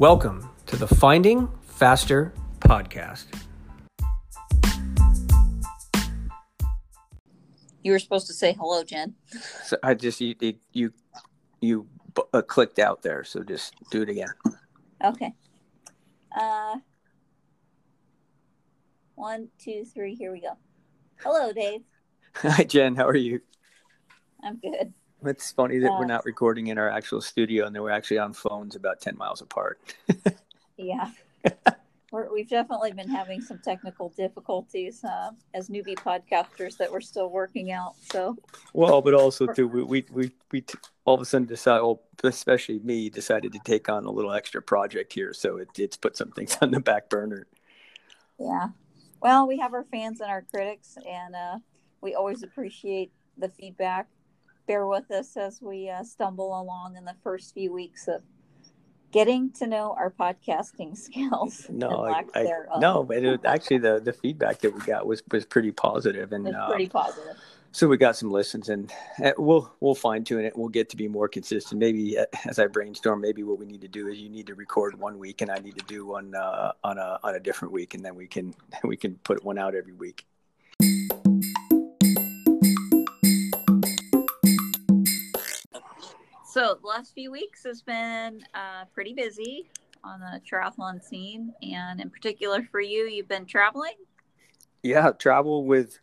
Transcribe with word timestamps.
Welcome 0.00 0.48
to 0.64 0.76
the 0.76 0.86
Finding 0.86 1.46
Faster 1.60 2.32
podcast. 2.60 3.26
You 7.82 7.92
were 7.92 7.98
supposed 7.98 8.26
to 8.28 8.32
say 8.32 8.54
hello, 8.54 8.82
Jen. 8.82 9.14
So 9.62 9.76
I 9.82 9.92
just 9.92 10.18
you 10.22 10.34
you 10.40 10.54
you, 10.72 10.92
you 11.60 11.86
uh, 12.32 12.40
clicked 12.40 12.78
out 12.78 13.02
there, 13.02 13.24
so 13.24 13.42
just 13.42 13.74
do 13.90 14.00
it 14.00 14.08
again. 14.08 14.30
Okay. 15.04 15.34
Uh, 16.34 16.76
one, 19.16 19.48
two, 19.62 19.84
three. 19.84 20.14
Here 20.14 20.32
we 20.32 20.40
go. 20.40 20.56
Hello, 21.22 21.52
Dave. 21.52 21.82
Hi, 22.36 22.64
Jen. 22.64 22.94
How 22.94 23.06
are 23.06 23.14
you? 23.14 23.42
I'm 24.42 24.56
good. 24.60 24.94
It's 25.24 25.52
funny 25.52 25.78
that 25.78 25.90
Uh, 25.90 25.98
we're 25.98 26.06
not 26.06 26.24
recording 26.24 26.68
in 26.68 26.78
our 26.78 26.88
actual 26.88 27.20
studio 27.20 27.66
and 27.66 27.74
that 27.76 27.82
we're 27.82 27.90
actually 27.90 28.18
on 28.18 28.32
phones 28.32 28.74
about 28.76 29.00
ten 29.00 29.16
miles 29.16 29.40
apart. 29.40 29.78
Yeah. 30.76 31.10
We're, 32.10 32.32
we've 32.32 32.48
definitely 32.48 32.92
been 32.92 33.08
having 33.10 33.42
some 33.42 33.58
technical 33.62 34.08
difficulties 34.16 35.04
uh, 35.04 35.32
as 35.52 35.68
newbie 35.68 35.94
podcasters 35.94 36.78
that 36.78 36.90
we're 36.90 37.02
still 37.02 37.28
working 37.28 37.70
out. 37.70 37.96
So, 38.10 38.36
Well, 38.72 39.02
but 39.02 39.12
also 39.12 39.46
too, 39.46 39.68
we 39.68 39.82
we 39.82 40.06
we, 40.10 40.32
we 40.50 40.60
t- 40.62 40.78
all 41.04 41.14
of 41.16 41.20
a 41.20 41.24
sudden 41.26 41.46
decided, 41.46 41.82
well, 41.82 42.02
especially 42.24 42.78
me, 42.78 43.10
decided 43.10 43.52
to 43.52 43.60
take 43.62 43.90
on 43.90 44.06
a 44.06 44.10
little 44.10 44.32
extra 44.32 44.62
project 44.62 45.12
here, 45.12 45.34
so 45.34 45.58
it, 45.58 45.68
it's 45.78 45.98
put 45.98 46.16
some 46.16 46.30
things 46.30 46.56
on 46.62 46.70
the 46.70 46.80
back 46.80 47.10
burner. 47.10 47.46
yeah. 48.38 48.68
Well, 49.20 49.46
we 49.46 49.58
have 49.58 49.74
our 49.74 49.84
fans 49.84 50.22
and 50.22 50.30
our 50.30 50.46
critics, 50.50 50.96
and 51.06 51.34
uh, 51.34 51.58
we 52.00 52.14
always 52.14 52.42
appreciate 52.42 53.12
the 53.36 53.50
feedback. 53.50 54.08
Bear 54.70 54.86
with 54.86 55.10
us 55.10 55.36
as 55.36 55.60
we 55.60 55.90
uh, 55.90 56.04
stumble 56.04 56.60
along 56.60 56.94
in 56.96 57.04
the 57.04 57.16
first 57.24 57.54
few 57.54 57.72
weeks 57.72 58.06
of 58.06 58.22
getting 59.10 59.50
to 59.54 59.66
know 59.66 59.96
our 59.98 60.12
podcasting 60.12 60.96
skills. 61.06 61.66
No, 61.68 62.06
I, 62.06 62.22
I 62.36 62.78
no, 62.78 63.02
but 63.02 63.16
it, 63.16 63.40
actually 63.44 63.78
the 63.78 63.98
the 63.98 64.12
feedback 64.12 64.60
that 64.60 64.72
we 64.72 64.80
got 64.82 65.08
was 65.08 65.24
was 65.32 65.44
pretty 65.44 65.72
positive, 65.72 66.30
and 66.30 66.46
It's 66.46 66.56
uh, 66.56 66.68
pretty 66.68 66.88
positive. 66.88 67.36
so 67.72 67.88
we 67.88 67.96
got 67.96 68.14
some 68.14 68.30
listens, 68.30 68.68
and 68.68 68.92
we'll 69.36 69.74
we'll 69.80 69.96
fine 69.96 70.22
tune 70.22 70.44
it. 70.44 70.56
We'll 70.56 70.68
get 70.68 70.88
to 70.90 70.96
be 70.96 71.08
more 71.08 71.26
consistent. 71.26 71.80
Maybe 71.80 72.16
uh, 72.16 72.26
as 72.46 72.60
I 72.60 72.68
brainstorm, 72.68 73.20
maybe 73.20 73.42
what 73.42 73.58
we 73.58 73.66
need 73.66 73.80
to 73.80 73.88
do 73.88 74.06
is 74.06 74.20
you 74.20 74.28
need 74.28 74.46
to 74.46 74.54
record 74.54 74.96
one 74.96 75.18
week, 75.18 75.40
and 75.40 75.50
I 75.50 75.56
need 75.56 75.76
to 75.78 75.84
do 75.86 76.06
one 76.06 76.32
uh, 76.36 76.70
on 76.84 76.96
a 76.96 77.18
on 77.24 77.34
a 77.34 77.40
different 77.40 77.74
week, 77.74 77.94
and 77.94 78.04
then 78.04 78.14
we 78.14 78.28
can 78.28 78.54
we 78.84 78.96
can 78.96 79.16
put 79.24 79.44
one 79.44 79.58
out 79.58 79.74
every 79.74 79.94
week. 79.94 80.26
So 86.50 86.76
the 86.80 86.88
last 86.88 87.14
few 87.14 87.30
weeks 87.30 87.62
has 87.62 87.80
been 87.80 88.42
uh, 88.54 88.84
pretty 88.92 89.14
busy 89.14 89.70
on 90.02 90.18
the 90.18 90.40
triathlon 90.40 91.00
scene, 91.00 91.54
and 91.62 92.00
in 92.00 92.10
particular 92.10 92.66
for 92.72 92.80
you, 92.80 93.04
you've 93.04 93.28
been 93.28 93.46
traveling. 93.46 93.94
Yeah, 94.82 95.12
travel 95.12 95.64
with 95.64 96.00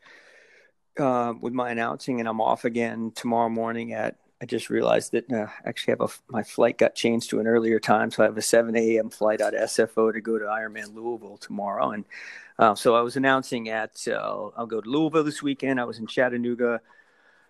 uh, 0.97 1.33
with 1.41 1.51
my 1.51 1.71
announcing, 1.71 2.21
and 2.21 2.29
I'm 2.29 2.39
off 2.39 2.63
again 2.63 3.11
tomorrow 3.13 3.49
morning. 3.49 3.91
At 3.91 4.15
I 4.41 4.45
just 4.45 4.69
realized 4.69 5.11
that 5.11 5.29
uh, 5.29 5.47
actually 5.65 5.91
have 5.91 6.01
a 6.01 6.07
my 6.29 6.43
flight 6.43 6.77
got 6.77 6.95
changed 6.95 7.29
to 7.31 7.41
an 7.41 7.47
earlier 7.47 7.81
time, 7.81 8.09
so 8.09 8.23
I 8.23 8.27
have 8.27 8.37
a 8.37 8.41
7 8.41 8.73
a.m. 8.77 9.09
flight 9.09 9.41
out 9.41 9.53
of 9.53 9.59
SFO 9.63 10.13
to 10.13 10.21
go 10.21 10.39
to 10.39 10.45
Ironman 10.45 10.95
Louisville 10.95 11.39
tomorrow. 11.39 11.91
And 11.91 12.05
uh, 12.57 12.73
so 12.73 12.95
I 12.95 13.01
was 13.01 13.17
announcing 13.17 13.67
at 13.67 14.07
uh, 14.07 14.47
I'll 14.55 14.65
go 14.65 14.79
to 14.79 14.89
Louisville 14.89 15.25
this 15.25 15.43
weekend. 15.43 15.77
I 15.81 15.83
was 15.83 15.99
in 15.99 16.07
Chattanooga. 16.07 16.79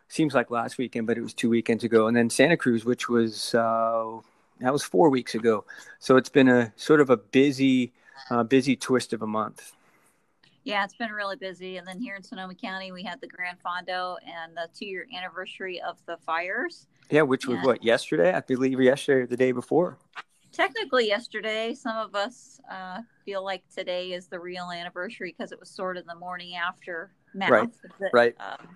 Seems 0.09 0.33
like 0.33 0.49
last 0.49 0.77
weekend, 0.77 1.05
but 1.07 1.17
it 1.17 1.21
was 1.21 1.33
two 1.33 1.49
weekends 1.49 1.83
ago, 1.83 2.07
and 2.07 2.15
then 2.15 2.29
Santa 2.29 2.55
Cruz, 2.55 2.85
which 2.85 3.09
was 3.09 3.53
uh, 3.53 4.19
that 4.59 4.71
was 4.71 4.83
four 4.83 5.09
weeks 5.09 5.35
ago. 5.35 5.65
So 5.99 6.15
it's 6.15 6.29
been 6.29 6.47
a 6.47 6.71
sort 6.77 7.01
of 7.01 7.09
a 7.09 7.17
busy, 7.17 7.91
uh, 8.29 8.43
busy 8.43 8.75
twist 8.75 9.11
of 9.13 9.21
a 9.21 9.27
month. 9.27 9.73
Yeah, 10.63 10.83
it's 10.83 10.95
been 10.95 11.11
really 11.11 11.37
busy. 11.37 11.77
And 11.77 11.87
then 11.87 11.99
here 11.99 12.15
in 12.15 12.23
Sonoma 12.23 12.55
County, 12.55 12.91
we 12.91 13.03
had 13.03 13.21
the 13.21 13.27
Gran 13.27 13.55
Fondo 13.65 14.17
and 14.25 14.55
the 14.55 14.67
two-year 14.77 15.07
anniversary 15.15 15.81
of 15.81 15.97
the 16.07 16.17
fires. 16.25 16.87
Yeah, 17.09 17.21
which 17.21 17.47
was 17.47 17.57
Yeah. 17.57 17.65
what 17.65 17.83
yesterday, 17.83 18.33
I 18.33 18.41
believe 18.41 18.81
yesterday 18.81 19.21
or 19.21 19.27
the 19.27 19.37
day 19.37 19.53
before. 19.53 19.97
Technically, 20.51 21.07
yesterday, 21.07 21.73
some 21.73 21.95
of 21.95 22.15
us 22.15 22.59
uh, 22.69 23.01
feel 23.23 23.45
like 23.45 23.63
today 23.73 24.11
is 24.11 24.27
the 24.27 24.39
real 24.39 24.71
anniversary 24.71 25.33
because 25.37 25.53
it 25.53 25.59
was 25.59 25.69
sort 25.69 25.95
of 25.95 26.05
the 26.05 26.15
morning 26.15 26.55
after 26.55 27.11
math. 27.33 27.49
Right, 27.49 27.69
that, 27.99 28.09
right. 28.11 28.35
Um, 28.39 28.67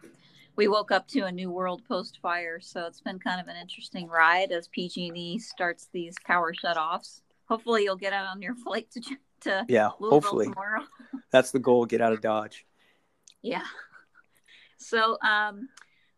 we 0.55 0.67
woke 0.67 0.91
up 0.91 1.07
to 1.09 1.21
a 1.21 1.31
new 1.31 1.49
world 1.49 1.81
post 1.87 2.19
fire, 2.21 2.59
so 2.59 2.85
it's 2.85 3.01
been 3.01 3.19
kind 3.19 3.39
of 3.41 3.47
an 3.47 3.55
interesting 3.55 4.07
ride 4.07 4.51
as 4.51 4.67
PG&E 4.67 5.39
starts 5.39 5.89
these 5.93 6.15
power 6.25 6.53
shutoffs. 6.53 7.21
Hopefully, 7.45 7.83
you'll 7.83 7.95
get 7.95 8.13
out 8.13 8.27
on 8.27 8.41
your 8.41 8.55
flight 8.63 8.89
to 8.91 9.01
to 9.41 9.65
Yeah, 9.67 9.89
Louisville 9.99 10.21
hopefully 10.21 10.45
tomorrow. 10.47 10.83
that's 11.31 11.51
the 11.51 11.59
goal. 11.59 11.85
Get 11.85 11.99
out 12.01 12.13
of 12.13 12.21
Dodge. 12.21 12.65
Yeah. 13.41 13.63
So 14.77 15.17
um, 15.21 15.67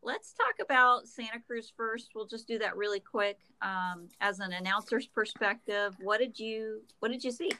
let's 0.01 0.33
talk 0.33 0.55
about 0.61 1.07
Santa 1.07 1.39
Cruz 1.45 1.71
first. 1.75 2.11
We'll 2.15 2.27
just 2.27 2.47
do 2.47 2.59
that 2.59 2.75
really 2.75 2.99
quick. 2.99 3.39
Um, 3.61 4.09
as 4.19 4.39
an 4.39 4.51
announcer's 4.53 5.07
perspective, 5.07 5.95
what 6.01 6.19
did 6.19 6.37
you 6.39 6.81
what 6.99 7.11
did 7.11 7.23
you 7.23 7.31
see? 7.31 7.51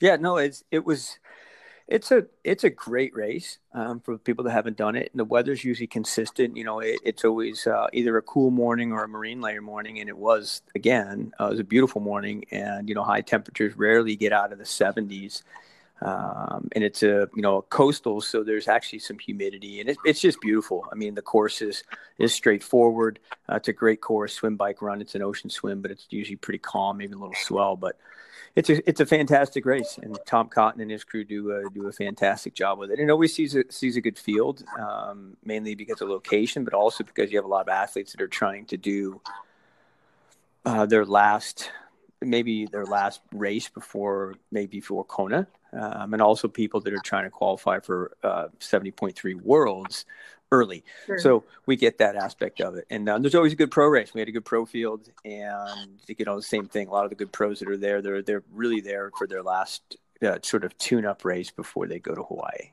Yeah, 0.00 0.16
no, 0.16 0.38
it's 0.38 0.64
it 0.70 0.84
was 0.84 1.18
it's 1.90 2.12
a 2.12 2.24
it's 2.44 2.62
a 2.62 2.70
great 2.70 3.14
race 3.14 3.58
um, 3.74 4.00
for 4.00 4.16
people 4.16 4.44
that 4.44 4.52
haven't 4.52 4.76
done 4.76 4.94
it. 4.94 5.10
And 5.12 5.18
the 5.18 5.24
weather's 5.24 5.64
usually 5.64 5.88
consistent. 5.88 6.56
You 6.56 6.62
know, 6.64 6.78
it, 6.78 7.00
it's 7.04 7.24
always 7.24 7.66
uh, 7.66 7.88
either 7.92 8.16
a 8.16 8.22
cool 8.22 8.52
morning 8.52 8.92
or 8.92 9.02
a 9.04 9.08
marine 9.08 9.40
layer 9.40 9.60
morning, 9.60 9.98
and 9.98 10.08
it 10.08 10.16
was 10.16 10.62
again 10.74 11.32
uh, 11.40 11.46
it 11.46 11.50
was 11.50 11.60
a 11.60 11.64
beautiful 11.64 12.00
morning. 12.00 12.44
And 12.52 12.88
you 12.88 12.94
know, 12.94 13.02
high 13.02 13.22
temperatures 13.22 13.76
rarely 13.76 14.14
get 14.14 14.32
out 14.32 14.52
of 14.52 14.58
the 14.58 14.64
70s. 14.64 15.42
Um, 16.02 16.68
and 16.72 16.82
it's 16.82 17.02
a 17.02 17.28
you 17.34 17.42
know 17.42 17.58
a 17.58 17.62
coastal, 17.62 18.20
so 18.20 18.42
there's 18.42 18.68
actually 18.68 19.00
some 19.00 19.18
humidity, 19.18 19.80
and 19.80 19.90
it, 19.90 19.98
it's 20.04 20.20
just 20.20 20.40
beautiful. 20.40 20.86
I 20.90 20.94
mean, 20.94 21.14
the 21.14 21.22
course 21.22 21.60
is 21.60 21.84
is 22.18 22.32
straightforward. 22.32 23.18
Uh, 23.48 23.56
it's 23.56 23.68
a 23.68 23.72
great 23.74 24.00
course, 24.00 24.32
swim, 24.32 24.56
bike, 24.56 24.80
run. 24.80 25.02
It's 25.02 25.14
an 25.14 25.22
ocean 25.22 25.50
swim, 25.50 25.82
but 25.82 25.90
it's 25.90 26.06
usually 26.08 26.36
pretty 26.36 26.58
calm, 26.58 26.98
maybe 26.98 27.12
a 27.12 27.16
little 27.16 27.34
swell, 27.34 27.76
but 27.76 27.98
it's 28.56 28.70
a 28.70 28.88
it's 28.88 29.00
a 29.00 29.06
fantastic 29.06 29.64
race, 29.64 29.98
and 30.02 30.18
Tom 30.26 30.48
Cotton 30.48 30.80
and 30.80 30.90
his 30.90 31.04
crew 31.04 31.24
do 31.24 31.52
a, 31.52 31.70
do 31.70 31.86
a 31.86 31.92
fantastic 31.92 32.54
job 32.54 32.78
with 32.78 32.90
it. 32.90 32.98
And 32.98 33.08
it 33.08 33.12
always 33.12 33.34
sees 33.34 33.54
a 33.54 33.64
sees 33.70 33.96
a 33.96 34.00
good 34.00 34.18
field, 34.18 34.64
um, 34.78 35.36
mainly 35.44 35.74
because 35.74 36.00
of 36.00 36.08
location, 36.08 36.64
but 36.64 36.74
also 36.74 37.04
because 37.04 37.30
you 37.30 37.38
have 37.38 37.44
a 37.44 37.48
lot 37.48 37.62
of 37.62 37.68
athletes 37.68 38.12
that 38.12 38.20
are 38.20 38.28
trying 38.28 38.66
to 38.66 38.76
do 38.76 39.20
uh, 40.64 40.86
their 40.86 41.04
last 41.04 41.70
maybe 42.20 42.66
their 42.66 42.86
last 42.86 43.20
race 43.32 43.68
before 43.68 44.34
maybe 44.50 44.80
before 44.80 45.04
Kona, 45.04 45.46
um, 45.72 46.12
and 46.12 46.22
also 46.22 46.48
people 46.48 46.80
that 46.80 46.92
are 46.92 47.02
trying 47.04 47.24
to 47.24 47.30
qualify 47.30 47.80
for 47.80 48.16
uh, 48.22 48.48
seventy 48.58 48.90
point 48.90 49.16
three 49.16 49.34
worlds 49.34 50.04
early. 50.52 50.84
So 51.18 51.44
we 51.66 51.76
get 51.76 51.98
that 51.98 52.16
aspect 52.16 52.60
of 52.60 52.74
it, 52.76 52.84
and 52.90 53.08
uh, 53.08 53.18
there's 53.18 53.34
always 53.34 53.52
a 53.52 53.56
good 53.56 53.70
pro 53.70 53.86
race. 53.86 54.12
We 54.12 54.20
had 54.20 54.28
a 54.28 54.32
good 54.32 54.44
pro 54.44 54.66
field, 54.66 55.08
and 55.24 56.00
you 56.06 56.24
know 56.24 56.36
the 56.36 56.42
same 56.42 56.66
thing. 56.66 56.88
A 56.88 56.90
lot 56.90 57.04
of 57.04 57.10
the 57.10 57.16
good 57.16 57.32
pros 57.32 57.60
that 57.60 57.68
are 57.68 57.76
there, 57.76 58.02
they're 58.02 58.22
they're 58.22 58.42
really 58.52 58.80
there 58.80 59.10
for 59.16 59.26
their 59.26 59.42
last 59.42 59.96
uh, 60.22 60.38
sort 60.42 60.64
of 60.64 60.76
tune-up 60.78 61.24
race 61.24 61.50
before 61.50 61.86
they 61.86 61.98
go 61.98 62.14
to 62.14 62.22
Hawaii. 62.22 62.72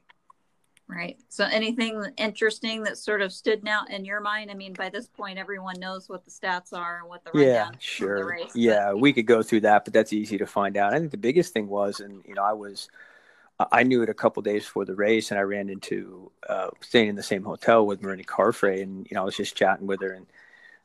Right. 0.89 1.17
So 1.27 1.43
anything 1.43 2.01
interesting 2.15 2.83
that 2.83 2.97
sort 2.97 3.21
of 3.21 3.33
stood 3.33 3.67
out 3.67 3.89
in 3.91 4.05
your 4.05 4.21
mind? 4.21 4.49
I 4.49 4.53
mean, 4.53 4.71
by 4.71 4.89
this 4.89 5.07
point, 5.07 5.37
everyone 5.37 5.75
knows 5.79 6.07
what 6.07 6.23
the 6.23 6.31
stats 6.31 6.71
are 6.71 6.99
and 6.99 7.09
what 7.09 7.25
the 7.25 7.37
Yeah, 7.37 7.71
sure. 7.77 8.25
race. 8.25 8.45
but- 8.53 8.55
Yeah, 8.55 8.93
we 8.93 9.11
could 9.11 9.25
go 9.27 9.43
through 9.43 9.61
that, 9.61 9.83
but 9.83 9.93
that's 9.93 10.13
easy 10.13 10.37
to 10.37 10.45
find 10.47 10.77
out. 10.77 10.93
I 10.93 10.99
think 10.99 11.11
the 11.11 11.17
biggest 11.17 11.51
thing 11.51 11.67
was, 11.67 11.99
and 11.99 12.23
you 12.25 12.35
know, 12.35 12.43
I 12.43 12.53
was. 12.53 12.89
I 13.71 13.81
knew 13.81 14.03
it 14.03 14.09
a 14.09 14.13
couple 14.13 14.43
days 14.43 14.65
before 14.65 14.85
the 14.85 14.93
race, 14.93 15.31
and 15.31 15.39
I 15.39 15.41
ran 15.41 15.67
into 15.67 16.31
uh, 16.47 16.69
staying 16.81 17.09
in 17.09 17.15
the 17.15 17.23
same 17.23 17.43
hotel 17.43 17.87
with 17.87 18.01
Mirinda 18.03 18.23
Carfrae, 18.23 18.83
and 18.83 19.07
you 19.09 19.15
know 19.15 19.23
I 19.23 19.25
was 19.25 19.35
just 19.35 19.57
chatting 19.57 19.87
with 19.87 19.99
her, 20.01 20.11
and 20.11 20.27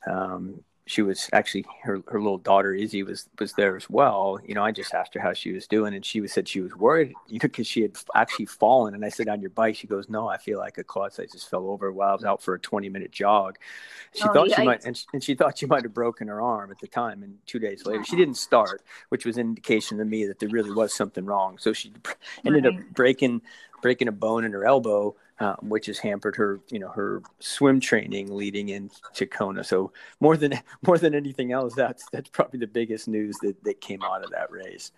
um, 0.07 0.65
she 0.87 1.01
was 1.01 1.31
actually 1.33 1.65
her, 1.83 2.03
her 2.09 2.21
little 2.21 2.39
daughter 2.39 2.75
Izzy 2.75 3.03
was 3.03 3.29
was 3.39 3.53
there 3.53 3.77
as 3.77 3.89
well. 3.89 4.41
You 4.45 4.55
know, 4.55 4.65
I 4.65 4.73
just 4.73 4.93
asked 4.95 5.15
her 5.15 5.21
how 5.21 5.33
she 5.33 5.53
was 5.53 5.67
doing, 5.67 5.95
and 5.95 6.05
she 6.05 6.21
was 6.21 6.33
said 6.33 6.49
she 6.49 6.61
was 6.61 6.75
worried, 6.75 7.15
you 7.29 7.35
know, 7.35 7.41
because 7.43 7.67
she 7.69 7.83
had 7.83 7.97
actually 8.15 8.47
fallen. 8.47 8.95
And 8.95 9.05
I 9.05 9.09
said, 9.09 9.29
"On 9.29 9.41
your 9.41 9.51
bike?" 9.51 9.77
She 9.77 9.87
goes, 9.87 10.09
"No, 10.09 10.29
I 10.29 10.39
feel 10.39 10.59
like 10.59 10.79
a 10.79 10.85
quad 10.85 11.13
site 11.13 11.31
just 11.31 11.49
fell 11.49 11.69
over 11.69 11.93
while 11.93 12.11
I 12.11 12.15
was 12.15 12.25
out 12.25 12.43
for 12.43 12.55
a 12.55 12.59
twenty 12.59 12.89
minute 12.89 13.13
jog." 13.13 13.59
She 14.15 14.25
Oh, 14.29 14.33
thought 14.33 14.51
she 14.51 14.65
might, 14.65 14.85
and 14.85 14.97
she, 14.97 15.07
and 15.13 15.23
she 15.23 15.35
thought 15.35 15.57
she 15.59 15.67
might 15.67 15.85
have 15.85 15.95
broken 15.95 16.27
her 16.29 16.41
arm 16.41 16.71
at 16.73 16.81
the 16.81 16.89
time. 16.89 17.23
And 17.23 17.39
two 17.47 17.61
days 17.61 17.87
later, 17.87 18.03
she 18.05 18.17
didn't 18.17 18.37
start, 18.37 18.83
which 19.09 19.25
was 19.25 19.37
an 19.37 19.43
indication 19.47 19.99
to 19.99 20.05
me 20.05 20.27
that 20.27 20.41
there 20.41 20.49
really 20.49 20.73
was 20.73 20.93
something 20.95 21.25
wrong. 21.25 21.59
So 21.59 21.73
she 21.73 21.93
ended 22.45 22.67
up 22.67 22.75
breaking 22.93 23.43
breaking 23.83 24.09
a 24.09 24.13
bone 24.13 24.45
in 24.45 24.53
her 24.53 24.65
elbow, 24.65 25.15
um, 25.43 25.57
which 25.63 25.87
has 25.87 25.99
hampered 25.99 26.37
her, 26.37 26.61
you 26.71 26.79
know, 26.79 26.89
her 26.89 27.23
swim 27.41 27.81
training 27.81 28.33
leading 28.33 28.69
into 28.69 29.27
Kona. 29.27 29.65
So 29.65 29.93
more 30.21 30.37
than 30.37 30.55
more 30.87 30.99
than 30.99 31.15
anything 31.15 31.53
else, 31.53 31.75
that's 31.75 32.07
that's 32.13 32.29
probably 32.31 32.61
the 32.61 32.67
biggest 32.67 33.09
news 33.09 33.37
that 33.43 33.63
that 33.65 33.81
came 33.81 34.03
out 34.03 34.23
of 34.23 34.31
that 34.31 34.51
race. 34.51 34.93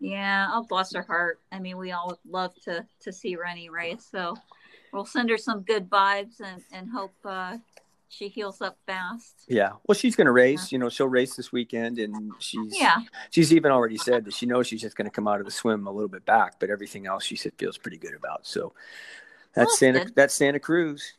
Yeah, 0.00 0.48
oh 0.52 0.64
bless 0.68 0.92
her 0.94 1.02
heart. 1.02 1.40
I 1.52 1.58
mean, 1.58 1.76
we 1.76 1.92
all 1.92 2.18
love 2.28 2.54
to 2.64 2.84
to 3.00 3.12
see 3.12 3.36
Rinny 3.36 3.70
race, 3.70 4.06
so 4.10 4.36
we'll 4.92 5.04
send 5.04 5.30
her 5.30 5.38
some 5.38 5.62
good 5.62 5.88
vibes 5.88 6.40
and 6.40 6.62
and 6.72 6.90
hope 6.90 7.14
uh, 7.24 7.58
she 8.08 8.28
heals 8.28 8.60
up 8.60 8.78
fast. 8.86 9.44
Yeah. 9.48 9.72
Well, 9.86 9.94
she's 9.94 10.16
going 10.16 10.26
to 10.26 10.32
race. 10.32 10.72
Yeah. 10.72 10.76
You 10.76 10.78
know, 10.80 10.88
she'll 10.88 11.08
race 11.08 11.36
this 11.36 11.52
weekend, 11.52 11.98
and 11.98 12.32
she's 12.38 12.78
yeah. 12.78 12.96
She's 13.30 13.52
even 13.52 13.70
already 13.70 13.98
said 13.98 14.24
that 14.24 14.34
she 14.34 14.46
knows 14.46 14.66
she's 14.66 14.80
just 14.80 14.96
going 14.96 15.08
to 15.08 15.14
come 15.14 15.28
out 15.28 15.40
of 15.40 15.46
the 15.46 15.52
swim 15.52 15.86
a 15.86 15.92
little 15.92 16.08
bit 16.08 16.24
back, 16.24 16.54
but 16.58 16.70
everything 16.70 17.06
else 17.06 17.24
she 17.24 17.36
said 17.36 17.52
feels 17.58 17.78
pretty 17.78 17.98
good 17.98 18.14
about. 18.14 18.46
So 18.46 18.72
that's 19.54 19.78
Santa. 19.78 20.04
Good. 20.04 20.14
That's 20.14 20.34
Santa 20.34 20.60
Cruz. 20.60 21.14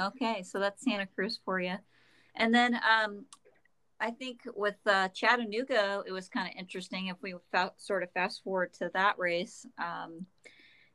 Okay, 0.00 0.42
so 0.42 0.58
that's 0.58 0.82
Santa 0.82 1.06
Cruz 1.06 1.38
for 1.44 1.60
you, 1.60 1.76
and 2.34 2.54
then 2.54 2.74
um, 2.74 3.26
I 4.00 4.10
think 4.10 4.40
with 4.56 4.76
uh, 4.86 5.08
Chattanooga, 5.08 6.02
it 6.06 6.12
was 6.12 6.28
kind 6.28 6.48
of 6.48 6.58
interesting 6.58 7.08
if 7.08 7.16
we 7.22 7.34
fa- 7.52 7.72
sort 7.76 8.02
of 8.02 8.10
fast 8.12 8.42
forward 8.42 8.72
to 8.74 8.90
that 8.94 9.18
race. 9.18 9.66
Um, 9.78 10.26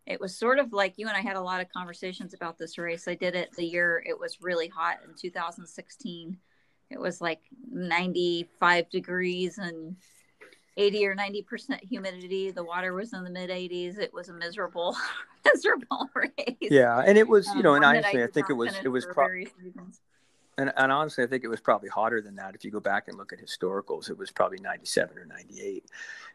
it 0.08 0.20
was 0.20 0.38
sort 0.38 0.60
of 0.60 0.72
like 0.74 0.96
you 0.98 1.08
and 1.08 1.18
I 1.18 1.22
had 1.22 1.36
a 1.36 1.42
lot 1.42 1.62
of 1.62 1.70
conversations 1.70 2.34
about 2.34 2.58
this 2.58 2.78
race. 2.78 3.08
I 3.08 3.16
did 3.16 3.36
it 3.36 3.52
the 3.56 3.66
year 3.66 4.04
it 4.06 4.20
was 4.20 4.42
really 4.42 4.68
hot 4.68 4.98
in 5.08 5.14
2016. 5.16 6.38
It 6.92 7.00
was 7.00 7.22
like 7.22 7.42
95 7.72 8.90
degrees 8.90 9.58
and 9.58 9.96
80 10.78 11.08
or 11.08 11.16
90 11.16 11.42
percent 11.44 11.84
humidity. 11.84 12.52
The 12.52 12.64
water 12.64 12.94
was 12.94 13.14
in 13.14 13.24
the 13.24 13.30
mid 13.30 13.50
80s. 13.50 13.98
It 13.98 14.14
was 14.14 14.30
a 14.30 14.34
miserable, 14.34 14.96
miserable 15.46 16.10
race. 16.16 16.58
Yeah, 16.62 17.00
and 17.06 17.18
it 17.18 17.28
was, 17.28 17.48
you 17.56 17.64
know, 17.64 17.72
um, 17.72 17.78
and 17.78 17.86
honestly, 17.86 18.22
I, 18.22 18.26
I 18.26 18.28
think 18.28 18.50
it 18.50 18.54
was 18.54 18.74
it 18.84 18.90
was 18.90 19.06
probably. 19.06 19.48
And, 20.58 20.72
and 20.78 20.90
honestly, 20.90 21.22
I 21.22 21.28
think 21.28 21.44
it 21.44 21.50
was 21.50 21.60
probably 21.60 21.90
hotter 21.90 22.22
than 22.22 22.36
that. 22.36 22.56
If 22.56 22.64
you 22.64 22.72
go 22.72 22.80
back 22.80 23.10
and 23.10 23.18
look 23.18 23.34
at 23.34 23.40
historicals, 23.40 24.10
it 24.10 24.18
was 24.18 24.32
probably 24.32 24.58
97 24.60 25.18
or 25.18 25.26
98. 25.26 25.84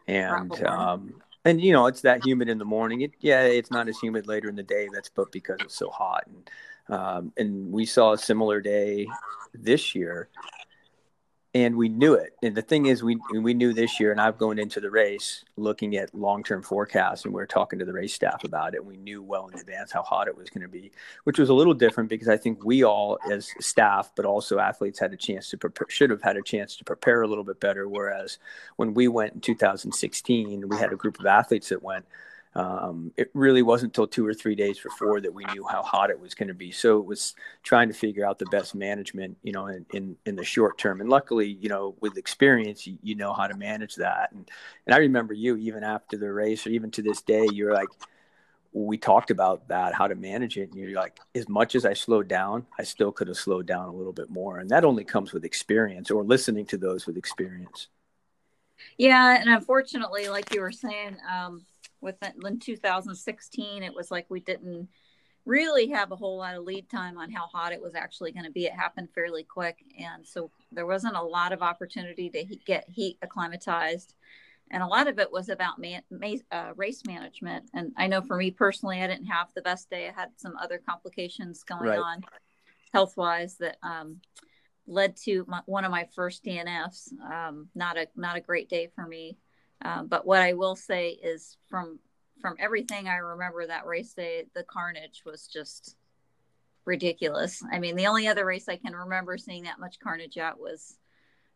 And 0.07 0.63
um, 0.63 1.15
and 1.43 1.59
you 1.59 1.73
know 1.73 1.87
it's 1.87 2.01
that 2.01 2.23
humid 2.23 2.49
in 2.49 2.57
the 2.57 2.65
morning. 2.65 3.01
It 3.01 3.11
yeah, 3.19 3.41
it's 3.43 3.71
not 3.71 3.87
as 3.87 3.97
humid 3.99 4.27
later 4.27 4.49
in 4.49 4.55
the 4.55 4.63
day. 4.63 4.89
That's 4.93 5.09
but 5.09 5.31
because 5.31 5.57
it's 5.61 5.75
so 5.75 5.89
hot. 5.89 6.27
And 6.27 6.49
um, 6.89 7.33
and 7.37 7.71
we 7.71 7.85
saw 7.85 8.13
a 8.13 8.17
similar 8.17 8.61
day 8.61 9.07
this 9.53 9.95
year, 9.95 10.29
and 11.53 11.75
we 11.75 11.89
knew 11.89 12.13
it. 12.13 12.33
And 12.41 12.55
the 12.55 12.61
thing 12.61 12.85
is, 12.85 13.03
we 13.03 13.17
we 13.33 13.53
knew 13.53 13.73
this 13.73 13.99
year, 13.99 14.11
and 14.11 14.21
I'm 14.21 14.35
going 14.37 14.57
into 14.57 14.79
the 14.79 14.89
race 14.89 15.43
looking 15.57 15.97
at 15.97 16.15
long 16.15 16.43
term 16.43 16.61
forecasts, 16.61 17.25
and 17.25 17.33
we 17.33 17.41
are 17.41 17.47
talking 17.47 17.77
to 17.79 17.85
the 17.85 17.91
race 17.91 18.13
staff 18.13 18.43
about 18.45 18.73
it. 18.73 18.77
And 18.77 18.87
we 18.87 18.95
knew 18.95 19.21
well 19.21 19.47
in 19.47 19.59
advance 19.59 19.91
how 19.91 20.01
hot 20.01 20.29
it 20.29 20.37
was 20.37 20.49
going 20.49 20.61
to 20.61 20.69
be, 20.69 20.91
which 21.25 21.37
was 21.37 21.49
a 21.49 21.53
little 21.53 21.73
different 21.73 22.09
because 22.09 22.29
I 22.29 22.37
think 22.37 22.63
we 22.63 22.83
all, 22.83 23.19
as 23.29 23.49
staff, 23.59 24.11
but 24.15 24.25
also 24.25 24.59
athletes, 24.59 24.99
had 24.99 25.11
a 25.11 25.17
chance 25.17 25.49
to 25.49 25.57
prepare, 25.57 25.87
should 25.89 26.09
have 26.09 26.21
had 26.21 26.37
a 26.37 26.41
chance 26.41 26.77
to 26.77 26.85
prepare 26.85 27.21
a 27.21 27.27
little 27.27 27.43
bit 27.43 27.59
better. 27.59 27.87
Whereas 27.87 28.37
when 28.77 28.93
we 28.93 29.09
went 29.09 29.33
in 29.33 29.41
2016, 29.41 30.69
we 30.69 30.77
had 30.77 30.93
a 30.93 30.97
group 30.97 31.19
of 31.19 31.25
athletes 31.25 31.69
that 31.69 31.83
went 31.83 32.05
um, 32.53 33.13
it 33.15 33.29
really 33.33 33.61
wasn't 33.61 33.91
until 33.91 34.07
two 34.07 34.27
or 34.27 34.33
three 34.33 34.55
days 34.55 34.77
before 34.77 35.21
that 35.21 35.33
we 35.33 35.45
knew 35.53 35.65
how 35.65 35.81
hot 35.81 36.09
it 36.09 36.19
was 36.19 36.33
going 36.33 36.49
to 36.49 36.53
be. 36.53 36.71
So 36.71 36.99
it 36.99 37.05
was 37.05 37.33
trying 37.63 37.87
to 37.87 37.93
figure 37.93 38.25
out 38.25 38.39
the 38.39 38.45
best 38.47 38.75
management, 38.75 39.37
you 39.41 39.53
know, 39.53 39.67
in, 39.67 39.85
in, 39.93 40.17
in 40.25 40.35
the 40.35 40.43
short 40.43 40.77
term. 40.77 40.99
And 40.99 41.09
luckily, 41.09 41.47
you 41.47 41.69
know, 41.69 41.95
with 42.01 42.17
experience, 42.17 42.85
you, 42.85 42.97
you 43.01 43.15
know 43.15 43.31
how 43.31 43.47
to 43.47 43.55
manage 43.55 43.95
that. 43.95 44.33
And, 44.33 44.49
and 44.85 44.93
I 44.93 44.97
remember 44.97 45.33
you, 45.33 45.55
even 45.55 45.85
after 45.85 46.17
the 46.17 46.31
race, 46.31 46.67
or 46.67 46.71
even 46.71 46.91
to 46.91 47.01
this 47.01 47.21
day, 47.21 47.47
you're 47.53 47.73
like, 47.73 47.87
we 48.73 48.97
talked 48.97 49.31
about 49.31 49.67
that, 49.69 49.93
how 49.93 50.07
to 50.07 50.15
manage 50.15 50.57
it. 50.57 50.71
And 50.71 50.75
you're 50.75 50.99
like, 50.99 51.19
as 51.35 51.47
much 51.47 51.75
as 51.75 51.85
I 51.85 51.93
slowed 51.93 52.27
down, 52.27 52.65
I 52.77 52.83
still 52.83 53.13
could 53.13 53.29
have 53.29 53.37
slowed 53.37 53.65
down 53.65 53.87
a 53.87 53.93
little 53.93 54.13
bit 54.13 54.29
more. 54.29 54.59
And 54.59 54.69
that 54.71 54.83
only 54.83 55.05
comes 55.05 55.31
with 55.31 55.45
experience 55.45 56.11
or 56.11 56.23
listening 56.23 56.65
to 56.67 56.77
those 56.77 57.05
with 57.05 57.15
experience. 57.15 57.87
Yeah. 58.97 59.39
And 59.39 59.49
unfortunately, 59.49 60.27
like 60.27 60.53
you 60.53 60.61
were 60.61 60.71
saying, 60.71 61.17
um, 61.29 61.65
with 62.01 62.15
in 62.45 62.59
2016 62.59 63.83
it 63.83 63.93
was 63.93 64.11
like 64.11 64.25
we 64.29 64.39
didn't 64.39 64.87
really 65.45 65.89
have 65.89 66.11
a 66.11 66.15
whole 66.15 66.37
lot 66.37 66.55
of 66.55 66.63
lead 66.63 66.89
time 66.89 67.17
on 67.17 67.31
how 67.31 67.47
hot 67.47 67.73
it 67.73 67.81
was 67.81 67.95
actually 67.95 68.31
going 68.31 68.45
to 68.45 68.51
be. 68.51 68.65
It 68.65 68.73
happened 68.73 69.09
fairly 69.13 69.43
quick 69.43 69.83
and 69.99 70.25
so 70.25 70.51
there 70.71 70.85
wasn't 70.85 71.15
a 71.15 71.21
lot 71.21 71.51
of 71.51 71.61
opportunity 71.61 72.29
to 72.29 72.43
get 72.65 72.85
heat 72.89 73.17
acclimatized. 73.21 74.13
And 74.69 74.81
a 74.81 74.87
lot 74.87 75.07
of 75.07 75.19
it 75.19 75.31
was 75.31 75.49
about 75.49 75.79
man, 75.79 76.03
uh, 76.51 76.71
race 76.75 77.03
management. 77.05 77.69
And 77.73 77.91
i 77.97 78.07
know 78.07 78.21
for 78.21 78.37
me 78.37 78.51
personally 78.51 79.01
i 79.01 79.07
didn't 79.07 79.25
have 79.25 79.47
the 79.55 79.61
best 79.61 79.89
day. 79.89 80.07
I 80.07 80.19
had 80.19 80.29
some 80.37 80.55
other 80.57 80.81
complications 80.87 81.63
going 81.63 81.89
right. 81.89 81.99
on 81.99 82.21
health 82.93 83.17
wise 83.17 83.57
that 83.57 83.77
um, 83.83 84.21
led 84.85 85.15
to 85.15 85.45
my, 85.47 85.61
one 85.65 85.85
of 85.85 85.91
my 85.91 86.07
first 86.13 86.43
dnfs 86.43 87.11
um, 87.31 87.69
not 87.73 87.97
a 87.97 88.07
not 88.15 88.35
a 88.35 88.41
great 88.41 88.69
day 88.69 88.89
for 88.93 89.07
me 89.07 89.37
um, 89.83 90.07
but 90.07 90.25
what 90.25 90.41
I 90.41 90.53
will 90.53 90.75
say 90.75 91.09
is 91.09 91.57
from 91.69 91.99
from 92.41 92.55
everything 92.59 93.07
I 93.07 93.17
remember 93.17 93.67
that 93.67 93.85
race 93.85 94.13
day, 94.13 94.45
the 94.55 94.63
carnage 94.63 95.21
was 95.25 95.47
just 95.47 95.95
ridiculous. 96.85 97.63
I 97.71 97.79
mean, 97.79 97.95
the 97.95 98.07
only 98.07 98.27
other 98.27 98.45
race 98.45 98.67
I 98.67 98.77
can 98.77 98.95
remember 98.95 99.37
seeing 99.37 99.63
that 99.63 99.79
much 99.79 99.99
carnage 99.99 100.37
at 100.37 100.59
was 100.59 100.97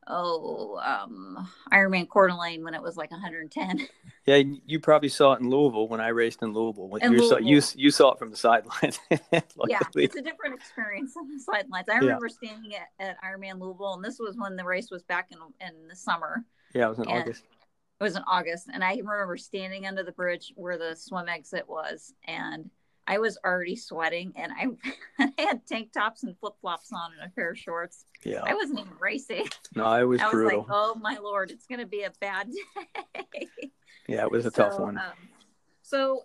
oh 0.07 0.80
um 0.86 1.50
Ironman 1.74 2.07
Coeur 2.07 2.27
d'Alene 2.27 2.63
when 2.63 2.75
it 2.75 2.81
was 2.81 2.95
like 2.98 3.12
110. 3.12 3.88
Yeah, 4.28 4.42
you 4.66 4.80
probably 4.80 5.10
saw 5.10 5.33
it 5.33 5.42
in 5.42 5.51
Louisville 5.51 5.88
when 5.88 6.01
I 6.01 6.07
raced 6.07 6.42
in 6.42 6.51
Louisville. 6.51 6.95
In 6.95 7.12
you, 7.12 7.19
Louisville. 7.19 7.38
Saw, 7.38 7.45
you, 7.45 7.62
you 7.75 7.92
saw 7.92 8.13
it 8.13 8.18
from 8.18 8.31
the 8.31 8.36
sidelines. 8.36 9.00
yeah, 9.12 9.80
it's 9.94 10.16
a 10.16 10.21
different 10.24 10.56
experience 10.56 11.16
on 11.16 11.31
the 11.31 11.39
sidelines. 11.39 11.88
I 11.88 11.98
remember 11.98 12.25
yeah. 12.25 12.50
standing 12.50 12.74
at, 12.74 12.88
at 13.00 13.18
Ironman 13.21 13.60
Louisville, 13.60 13.94
and 13.94 14.04
this 14.04 14.18
was 14.18 14.36
when 14.36 14.56
the 14.56 14.63
race 14.63 14.89
was 14.89 15.04
back 15.04 15.28
in 15.30 15.38
in 15.62 15.88
the 15.88 15.95
summer. 15.95 16.44
Yeah, 16.74 16.88
it 16.88 16.89
was 16.89 16.98
in 16.98 17.07
and, 17.07 17.21
August 17.21 17.44
it 18.00 18.03
was 18.03 18.15
in 18.15 18.24
August, 18.27 18.68
and 18.74 18.83
I 18.83 18.95
remember 18.95 19.38
standing 19.38 19.86
under 19.86 20.03
the 20.03 20.12
bridge 20.12 20.53
where 20.56 20.77
the 20.77 20.95
swim 20.95 21.30
exit 21.30 21.68
was, 21.68 22.13
and 22.25 22.69
I 23.07 23.19
was 23.19 23.38
already 23.45 23.75
sweating, 23.75 24.33
and 24.36 24.51
I, 24.51 24.68
I 25.38 25.42
had 25.42 25.65
tank 25.65 25.94
tops 25.94 26.24
and 26.24 26.38
flip 26.39 26.53
flops 26.59 26.92
on 26.92 27.12
and 27.13 27.30
a 27.30 27.33
pair 27.33 27.51
of 27.51 27.57
shorts. 27.57 28.06
Yeah, 28.24 28.42
I 28.44 28.53
wasn't 28.53 28.80
even 28.80 28.94
racing. 29.00 29.47
No, 29.75 29.94
it 29.94 30.03
was, 30.03 30.21
I 30.21 30.33
was. 30.33 30.45
Like, 30.45 30.65
oh 30.69 30.95
my 30.95 31.18
lord, 31.21 31.51
it's 31.51 31.68
gonna 31.68 31.86
be 31.86 32.03
a 32.03 32.12
bad 32.19 32.50
day. 33.13 33.47
Yeah, 34.07 34.24
it 34.24 34.31
was 34.31 34.45
a 34.45 34.51
so, 34.51 34.63
tough 34.69 34.80
one. 34.80 34.97
Um, 34.97 35.13
so 35.81 36.24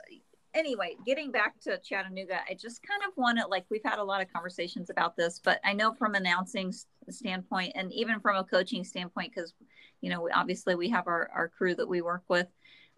anyway, 0.54 0.96
getting 1.06 1.30
back 1.30 1.58
to 1.60 1.78
Chattanooga, 1.78 2.40
I 2.48 2.54
just 2.54 2.82
kind 2.82 3.02
of 3.06 3.16
want 3.16 3.38
to 3.38 3.46
like 3.46 3.64
we've 3.70 3.84
had 3.84 3.98
a 3.98 4.04
lot 4.04 4.20
of 4.20 4.32
conversations 4.32 4.90
about 4.90 5.16
this, 5.16 5.40
but 5.42 5.60
I 5.64 5.72
know 5.72 5.94
from 5.94 6.14
announcing 6.14 6.72
standpoint 7.08 7.72
and 7.74 7.92
even 7.92 8.20
from 8.20 8.36
a 8.36 8.44
coaching 8.44 8.84
standpoint, 8.84 9.32
because 9.34 9.54
you 10.00 10.10
know 10.10 10.22
we, 10.22 10.30
obviously 10.30 10.74
we 10.74 10.88
have 10.90 11.06
our 11.06 11.30
our 11.34 11.48
crew 11.48 11.74
that 11.74 11.88
we 11.88 12.00
work 12.00 12.24
with. 12.28 12.48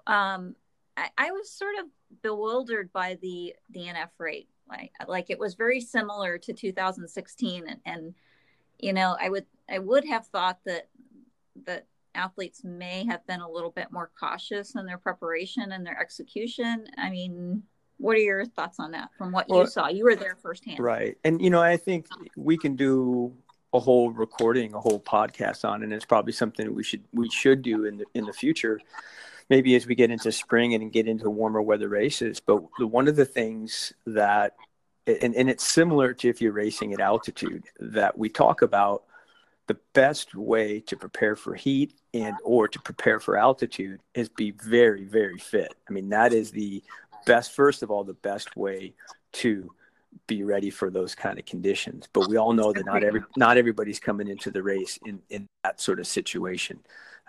Um, 0.06 0.54
I, 0.96 1.08
I 1.16 1.30
was 1.30 1.50
sort 1.50 1.74
of 1.80 1.86
bewildered 2.22 2.92
by 2.92 3.18
the 3.20 3.54
DNF 3.74 4.10
rate. 4.18 4.48
Like 4.68 4.92
like 5.06 5.30
it 5.30 5.38
was 5.38 5.54
very 5.54 5.80
similar 5.80 6.38
to 6.38 6.52
2016, 6.52 7.68
and, 7.68 7.80
and 7.84 8.14
you 8.78 8.92
know 8.92 9.16
I 9.20 9.28
would 9.28 9.46
I 9.70 9.78
would 9.78 10.06
have 10.06 10.26
thought 10.26 10.58
that 10.66 10.88
that 11.66 11.86
athletes 12.14 12.62
may 12.64 13.04
have 13.06 13.26
been 13.26 13.40
a 13.40 13.48
little 13.48 13.70
bit 13.70 13.88
more 13.90 14.10
cautious 14.18 14.74
in 14.74 14.86
their 14.86 14.98
preparation 14.98 15.72
and 15.72 15.86
their 15.86 15.98
execution. 15.98 16.86
I 16.98 17.10
mean, 17.10 17.62
what 17.98 18.16
are 18.16 18.20
your 18.20 18.44
thoughts 18.44 18.78
on 18.80 18.90
that 18.92 19.10
from 19.16 19.32
what 19.32 19.48
well, 19.48 19.60
you 19.60 19.66
saw? 19.66 19.88
You 19.88 20.04
were 20.04 20.16
there 20.16 20.36
firsthand. 20.42 20.80
Right. 20.80 21.16
And, 21.24 21.40
you 21.40 21.50
know, 21.50 21.62
I 21.62 21.76
think 21.76 22.06
we 22.36 22.56
can 22.56 22.76
do 22.76 23.32
a 23.72 23.80
whole 23.80 24.10
recording, 24.10 24.74
a 24.74 24.80
whole 24.80 25.00
podcast 25.00 25.64
on, 25.68 25.82
and 25.82 25.92
it's 25.92 26.04
probably 26.04 26.32
something 26.32 26.74
we 26.74 26.82
should, 26.82 27.04
we 27.12 27.30
should 27.30 27.62
do 27.62 27.84
in 27.84 27.98
the, 27.98 28.04
in 28.14 28.24
the 28.24 28.32
future, 28.32 28.80
maybe 29.48 29.74
as 29.76 29.86
we 29.86 29.94
get 29.94 30.10
into 30.10 30.30
spring 30.32 30.74
and 30.74 30.92
get 30.92 31.06
into 31.06 31.30
warmer 31.30 31.62
weather 31.62 31.88
races. 31.88 32.40
But 32.40 32.58
one 32.78 33.08
of 33.08 33.16
the 33.16 33.24
things 33.24 33.92
that, 34.06 34.56
and, 35.06 35.34
and 35.34 35.48
it's 35.48 35.66
similar 35.66 36.12
to 36.14 36.28
if 36.28 36.42
you're 36.42 36.52
racing 36.52 36.92
at 36.92 37.00
altitude 37.00 37.64
that 37.80 38.18
we 38.18 38.28
talk 38.28 38.62
about 38.62 39.04
the 39.72 39.78
best 39.94 40.34
way 40.34 40.80
to 40.80 40.96
prepare 40.98 41.34
for 41.34 41.54
heat 41.54 41.94
and 42.12 42.36
or 42.44 42.68
to 42.68 42.78
prepare 42.78 43.18
for 43.18 43.38
altitude 43.38 44.00
is 44.14 44.28
be 44.28 44.50
very 44.50 45.04
very 45.04 45.38
fit. 45.38 45.74
I 45.88 45.92
mean 45.94 46.10
that 46.10 46.34
is 46.34 46.50
the 46.50 46.82
best 47.24 47.52
first 47.52 47.82
of 47.82 47.90
all 47.90 48.04
the 48.04 48.12
best 48.12 48.54
way 48.54 48.92
to 49.32 49.70
be 50.26 50.44
ready 50.44 50.68
for 50.68 50.90
those 50.90 51.14
kind 51.14 51.38
of 51.38 51.46
conditions. 51.46 52.06
But 52.12 52.28
we 52.28 52.36
all 52.36 52.52
know 52.52 52.70
that 52.74 52.84
not 52.84 53.02
every 53.02 53.22
not 53.34 53.56
everybody's 53.56 53.98
coming 53.98 54.28
into 54.28 54.50
the 54.50 54.62
race 54.62 54.98
in 55.06 55.22
in 55.30 55.46
that 55.64 55.80
sort 55.80 56.00
of 56.00 56.06
situation 56.06 56.78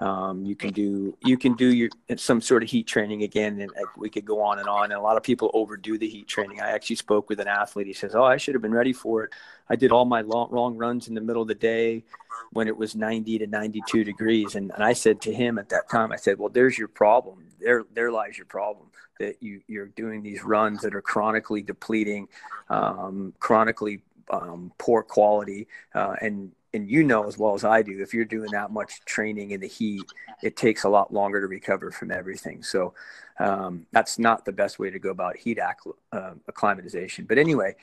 um, 0.03 0.43
you 0.43 0.53
can 0.53 0.74
do 0.74 1.17
you 1.24 1.38
can 1.38 1.53
do 1.53 1.74
your 1.74 1.89
some 2.17 2.41
sort 2.41 2.62
of 2.62 2.69
heat 2.69 2.88
training 2.88 3.24
again, 3.24 3.62
and 3.62 3.72
we 3.95 4.10
could 4.10 4.25
go 4.25 4.41
on 4.41 4.60
and 4.60 4.67
on. 4.67 4.86
And 4.86 4.93
a 4.93 5.01
lot 5.01 5.15
of 5.15 5.24
people 5.24 5.50
overdo 5.53 5.98
the 5.98 6.10
heat 6.10 6.27
training. 6.27 6.60
I 6.60 6.72
actually 6.72 6.98
spoke 6.98 7.29
with 7.29 7.39
an 7.39 7.48
athlete. 7.48 7.88
He 7.88 7.93
says, 7.93 8.13
"Oh, 8.13 8.25
I 8.25 8.36
should 8.36 8.53
have 8.53 8.62
been 8.62 8.74
ready 8.74 8.91
for 8.91 9.24
it. 9.24 9.31
I 9.69 9.77
did 9.77 9.93
all 9.93 10.03
my 10.03 10.19
long, 10.19 10.50
long 10.51 10.75
runs 10.75 11.07
in 11.07 11.13
the 11.13 11.22
middle 11.22 11.41
of 11.41 11.48
the 11.48 11.55
day 11.55 12.03
when 12.51 12.67
it 12.67 12.75
was 12.75 12.95
90 12.98 13.39
to 13.39 13.48
92 13.48 14.03
degrees." 14.03 14.55
And, 14.55 14.72
and 14.74 14.83
I 14.83 14.91
said 14.91 15.22
to 15.22 15.33
him 15.33 15.57
at 15.57 15.69
that 15.69 15.89
time, 15.89 16.12
I 16.12 16.17
said, 16.17 16.38
"Well, 16.38 16.50
there's 16.50 16.77
your 16.77 16.89
problem. 16.89 17.45
There 17.62 17.86
there 17.93 18.12
lies 18.12 18.38
your 18.38 18.48
problem." 18.48 18.88
That 19.19 19.41
you 19.41 19.62
you're 19.67 19.86
doing 19.86 20.22
these 20.22 20.43
runs 20.43 20.81
that 20.81 20.93
are 20.93 21.01
chronically 21.01 21.62
depleting, 21.62 22.27
um, 22.69 23.33
chronically 23.39 24.01
um, 24.29 24.71
poor 24.77 25.03
quality, 25.03 25.67
uh, 25.93 26.15
and 26.21 26.51
and 26.73 26.89
you 26.89 27.03
know 27.03 27.27
as 27.27 27.37
well 27.37 27.53
as 27.53 27.63
I 27.63 27.81
do, 27.81 28.01
if 28.01 28.13
you're 28.13 28.25
doing 28.25 28.51
that 28.51 28.71
much 28.71 29.03
training 29.05 29.51
in 29.51 29.61
the 29.61 29.67
heat, 29.67 30.07
it 30.41 30.55
takes 30.55 30.83
a 30.83 30.89
lot 30.89 31.13
longer 31.13 31.39
to 31.41 31.47
recover 31.47 31.91
from 31.91 32.11
everything. 32.11 32.63
So 32.63 32.93
um, 33.39 33.85
that's 33.91 34.17
not 34.19 34.45
the 34.45 34.51
best 34.51 34.79
way 34.79 34.89
to 34.89 34.99
go 34.99 35.11
about 35.11 35.37
heat 35.37 35.59
acc- 35.59 35.81
uh, 36.11 36.33
acclimatization. 36.47 37.25
But 37.25 37.37
anyway, 37.37 37.75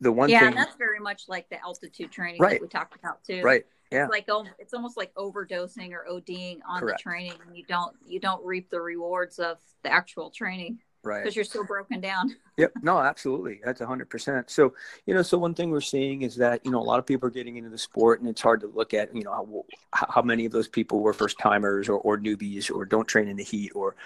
the 0.00 0.12
one 0.12 0.30
yeah, 0.30 0.40
thing, 0.40 0.54
that's 0.54 0.76
very 0.76 1.00
much 1.00 1.22
like 1.28 1.48
the 1.50 1.60
altitude 1.60 2.12
training 2.12 2.40
Right. 2.40 2.52
that 2.52 2.62
we 2.62 2.68
talked 2.68 2.96
about 2.96 3.24
too. 3.24 3.42
right? 3.42 3.64
Yeah, 3.90 4.04
It's 4.04 4.10
like 4.12 4.24
oh, 4.28 4.46
it's 4.58 4.72
almost 4.74 4.96
like 4.96 5.12
overdosing 5.14 5.92
or 5.92 6.06
ODing 6.10 6.60
on 6.66 6.80
Correct. 6.80 6.98
the 6.98 7.02
training, 7.02 7.34
and 7.46 7.56
you 7.56 7.64
don't 7.66 7.94
you 8.06 8.20
don't 8.20 8.44
reap 8.44 8.70
the 8.70 8.80
rewards 8.80 9.38
of 9.38 9.58
the 9.82 9.92
actual 9.92 10.30
training 10.30 10.78
right. 11.02 11.22
because 11.22 11.36
you're 11.36 11.44
so 11.44 11.64
broken 11.64 12.00
down. 12.00 12.36
Yep. 12.58 12.72
No, 12.82 12.98
absolutely. 12.98 13.60
That's 13.64 13.80
hundred 13.80 14.10
percent. 14.10 14.50
So, 14.50 14.74
you 15.06 15.14
know, 15.14 15.22
so 15.22 15.38
one 15.38 15.54
thing 15.54 15.70
we're 15.70 15.80
seeing 15.80 16.20
is 16.20 16.36
that, 16.36 16.60
you 16.66 16.70
know, 16.70 16.80
a 16.80 16.84
lot 16.84 16.98
of 16.98 17.06
people 17.06 17.26
are 17.26 17.30
getting 17.30 17.56
into 17.56 17.70
the 17.70 17.78
sport 17.78 18.20
and 18.20 18.28
it's 18.28 18.42
hard 18.42 18.60
to 18.60 18.66
look 18.66 18.92
at, 18.92 19.16
you 19.16 19.24
know, 19.24 19.64
how, 19.94 20.06
how 20.10 20.22
many 20.22 20.44
of 20.44 20.52
those 20.52 20.68
people 20.68 21.00
were 21.00 21.14
first 21.14 21.38
timers 21.38 21.88
or, 21.88 21.96
or 21.96 22.18
newbies 22.18 22.70
or 22.70 22.84
don't 22.84 23.08
train 23.08 23.26
in 23.26 23.38
the 23.38 23.42
heat 23.42 23.72
or 23.74 23.96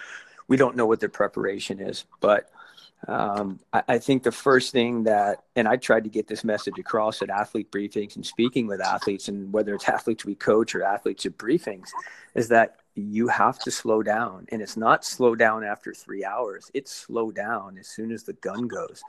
we 0.47 0.55
don't 0.55 0.77
know 0.77 0.85
what 0.85 1.01
their 1.01 1.09
preparation 1.09 1.81
is. 1.81 2.05
But 2.21 2.49
um, 3.07 3.59
I, 3.73 3.83
I 3.87 3.97
think 3.99 4.23
the 4.23 4.31
first 4.31 4.71
thing 4.71 5.03
that, 5.03 5.43
and 5.55 5.67
I 5.67 5.75
tried 5.75 6.05
to 6.05 6.09
get 6.09 6.27
this 6.27 6.43
message 6.43 6.79
across 6.79 7.21
at 7.21 7.29
athlete 7.29 7.71
briefings 7.71 8.15
and 8.15 8.25
speaking 8.25 8.65
with 8.67 8.81
athletes 8.81 9.27
and 9.27 9.51
whether 9.53 9.75
it's 9.75 9.87
athletes 9.87 10.25
we 10.25 10.35
coach 10.35 10.73
or 10.73 10.83
athletes 10.83 11.25
at 11.25 11.37
briefings 11.37 11.89
is 12.33 12.47
that 12.47 12.77
you 12.97 13.27
have 13.27 13.59
to 13.59 13.71
slow 13.71 14.01
down 14.01 14.47
and 14.51 14.61
it's 14.61 14.75
not 14.77 15.05
slow 15.05 15.35
down 15.35 15.63
after 15.63 15.93
three 15.93 16.25
hours 16.25 16.71
it's 16.73 16.91
slow 16.91 17.31
down 17.31 17.77
as 17.77 17.87
soon 17.87 18.11
as 18.11 18.23
the 18.23 18.33
gun 18.33 18.67
goes 18.67 19.01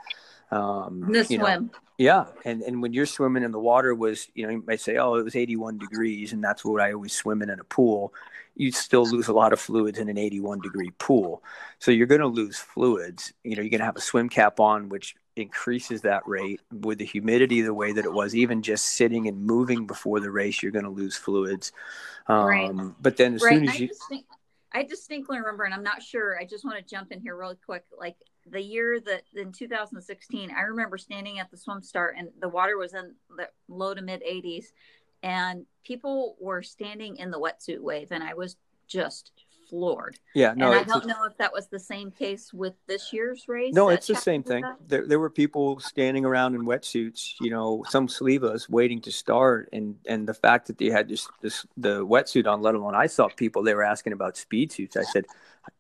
um 0.51 1.07
The 1.11 1.27
you 1.29 1.39
know, 1.39 1.45
swim. 1.45 1.71
yeah 1.97 2.27
and 2.45 2.63
and 2.63 2.83
when 2.83 2.93
you're 2.93 3.07
swimming 3.07 3.43
in 3.45 3.51
the 3.51 3.59
water 3.59 3.95
was 3.95 4.29
you 4.35 4.45
know 4.47 4.53
you 4.53 4.63
might 4.67 4.81
say 4.81 4.97
oh 4.99 5.15
it 5.15 5.25
was 5.25 5.37
81 5.37 5.79
degrees 5.79 6.33
and 6.33 6.43
that's 6.45 6.65
what 6.65 6.83
i 6.83 6.93
always 6.93 7.13
swim 7.13 7.43
in 7.43 7.51
in 7.51 7.61
a 7.61 7.65
pool 7.65 8.13
you 8.57 8.73
still 8.73 9.07
lose 9.07 9.29
a 9.29 9.33
lot 9.33 9.53
of 9.53 9.61
fluids 9.61 9.99
in 9.99 10.09
an 10.09 10.19
81 10.19 10.61
degree 10.61 10.91
pool 10.99 11.43
so 11.79 11.91
you're 11.91 12.07
going 12.07 12.21
to 12.21 12.27
lose 12.27 12.59
fluids 12.59 13.33
you 13.45 13.57
know 13.57 13.63
you're 13.63 13.71
going 13.71 13.81
to 13.81 13.87
have 13.87 13.97
a 13.97 14.01
swim 14.01 14.29
cap 14.29 14.61
on 14.61 14.89
which 14.89 15.17
increases 15.39 16.03
that 16.03 16.27
rate 16.27 16.61
with 16.73 16.99
the 16.99 17.05
humidity 17.05 17.63
the 17.63 17.75
way 17.75 17.93
that 17.93 18.05
it 18.05 18.13
was 18.13 18.35
even 18.35 18.63
just 18.63 18.85
sitting 18.87 19.29
and 19.29 19.45
moving 19.45 19.87
before 19.87 20.21
the 20.21 20.31
race 20.31 20.63
you're 20.63 20.73
going 20.73 20.85
to 20.85 20.91
lose 20.91 21.17
fluids 21.17 21.73
um, 22.27 22.47
Right. 22.47 22.95
but 23.01 23.17
then 23.17 23.35
as 23.35 23.43
right. 23.43 23.55
soon 23.55 23.69
as 23.69 23.75
I, 23.75 23.79
you 23.79 23.89
distinct, 23.89 24.29
I 24.73 24.83
distinctly 24.83 25.39
remember, 25.39 25.65
and 25.65 25.73
I'm 25.73 25.83
not 25.83 26.03
sure. 26.03 26.39
I 26.39 26.45
just 26.45 26.65
want 26.65 26.77
to 26.77 26.85
jump 26.85 27.11
in 27.11 27.21
here 27.21 27.37
really 27.37 27.57
quick. 27.65 27.85
Like 27.97 28.17
the 28.47 28.61
year 28.61 29.01
that 29.01 29.23
in 29.35 29.53
2016, 29.53 30.51
I 30.51 30.63
remember 30.63 30.99
standing 30.99 31.39
at 31.39 31.51
the 31.51 31.57
swim 31.57 31.83
start, 31.83 32.17
and 32.19 32.29
the 32.41 32.49
water 32.49 32.77
was 32.77 32.95
in 32.95 33.15
the 33.37 33.49
low 33.69 33.95
to 33.95 34.03
mid 34.03 34.23
80s, 34.23 34.67
and 35.23 35.65
people 35.85 36.37
were 36.39 36.63
standing 36.63 37.17
in 37.17 37.31
the 37.31 37.41
wetsuit 37.41 37.81
wave, 37.81 38.09
and 38.11 38.23
I 38.23 38.35
was 38.35 38.57
just 38.87 39.33
floored. 39.69 40.19
yeah 40.35 40.55
no 40.57 40.73
and 40.73 40.81
I 40.81 40.85
don't 40.85 41.07
know 41.07 41.25
if 41.25 41.37
that 41.39 41.53
was 41.53 41.67
the 41.69 41.79
same 41.79 42.11
case 42.11 42.53
with 42.53 42.75
this 42.87 43.13
year's 43.13 43.49
race. 43.49 43.75
No, 43.75 43.89
it's 43.89 44.07
the 44.07 44.15
same 44.15 44.43
thing. 44.43 44.65
There, 44.87 45.07
there 45.07 45.19
were 45.19 45.31
people 45.31 45.81
standing 45.81 46.25
around 46.25 46.55
in 46.55 46.63
wetsuits, 46.63 47.35
you 47.41 47.51
know, 47.51 47.85
some 47.89 48.09
sleeveless, 48.09 48.69
waiting 48.69 49.01
to 49.03 49.13
start, 49.13 49.69
and 49.73 49.97
and 50.07 50.27
the 50.27 50.35
fact 50.35 50.67
that 50.67 50.79
they 50.79 50.87
had 50.87 51.09
this 51.09 51.29
this 51.41 51.67
the 51.77 52.05
wetsuit 52.05 52.47
on, 52.47 52.63
let 52.63 52.75
alone 52.75 52.95
I 52.95 53.07
saw 53.07 53.29
people 53.29 53.63
they 53.63 53.75
were 53.75 53.85
asking 53.85 54.13
about 54.13 54.37
speed 54.37 54.73
suits. 54.73 54.97
I 54.97 55.05
said, 55.05 55.25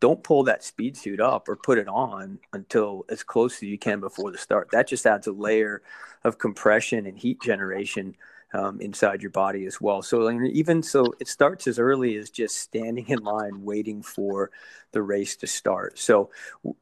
don't 0.00 0.22
pull 0.22 0.44
that 0.44 0.64
speed 0.64 0.96
suit 0.96 1.20
up 1.20 1.48
or 1.48 1.56
put 1.56 1.78
it 1.78 1.88
on 1.88 2.38
until 2.52 3.04
as 3.08 3.22
close 3.22 3.56
as 3.56 3.62
you 3.62 3.78
can 3.78 4.00
before 4.00 4.30
the 4.30 4.38
start. 4.38 4.68
That 4.72 4.88
just 4.88 5.06
adds 5.06 5.26
a 5.26 5.32
layer 5.32 5.82
of 6.24 6.38
compression 6.38 7.06
and 7.06 7.18
heat 7.18 7.40
generation 7.40 8.16
um, 8.52 8.80
inside 8.80 9.22
your 9.22 9.30
body 9.30 9.66
as 9.66 9.80
well. 9.80 10.02
So 10.02 10.30
even 10.30 10.82
so, 10.82 11.14
it 11.20 11.28
starts 11.28 11.66
as 11.66 11.78
early 11.78 12.16
as 12.16 12.30
just 12.30 12.56
standing 12.56 13.08
in 13.08 13.18
line 13.18 13.64
waiting 13.64 14.02
for 14.02 14.50
the 14.92 15.02
race 15.02 15.36
to 15.36 15.46
start. 15.46 15.98
So 15.98 16.30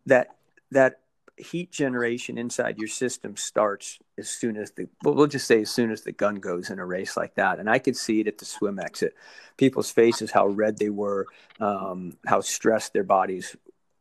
that 0.06 0.37
that 0.70 1.00
heat 1.37 1.70
generation 1.70 2.38
inside 2.38 2.78
your 2.78 2.88
system 2.88 3.37
starts 3.37 3.99
as 4.16 4.28
soon 4.28 4.56
as 4.56 4.70
the 4.70 4.88
well, 5.02 5.26
just 5.26 5.46
say 5.46 5.61
as 5.61 5.70
soon 5.70 5.90
as 5.90 6.02
the 6.02 6.12
gun 6.12 6.37
goes 6.37 6.70
in 6.70 6.78
a 6.78 6.87
race 6.87 7.14
like 7.14 7.35
that 7.35 7.58
and 7.58 7.68
i 7.68 7.78
could 7.78 7.96
see 7.96 8.20
it 8.20 8.26
at 8.26 8.38
the 8.38 8.44
swim 8.46 8.78
exit 8.78 9.14
people's 9.58 9.90
faces 9.90 10.30
how 10.30 10.46
red 10.46 10.78
they 10.78 10.88
were 10.88 11.26
um, 11.61 12.16
how 12.26 12.40
stressed 12.40 12.94
their 12.94 13.04
bodies 13.04 13.54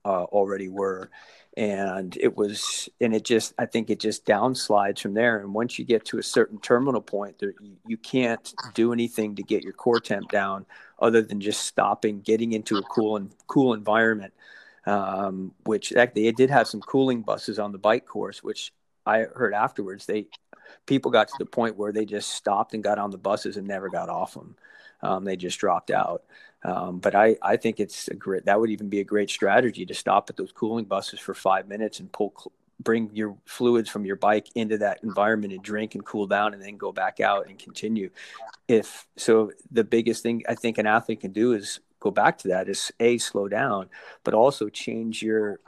uh, 0.06 0.24
already 0.24 0.70
were 0.70 1.10
and 1.58 2.18
it 2.18 2.36
was 2.36 2.90
and 3.00 3.16
it 3.16 3.24
just 3.24 3.54
i 3.58 3.66
think 3.66 3.90
it 3.90 4.00
just 4.00 4.26
downslides 4.26 5.00
from 5.00 5.14
there 5.14 5.40
and 5.40 5.54
once 5.54 5.80
you 5.80 5.86
get 5.86 6.04
to 6.04 6.18
a 6.18 6.24
certain 6.24 6.60
terminal 6.60 7.02
point 7.02 7.40
there 7.40 7.54
you, 7.62 7.78
you 7.88 7.98
can't 7.98 8.54
do 8.74 8.92
anything 8.92 9.36
to 9.36 9.44
get 9.44 9.64
your 9.64 9.72
core 9.72 10.00
temp 10.00 10.30
down 10.30 10.66
other 11.00 11.22
than 11.22 11.40
just 11.40 11.62
stopping 11.62 12.20
getting 12.20 12.52
into 12.52 12.78
a 12.78 12.84
cool 12.84 13.16
and 13.16 13.32
cool 13.48 13.74
environment 13.74 14.34
um, 14.86 15.54
which 15.66 15.94
actually 15.94 16.24
they 16.24 16.32
did 16.32 16.50
have 16.50 16.68
some 16.68 16.82
cooling 16.82 17.22
buses 17.22 17.60
on 17.60 17.72
the 17.72 17.78
bike 17.78 18.06
course, 18.06 18.44
which 18.44 18.72
I 19.06 19.26
heard 19.36 19.54
afterwards. 19.54 20.06
They 20.06 20.28
people 20.86 21.12
got 21.12 21.28
to 21.28 21.36
the 21.40 21.46
point 21.46 21.78
where 21.78 21.92
they 21.92 22.06
just 22.06 22.30
stopped 22.30 22.74
and 22.74 22.84
got 22.84 23.00
on 23.00 23.12
the 23.12 23.18
buses 23.18 23.58
and 23.58 23.68
never 23.68 23.90
got 23.90 24.10
off 24.10 24.34
them. 24.34 24.56
Um, 25.02 25.26
they 25.26 25.36
just 25.36 25.60
dropped 25.60 25.92
out. 25.92 26.24
Um, 26.66 26.98
but 26.98 27.14
I, 27.14 27.38
I 27.44 27.58
think 27.58 27.80
it's 27.80 28.08
a 28.08 28.16
great. 28.16 28.46
That 28.46 28.60
would 28.60 28.72
even 28.72 28.90
be 28.90 29.00
a 29.00 29.04
great 29.04 29.30
strategy 29.30 29.86
to 29.86 29.94
stop 29.94 30.32
at 30.32 30.36
those 30.36 30.52
cooling 30.52 30.86
buses 30.86 31.20
for 31.20 31.36
five 31.36 31.68
minutes 31.68 32.00
and 32.00 32.12
pull, 32.12 32.34
bring 32.80 33.12
your 33.14 33.38
fluids 33.46 33.88
from 33.88 34.04
your 34.04 34.16
bike 34.16 34.48
into 34.56 34.80
that 34.80 35.04
environment 35.04 35.54
and 35.54 35.62
drink 35.62 35.94
and 35.94 36.04
cool 36.04 36.26
down, 36.26 36.56
and 36.56 36.64
then 36.64 36.76
go 36.76 36.92
back 36.92 37.20
out 37.20 37.48
and 37.48 37.60
continue. 37.60 38.10
If 38.68 39.06
so, 39.16 39.52
the 39.72 39.84
biggest 39.84 40.24
thing 40.24 40.42
I 40.50 40.56
think 40.56 40.80
an 40.80 40.88
athlete 40.88 41.22
can 41.22 41.34
do 41.34 41.54
is 41.54 41.82
go 42.00 42.10
back 42.10 42.40
to 42.40 42.48
that 42.48 42.68
is 42.68 42.92
a 43.00 43.20
slow 43.20 43.48
down, 43.48 43.88
but 44.24 44.34
also 44.34 44.68
change 44.68 45.22
your 45.22 45.60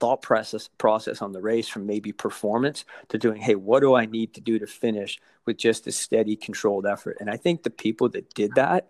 thought 0.00 0.20
process 0.20 0.68
process 0.76 1.22
on 1.22 1.32
the 1.32 1.40
race 1.40 1.68
from 1.68 1.86
maybe 1.86 2.10
performance 2.10 2.84
to 3.08 3.16
doing 3.16 3.40
hey 3.40 3.54
what 3.54 3.78
do 3.78 3.94
i 3.94 4.04
need 4.04 4.34
to 4.34 4.40
do 4.40 4.58
to 4.58 4.66
finish 4.66 5.20
with 5.46 5.56
just 5.56 5.86
a 5.86 5.92
steady 5.92 6.34
controlled 6.34 6.84
effort 6.84 7.16
and 7.20 7.30
i 7.30 7.36
think 7.36 7.62
the 7.62 7.70
people 7.70 8.08
that 8.08 8.28
did 8.34 8.52
that 8.56 8.88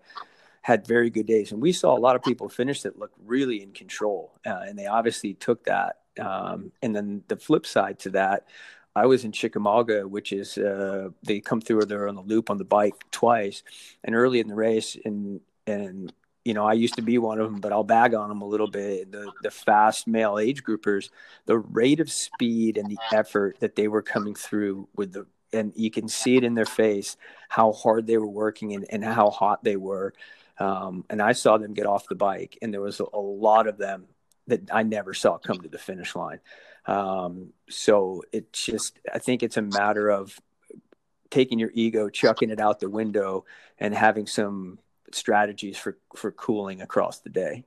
had 0.65 0.87
very 0.87 1.11
good 1.11 1.27
days 1.27 1.51
and 1.51 1.61
we 1.61 1.71
saw 1.71 1.95
a 1.95 1.99
lot 1.99 2.15
of 2.15 2.23
people 2.23 2.49
finish 2.49 2.81
that 2.81 2.97
looked 2.97 3.17
really 3.23 3.61
in 3.61 3.71
control 3.71 4.31
uh, 4.47 4.61
and 4.65 4.79
they 4.79 4.87
obviously 4.87 5.35
took 5.35 5.63
that 5.65 5.97
um, 6.19 6.71
and 6.81 6.95
then 6.95 7.21
the 7.27 7.37
flip 7.37 7.67
side 7.67 7.99
to 7.99 8.09
that 8.09 8.47
I 8.95 9.05
was 9.07 9.25
in 9.25 9.33
Chickamauga, 9.33 10.07
which 10.07 10.31
is 10.31 10.57
uh, 10.57 11.09
they 11.21 11.41
come 11.41 11.59
through 11.59 11.85
there 11.85 12.07
on 12.07 12.15
the 12.15 12.21
loop 12.21 12.49
on 12.49 12.57
the 12.57 12.63
bike 12.63 12.93
twice, 13.11 13.61
and 14.05 14.15
early 14.15 14.39
in 14.39 14.47
the 14.47 14.55
race, 14.55 14.95
and 15.03 15.41
and 15.67 16.13
you 16.45 16.53
know, 16.53 16.65
I 16.65 16.73
used 16.73 16.95
to 16.95 17.01
be 17.01 17.17
one 17.17 17.39
of 17.39 17.51
them, 17.51 17.59
but 17.59 17.73
I'll 17.73 17.83
bag 17.83 18.13
on 18.13 18.29
them 18.29 18.41
a 18.41 18.47
little 18.47 18.69
bit. 18.69 19.11
The 19.11 19.31
the 19.43 19.51
fast 19.51 20.07
male 20.07 20.39
age 20.39 20.63
groupers, 20.63 21.09
the 21.45 21.57
rate 21.57 21.99
of 21.99 22.09
speed 22.09 22.77
and 22.77 22.89
the 22.89 22.99
effort 23.11 23.57
that 23.59 23.75
they 23.75 23.87
were 23.87 24.03
coming 24.03 24.35
through 24.35 24.87
with 24.95 25.11
the, 25.11 25.25
and 25.51 25.73
you 25.75 25.91
can 25.91 26.07
see 26.07 26.37
it 26.37 26.43
in 26.43 26.53
their 26.53 26.65
face 26.65 27.17
how 27.49 27.73
hard 27.73 28.07
they 28.07 28.17
were 28.17 28.27
working 28.27 28.73
and, 28.73 28.85
and 28.89 29.03
how 29.03 29.29
hot 29.29 29.63
they 29.63 29.75
were. 29.75 30.13
Um, 30.57 31.05
and 31.09 31.21
I 31.21 31.33
saw 31.33 31.57
them 31.57 31.73
get 31.73 31.85
off 31.85 32.07
the 32.07 32.15
bike, 32.15 32.57
and 32.61 32.73
there 32.73 32.81
was 32.81 32.99
a, 32.99 33.05
a 33.13 33.19
lot 33.19 33.67
of 33.67 33.77
them 33.77 34.05
that 34.47 34.61
I 34.71 34.83
never 34.83 35.13
saw 35.13 35.37
come 35.37 35.59
to 35.61 35.69
the 35.69 35.77
finish 35.77 36.15
line. 36.15 36.39
Um, 36.85 37.51
so 37.69 38.23
it 38.31 38.53
just, 38.53 38.99
I 39.13 39.19
think 39.19 39.43
it's 39.43 39.57
a 39.57 39.61
matter 39.61 40.09
of 40.09 40.39
taking 41.29 41.59
your 41.59 41.71
ego, 41.73 42.09
chucking 42.09 42.51
it 42.51 42.59
out 42.59 42.79
the 42.79 42.89
window, 42.89 43.45
and 43.79 43.93
having 43.93 44.27
some 44.27 44.79
strategies 45.11 45.77
for 45.77 45.97
for 46.15 46.31
cooling 46.31 46.81
across 46.81 47.19
the 47.19 47.29
day. 47.29 47.63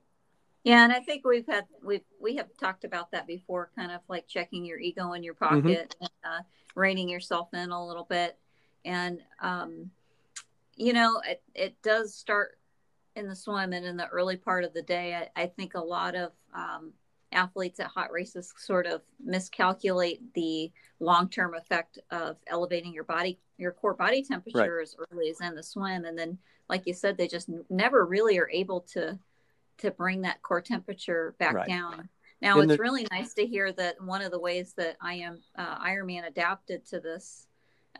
Yeah, 0.63 0.83
and 0.83 0.91
I 0.91 0.99
think 0.99 1.25
we've 1.25 1.45
had 1.45 1.65
we 1.83 2.01
we 2.19 2.35
have 2.37 2.47
talked 2.59 2.83
about 2.83 3.11
that 3.11 3.27
before, 3.27 3.71
kind 3.75 3.91
of 3.91 4.01
like 4.07 4.27
checking 4.27 4.65
your 4.65 4.79
ego 4.79 5.13
in 5.13 5.23
your 5.23 5.33
pocket, 5.33 5.95
and, 5.99 6.09
uh, 6.23 6.41
reining 6.75 7.09
yourself 7.09 7.53
in 7.53 7.71
a 7.71 7.87
little 7.87 8.03
bit, 8.03 8.37
and 8.85 9.21
um, 9.41 9.91
you 10.75 10.93
know, 10.93 11.21
it 11.25 11.41
it 11.53 11.81
does 11.81 12.13
start 12.13 12.58
in 13.19 13.27
the 13.27 13.35
swim 13.35 13.73
and 13.73 13.85
in 13.85 13.97
the 13.97 14.07
early 14.07 14.37
part 14.37 14.63
of 14.63 14.73
the 14.73 14.81
day. 14.81 15.13
I, 15.35 15.43
I 15.43 15.47
think 15.47 15.75
a 15.75 15.79
lot 15.79 16.15
of 16.15 16.31
um, 16.55 16.91
athletes 17.31 17.79
at 17.79 17.87
hot 17.87 18.11
races 18.11 18.51
sort 18.57 18.87
of 18.87 19.01
miscalculate 19.23 20.21
the 20.33 20.71
long 20.99 21.29
term 21.29 21.53
effect 21.53 21.99
of 22.09 22.37
elevating 22.47 22.93
your 22.93 23.03
body, 23.03 23.37
your 23.57 23.71
core 23.71 23.93
body 23.93 24.23
temperature 24.23 24.77
Right. 24.77 24.81
as 24.83 24.95
early 25.11 25.29
as 25.29 25.39
in 25.41 25.53
the 25.53 25.61
swim, 25.63 26.05
and 26.05 26.17
then, 26.17 26.37
like 26.69 26.87
you 26.87 26.93
said, 26.93 27.17
they 27.17 27.27
just 27.27 27.49
n- 27.49 27.63
never 27.69 28.05
really 28.05 28.39
are 28.39 28.49
able 28.49 28.81
to 28.93 29.19
to 29.77 29.91
bring 29.91 30.21
that 30.23 30.41
core 30.41 30.59
temperature 30.61 31.35
back 31.39 31.53
Right. 31.53 31.67
down. 31.67 32.09
Now 32.41 32.59
And 32.59 32.69
it's 32.69 32.77
the- 32.77 32.83
really 32.83 33.07
nice 33.11 33.33
to 33.35 33.45
hear 33.47 33.71
that 33.73 34.01
one 34.01 34.21
of 34.21 34.29
the 34.31 34.39
ways 34.39 34.73
that 34.73 34.97
I 35.01 35.13
am 35.15 35.41
uh, 35.57 35.77
Ironman 35.79 36.27
adapted 36.27 36.85
to 36.87 36.99
this 36.99 37.47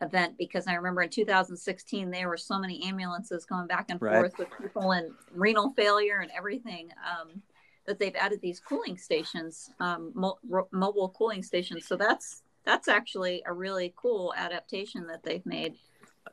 event 0.00 0.36
because 0.38 0.66
I 0.66 0.74
remember 0.74 1.02
in 1.02 1.10
2016 1.10 2.10
there 2.10 2.28
were 2.28 2.36
so 2.36 2.58
many 2.58 2.82
ambulances 2.84 3.44
going 3.44 3.66
back 3.66 3.86
and 3.90 4.00
Right. 4.00 4.14
forth 4.14 4.38
with 4.38 4.48
people 4.60 4.92
in 4.92 5.12
renal 5.34 5.72
failure 5.76 6.20
and 6.20 6.30
everything 6.36 6.90
um, 7.08 7.42
that 7.86 7.98
they've 7.98 8.16
added 8.16 8.40
these 8.40 8.60
cooling 8.60 8.96
stations, 8.96 9.70
um, 9.80 10.12
mo- 10.14 10.38
ro- 10.48 10.68
mobile 10.72 11.10
cooling 11.10 11.42
stations. 11.42 11.86
So 11.86 11.96
that's 11.96 12.42
that's 12.64 12.88
actually 12.88 13.42
a 13.46 13.52
really 13.52 13.92
cool 13.96 14.34
adaptation 14.36 15.06
that 15.06 15.22
they've 15.22 15.44
made. 15.46 15.74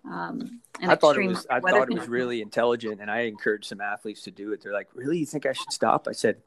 Um, 0.05 0.61
I 0.81 0.95
thought 0.95 1.17
it 1.17 1.25
was 1.25 1.47
I 1.49 1.59
thought 1.59 1.89
it 1.89 1.93
was 1.93 2.07
really 2.07 2.41
intelligent, 2.41 3.01
and 3.01 3.09
I 3.09 3.21
encouraged 3.21 3.65
some 3.65 3.81
athletes 3.81 4.21
to 4.23 4.31
do 4.31 4.51
it. 4.53 4.61
They're 4.61 4.73
like, 4.73 4.89
"Really, 4.93 5.17
you 5.17 5.25
think 5.25 5.45
I 5.45 5.53
should 5.53 5.71
stop?" 5.71 6.07
I 6.07 6.11
said, 6.11 6.37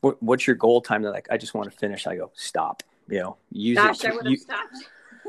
what, 0.00 0.22
"What's 0.22 0.46
your 0.46 0.56
goal 0.56 0.80
time?" 0.80 1.02
They're 1.02 1.10
like, 1.10 1.28
"I 1.30 1.36
just 1.36 1.54
want 1.54 1.70
to 1.70 1.76
finish." 1.76 2.06
I 2.06 2.16
go, 2.16 2.30
"Stop." 2.34 2.82
You 3.08 3.18
know, 3.20 3.36
use 3.50 3.76
Gosh, 3.76 4.04
it. 4.04 4.10
I 4.10 4.14
would 4.14 4.24
have 4.24 4.30
you, 4.30 4.36
stopped. 4.36 4.76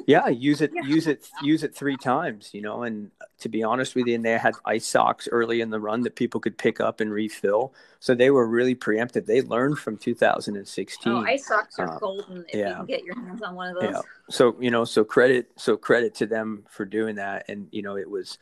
Yeah, 0.06 0.28
use 0.28 0.62
it, 0.62 0.72
yeah. 0.74 0.84
use 0.84 1.08
it, 1.08 1.28
use 1.42 1.64
it 1.64 1.75
three 1.75 1.98
times, 1.98 2.50
you 2.54 2.62
know. 2.62 2.84
And 2.84 3.12
to 3.40 3.50
be 3.50 3.64
honest 3.64 3.96
with 3.96 4.08
you, 4.08 4.16
and 4.16 4.25
they 4.25 4.38
had 4.38 4.54
ice 4.66 4.88
socks 4.88 5.28
early 5.32 5.62
in 5.62 5.70
the 5.70 5.80
run 5.80 6.02
that 6.02 6.16
people 6.16 6.40
could 6.40 6.58
pick 6.58 6.80
up 6.80 7.00
and 7.00 7.12
refill. 7.12 7.74
So 8.00 8.14
they 8.14 8.30
were 8.30 8.48
really 8.48 8.75
preemptive. 8.75 9.25
They 9.25 9.42
learned 9.42 9.80
from 9.80 9.98
2016. 9.98 11.12
Oh, 11.12 11.24
ice 11.25 11.48
socks 11.48 11.80
are 11.80 11.96
uh, 11.96 12.00
golden 12.00 12.46
if 12.50 12.56
yeah. 12.56 12.70
you 12.70 12.75
can 12.75 12.86
get 12.86 13.04
your 13.04 13.16
hands 13.16 13.42
on 13.42 13.56
one 13.56 13.75
of 13.75 13.82
those. 13.82 13.94
Yeah. 13.94 14.02
So 14.30 14.56
you 14.60 14.72
know, 14.72 14.86
so 14.86 15.04
credit, 15.04 15.52
so 15.56 15.78
credit 15.78 16.16
to 16.16 16.25
them 16.25 16.64
for 16.70 16.86
doing 16.86 17.16
that. 17.16 17.46
And 17.50 17.68
you 17.72 17.82
know, 17.82 17.98
it 17.98 18.10
was 18.10 18.38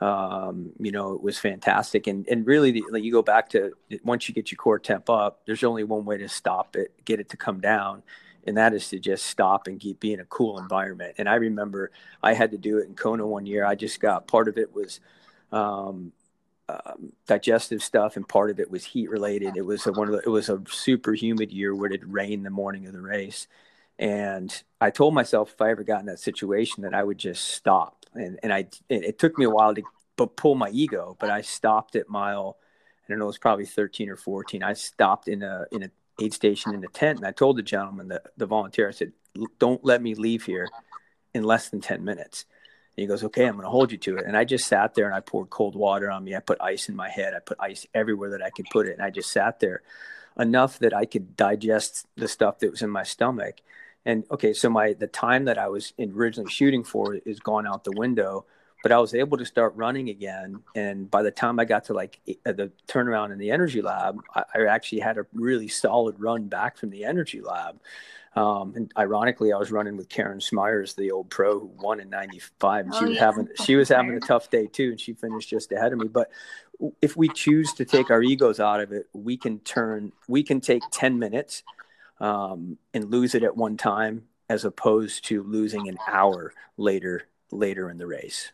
um, 0.00 0.72
you 0.78 0.92
know, 0.92 1.14
it 1.14 1.22
was 1.22 1.38
fantastic. 1.38 2.06
And 2.06 2.26
and 2.28 2.46
really, 2.46 2.70
the, 2.70 2.84
like 2.90 3.02
you 3.02 3.12
go 3.12 3.22
back 3.22 3.48
to 3.50 3.72
once 4.04 4.28
you 4.28 4.34
get 4.34 4.50
your 4.50 4.56
core 4.56 4.78
temp 4.78 5.08
up, 5.08 5.40
there's 5.46 5.64
only 5.64 5.84
one 5.84 6.04
way 6.04 6.18
to 6.18 6.28
stop 6.28 6.76
it, 6.76 6.92
get 7.04 7.20
it 7.20 7.30
to 7.30 7.36
come 7.36 7.60
down, 7.60 8.02
and 8.46 8.56
that 8.56 8.74
is 8.74 8.88
to 8.90 8.98
just 8.98 9.26
stop 9.26 9.66
and 9.66 9.80
keep 9.80 10.00
being 10.00 10.20
a 10.20 10.24
cool 10.24 10.58
environment. 10.58 11.14
And 11.18 11.28
I 11.28 11.34
remember 11.34 11.90
I 12.22 12.34
had 12.34 12.52
to 12.52 12.58
do 12.58 12.78
it 12.78 12.88
in 12.88 12.94
Kona 12.94 13.26
one 13.26 13.46
year. 13.46 13.64
I 13.64 13.74
just 13.74 14.00
got 14.00 14.28
part 14.28 14.48
of 14.48 14.56
it 14.56 14.74
was 14.74 15.00
um, 15.52 16.12
um, 16.68 17.12
digestive 17.26 17.82
stuff, 17.82 18.16
and 18.16 18.28
part 18.28 18.50
of 18.50 18.60
it 18.60 18.70
was 18.70 18.84
heat 18.84 19.10
related. 19.10 19.56
It 19.56 19.64
was 19.64 19.86
a, 19.86 19.92
one 19.92 20.08
of 20.08 20.14
the, 20.14 20.20
it 20.20 20.28
was 20.28 20.48
a 20.48 20.62
super 20.68 21.12
humid 21.12 21.52
year 21.52 21.74
where 21.74 21.92
it 21.92 22.02
rained 22.06 22.44
the 22.44 22.50
morning 22.50 22.86
of 22.86 22.92
the 22.92 23.00
race, 23.00 23.46
and 23.98 24.62
I 24.80 24.90
told 24.90 25.14
myself 25.14 25.52
if 25.52 25.60
I 25.60 25.70
ever 25.70 25.84
got 25.84 26.00
in 26.00 26.06
that 26.06 26.20
situation 26.20 26.82
that 26.82 26.94
I 26.94 27.02
would 27.02 27.18
just 27.18 27.48
stop 27.48 28.06
and 28.14 28.38
and 28.42 28.52
I 28.52 28.66
it 28.88 29.18
took 29.18 29.38
me 29.38 29.44
a 29.44 29.50
while 29.50 29.74
to 29.74 29.82
but 30.16 30.36
pull 30.36 30.54
my 30.54 30.70
ego, 30.70 31.16
but 31.20 31.30
I 31.30 31.42
stopped 31.42 31.94
at 31.96 32.08
mile 32.08 32.56
I 33.06 33.12
don't 33.12 33.18
know 33.18 33.26
it 33.26 33.28
was 33.28 33.38
probably 33.38 33.66
13 33.66 34.08
or 34.08 34.16
14. 34.16 34.62
I 34.62 34.72
stopped 34.72 35.28
in 35.28 35.42
a 35.42 35.66
in 35.70 35.84
a 35.84 35.90
aid 36.18 36.32
station 36.32 36.74
in 36.74 36.82
a 36.84 36.88
tent 36.88 37.18
and 37.18 37.26
I 37.26 37.32
told 37.32 37.56
the 37.56 37.62
gentleman 37.62 38.08
the 38.08 38.22
the 38.36 38.46
volunteer 38.46 38.88
I 38.88 38.92
said 38.92 39.12
don't 39.58 39.84
let 39.84 40.02
me 40.02 40.14
leave 40.14 40.44
here 40.44 40.68
in 41.34 41.44
less 41.44 41.68
than 41.68 41.80
10 41.80 42.02
minutes. 42.04 42.46
And 42.96 43.02
he 43.02 43.06
goes, 43.06 43.22
okay, 43.24 43.44
I'm 43.44 43.56
going 43.56 43.64
to 43.64 43.70
hold 43.70 43.92
you 43.92 43.98
to 43.98 44.16
it. 44.16 44.24
And 44.26 44.34
I 44.34 44.44
just 44.44 44.66
sat 44.66 44.94
there 44.94 45.04
and 45.04 45.14
I 45.14 45.20
poured 45.20 45.50
cold 45.50 45.76
water 45.76 46.10
on 46.10 46.24
me. 46.24 46.34
I 46.34 46.40
put 46.40 46.58
ice 46.62 46.88
in 46.88 46.96
my 46.96 47.10
head. 47.10 47.34
I 47.34 47.40
put 47.40 47.58
ice 47.60 47.86
everywhere 47.92 48.30
that 48.30 48.42
I 48.42 48.48
could 48.48 48.64
put 48.72 48.86
it. 48.86 48.94
And 48.94 49.02
I 49.02 49.10
just 49.10 49.30
sat 49.30 49.60
there 49.60 49.82
enough 50.38 50.78
that 50.78 50.94
I 50.94 51.04
could 51.04 51.36
digest 51.36 52.06
the 52.16 52.28
stuff 52.28 52.58
that 52.60 52.70
was 52.70 52.80
in 52.80 52.88
my 52.88 53.02
stomach 53.02 53.60
and 54.06 54.24
okay 54.30 54.54
so 54.54 54.70
my 54.70 54.94
the 54.94 55.06
time 55.06 55.44
that 55.44 55.58
i 55.58 55.68
was 55.68 55.92
originally 55.98 56.50
shooting 56.50 56.84
for 56.84 57.14
is 57.14 57.40
gone 57.40 57.66
out 57.66 57.84
the 57.84 57.92
window 57.92 58.46
but 58.86 58.94
i 58.94 58.98
was 59.00 59.14
able 59.14 59.36
to 59.36 59.44
start 59.44 59.72
running 59.74 60.10
again. 60.10 60.62
And 60.76 61.10
by 61.10 61.24
the 61.24 61.32
time 61.32 61.58
i 61.58 61.64
got 61.64 61.86
to 61.86 61.92
like 61.92 62.20
uh, 62.46 62.52
the 62.52 62.70
turnaround 62.86 63.32
in 63.32 63.38
the 63.38 63.50
energy 63.50 63.82
lab 63.82 64.20
I, 64.32 64.44
I, 64.54 64.66
actually 64.66 65.00
had 65.00 65.18
a 65.18 65.26
really 65.32 65.66
solid 65.66 66.20
run 66.20 66.46
back 66.46 66.76
from 66.76 66.90
the 66.90 67.04
energy 67.04 67.40
lab. 67.40 67.80
Um, 68.36 68.74
and 68.76 68.92
ironically 68.96 69.52
i 69.52 69.56
was 69.56 69.72
running 69.72 69.96
with 69.96 70.08
karen 70.08 70.40
smyers 70.40 70.94
the 70.94 71.10
old 71.10 71.30
pro 71.30 71.58
who 71.58 71.70
won 71.80 71.98
in 71.98 72.08
95 72.10 72.84
and 72.84 72.94
oh, 72.94 72.98
she 72.98 73.04
was 73.06 73.14
yeah. 73.14 73.24
having 73.24 73.48
she 73.64 73.74
was 73.74 73.88
having 73.88 74.14
a 74.14 74.20
tough 74.20 74.50
day 74.50 74.68
too 74.68 74.90
and 74.90 75.00
she 75.00 75.14
finished 75.14 75.48
just 75.48 75.72
ahead 75.72 75.92
of 75.92 75.98
me. 75.98 76.06
But 76.06 76.30
if 77.02 77.16
we 77.16 77.28
choose 77.28 77.72
to 77.74 77.84
take 77.84 78.10
our 78.10 78.22
egos 78.22 78.60
out 78.60 78.78
of 78.78 78.92
it 78.92 79.08
we 79.12 79.36
can 79.36 79.58
turn 79.60 80.12
we 80.28 80.44
can 80.44 80.60
take 80.60 80.84
10 80.92 81.18
minutes 81.18 81.64
um, 82.20 82.78
and 82.94 83.10
lose 83.10 83.34
it 83.34 83.42
at 83.42 83.56
one 83.56 83.76
time 83.76 84.28
as 84.48 84.64
opposed 84.64 85.24
to 85.24 85.42
losing 85.42 85.88
an 85.88 85.98
hour 86.06 86.52
later 86.76 87.26
later 87.50 87.90
in 87.90 87.98
the 87.98 88.06
race. 88.06 88.50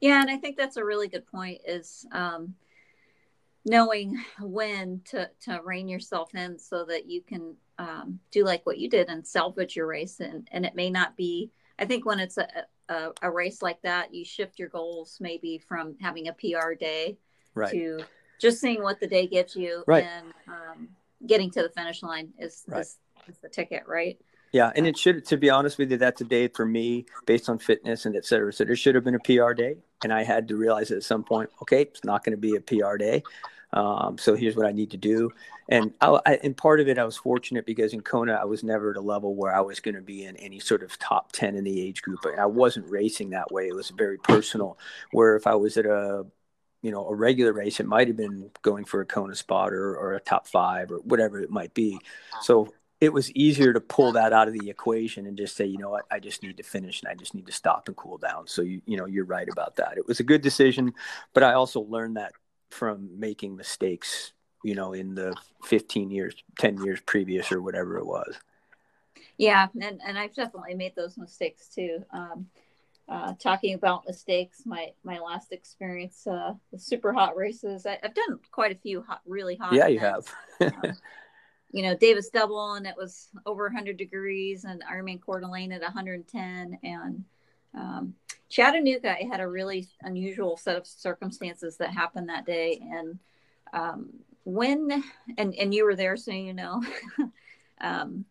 Yeah, 0.00 0.20
and 0.20 0.30
I 0.30 0.36
think 0.36 0.56
that's 0.56 0.76
a 0.76 0.84
really 0.84 1.08
good 1.08 1.26
point. 1.26 1.60
Is 1.66 2.06
um, 2.12 2.54
knowing 3.64 4.22
when 4.40 5.02
to 5.06 5.30
to 5.42 5.60
rein 5.64 5.88
yourself 5.88 6.34
in 6.34 6.58
so 6.58 6.84
that 6.84 7.06
you 7.06 7.20
can 7.22 7.54
um, 7.78 8.20
do 8.30 8.44
like 8.44 8.64
what 8.66 8.78
you 8.78 8.88
did 8.88 9.08
and 9.08 9.26
salvage 9.26 9.76
your 9.76 9.86
race. 9.86 10.20
And 10.20 10.48
and 10.52 10.64
it 10.64 10.74
may 10.74 10.90
not 10.90 11.16
be. 11.16 11.50
I 11.78 11.86
think 11.86 12.04
when 12.04 12.20
it's 12.20 12.36
a, 12.36 12.46
a, 12.90 13.10
a 13.22 13.30
race 13.30 13.62
like 13.62 13.80
that, 13.82 14.12
you 14.12 14.22
shift 14.22 14.58
your 14.58 14.68
goals 14.68 15.16
maybe 15.18 15.56
from 15.56 15.96
having 16.00 16.28
a 16.28 16.34
PR 16.34 16.74
day 16.74 17.16
right. 17.54 17.72
to 17.72 18.00
just 18.38 18.60
seeing 18.60 18.82
what 18.82 19.00
the 19.00 19.06
day 19.06 19.26
gives 19.26 19.56
you 19.56 19.82
right. 19.86 20.04
and 20.04 20.26
um, 20.46 20.88
getting 21.26 21.50
to 21.52 21.62
the 21.62 21.70
finish 21.70 22.02
line 22.02 22.34
is, 22.38 22.64
right. 22.68 22.80
is, 22.80 22.98
is 23.28 23.38
the 23.38 23.48
ticket, 23.48 23.84
right? 23.86 24.20
Yeah, 24.52 24.72
and 24.74 24.86
it 24.86 24.98
should, 24.98 25.24
to 25.26 25.36
be 25.36 25.48
honest 25.48 25.78
with 25.78 25.92
you, 25.92 25.96
that's 25.96 26.20
a 26.20 26.24
day 26.24 26.48
for 26.48 26.66
me 26.66 27.06
based 27.24 27.48
on 27.48 27.58
fitness 27.58 28.04
and 28.06 28.16
et 28.16 28.24
cetera. 28.24 28.52
So 28.52 28.64
there 28.64 28.74
should 28.76 28.96
have 28.96 29.04
been 29.04 29.14
a 29.14 29.20
PR 29.20 29.52
day, 29.52 29.76
and 30.02 30.12
I 30.12 30.24
had 30.24 30.48
to 30.48 30.56
realize 30.56 30.90
at 30.90 31.04
some 31.04 31.22
point, 31.22 31.50
okay, 31.62 31.82
it's 31.82 32.04
not 32.04 32.24
going 32.24 32.32
to 32.32 32.36
be 32.36 32.56
a 32.56 32.60
PR 32.60 32.96
day. 32.96 33.22
Um, 33.72 34.18
so 34.18 34.34
here's 34.34 34.56
what 34.56 34.66
I 34.66 34.72
need 34.72 34.90
to 34.90 34.96
do, 34.96 35.30
and 35.68 35.94
I, 36.00 36.18
I, 36.26 36.40
and 36.42 36.56
part 36.56 36.80
of 36.80 36.88
it 36.88 36.98
I 36.98 37.04
was 37.04 37.16
fortunate 37.16 37.64
because 37.64 37.92
in 37.92 38.00
Kona 38.00 38.32
I 38.34 38.44
was 38.44 38.64
never 38.64 38.90
at 38.90 38.96
a 38.96 39.00
level 39.00 39.36
where 39.36 39.54
I 39.54 39.60
was 39.60 39.78
going 39.78 39.94
to 39.94 40.00
be 40.02 40.24
in 40.24 40.34
any 40.38 40.58
sort 40.58 40.82
of 40.82 40.98
top 40.98 41.30
ten 41.30 41.54
in 41.54 41.62
the 41.62 41.80
age 41.80 42.02
group. 42.02 42.26
I 42.36 42.46
wasn't 42.46 42.90
racing 42.90 43.30
that 43.30 43.52
way. 43.52 43.68
It 43.68 43.76
was 43.76 43.90
very 43.90 44.18
personal. 44.18 44.76
Where 45.12 45.36
if 45.36 45.46
I 45.46 45.54
was 45.54 45.76
at 45.76 45.86
a 45.86 46.26
you 46.82 46.90
know 46.90 47.06
a 47.06 47.14
regular 47.14 47.52
race 47.52 47.78
it 47.78 47.86
might 47.86 48.08
have 48.08 48.16
been 48.16 48.50
going 48.62 48.84
for 48.84 49.00
a 49.02 49.06
kona 49.06 49.34
spot 49.34 49.72
or, 49.72 49.96
or 49.96 50.14
a 50.14 50.20
top 50.20 50.46
five 50.46 50.90
or 50.90 50.96
whatever 50.98 51.40
it 51.40 51.50
might 51.50 51.74
be 51.74 52.00
so 52.40 52.72
it 53.00 53.12
was 53.12 53.32
easier 53.32 53.72
to 53.72 53.80
pull 53.80 54.12
that 54.12 54.32
out 54.32 54.46
of 54.46 54.54
the 54.54 54.68
equation 54.68 55.26
and 55.26 55.36
just 55.36 55.56
say 55.56 55.64
you 55.64 55.78
know 55.78 55.90
what 55.90 56.04
i 56.10 56.18
just 56.18 56.42
need 56.42 56.56
to 56.56 56.62
finish 56.62 57.02
and 57.02 57.10
i 57.10 57.14
just 57.14 57.34
need 57.34 57.46
to 57.46 57.52
stop 57.52 57.88
and 57.88 57.96
cool 57.96 58.18
down 58.18 58.46
so 58.46 58.62
you 58.62 58.80
you 58.86 58.96
know 58.96 59.06
you're 59.06 59.24
right 59.24 59.48
about 59.50 59.76
that 59.76 59.96
it 59.96 60.06
was 60.06 60.20
a 60.20 60.24
good 60.24 60.42
decision 60.42 60.92
but 61.32 61.42
i 61.42 61.52
also 61.52 61.80
learned 61.80 62.16
that 62.16 62.32
from 62.70 63.08
making 63.18 63.56
mistakes 63.56 64.32
you 64.64 64.74
know 64.74 64.92
in 64.92 65.14
the 65.14 65.34
15 65.64 66.10
years 66.10 66.34
10 66.58 66.82
years 66.84 67.00
previous 67.06 67.50
or 67.50 67.62
whatever 67.62 67.98
it 67.98 68.06
was 68.06 68.36
yeah 69.38 69.66
and, 69.80 70.00
and 70.06 70.18
i've 70.18 70.34
definitely 70.34 70.74
made 70.74 70.94
those 70.94 71.16
mistakes 71.16 71.68
too 71.68 72.04
um, 72.12 72.46
uh, 73.08 73.34
talking 73.40 73.74
about 73.74 74.04
mistakes, 74.06 74.62
my 74.64 74.90
my 75.02 75.18
last 75.18 75.50
experience, 75.50 76.28
uh, 76.28 76.52
the 76.70 76.78
super 76.78 77.12
hot 77.12 77.36
races. 77.36 77.84
I, 77.84 77.98
have 78.04 78.14
done 78.14 78.38
quite 78.52 78.70
a 78.70 78.76
few 78.76 79.02
hot, 79.02 79.20
really 79.26 79.56
hot. 79.56 79.72
Yeah, 79.72 79.88
events. 79.88 80.32
you 80.60 80.66
have. 80.68 80.74
um, 80.84 80.96
you 81.72 81.82
know, 81.82 81.96
Davis 81.96 82.28
double, 82.28 82.74
and 82.74 82.86
it 82.86 82.96
was 82.96 83.28
over 83.46 83.64
100 83.64 83.96
degrees, 83.96 84.64
and 84.64 84.82
Ironman 84.82 85.20
Coeur 85.20 85.40
d'Alene 85.40 85.72
at 85.72 85.82
110, 85.82 86.78
and 86.82 87.24
um, 87.74 88.14
Chattanooga. 88.48 89.12
I 89.12 89.28
had 89.30 89.40
a 89.40 89.48
really 89.48 89.88
unusual 90.02 90.56
set 90.56 90.76
of 90.76 90.86
circumstances 90.86 91.76
that 91.76 91.94
happened 91.94 92.28
that 92.28 92.46
day, 92.46 92.80
and 92.92 93.18
um, 93.72 94.08
when 94.44 95.04
and 95.38 95.54
and 95.54 95.72
you 95.72 95.84
were 95.84 95.96
there, 95.96 96.16
so 96.16 96.32
you 96.32 96.54
know. 96.54 96.82
um, 97.80 98.24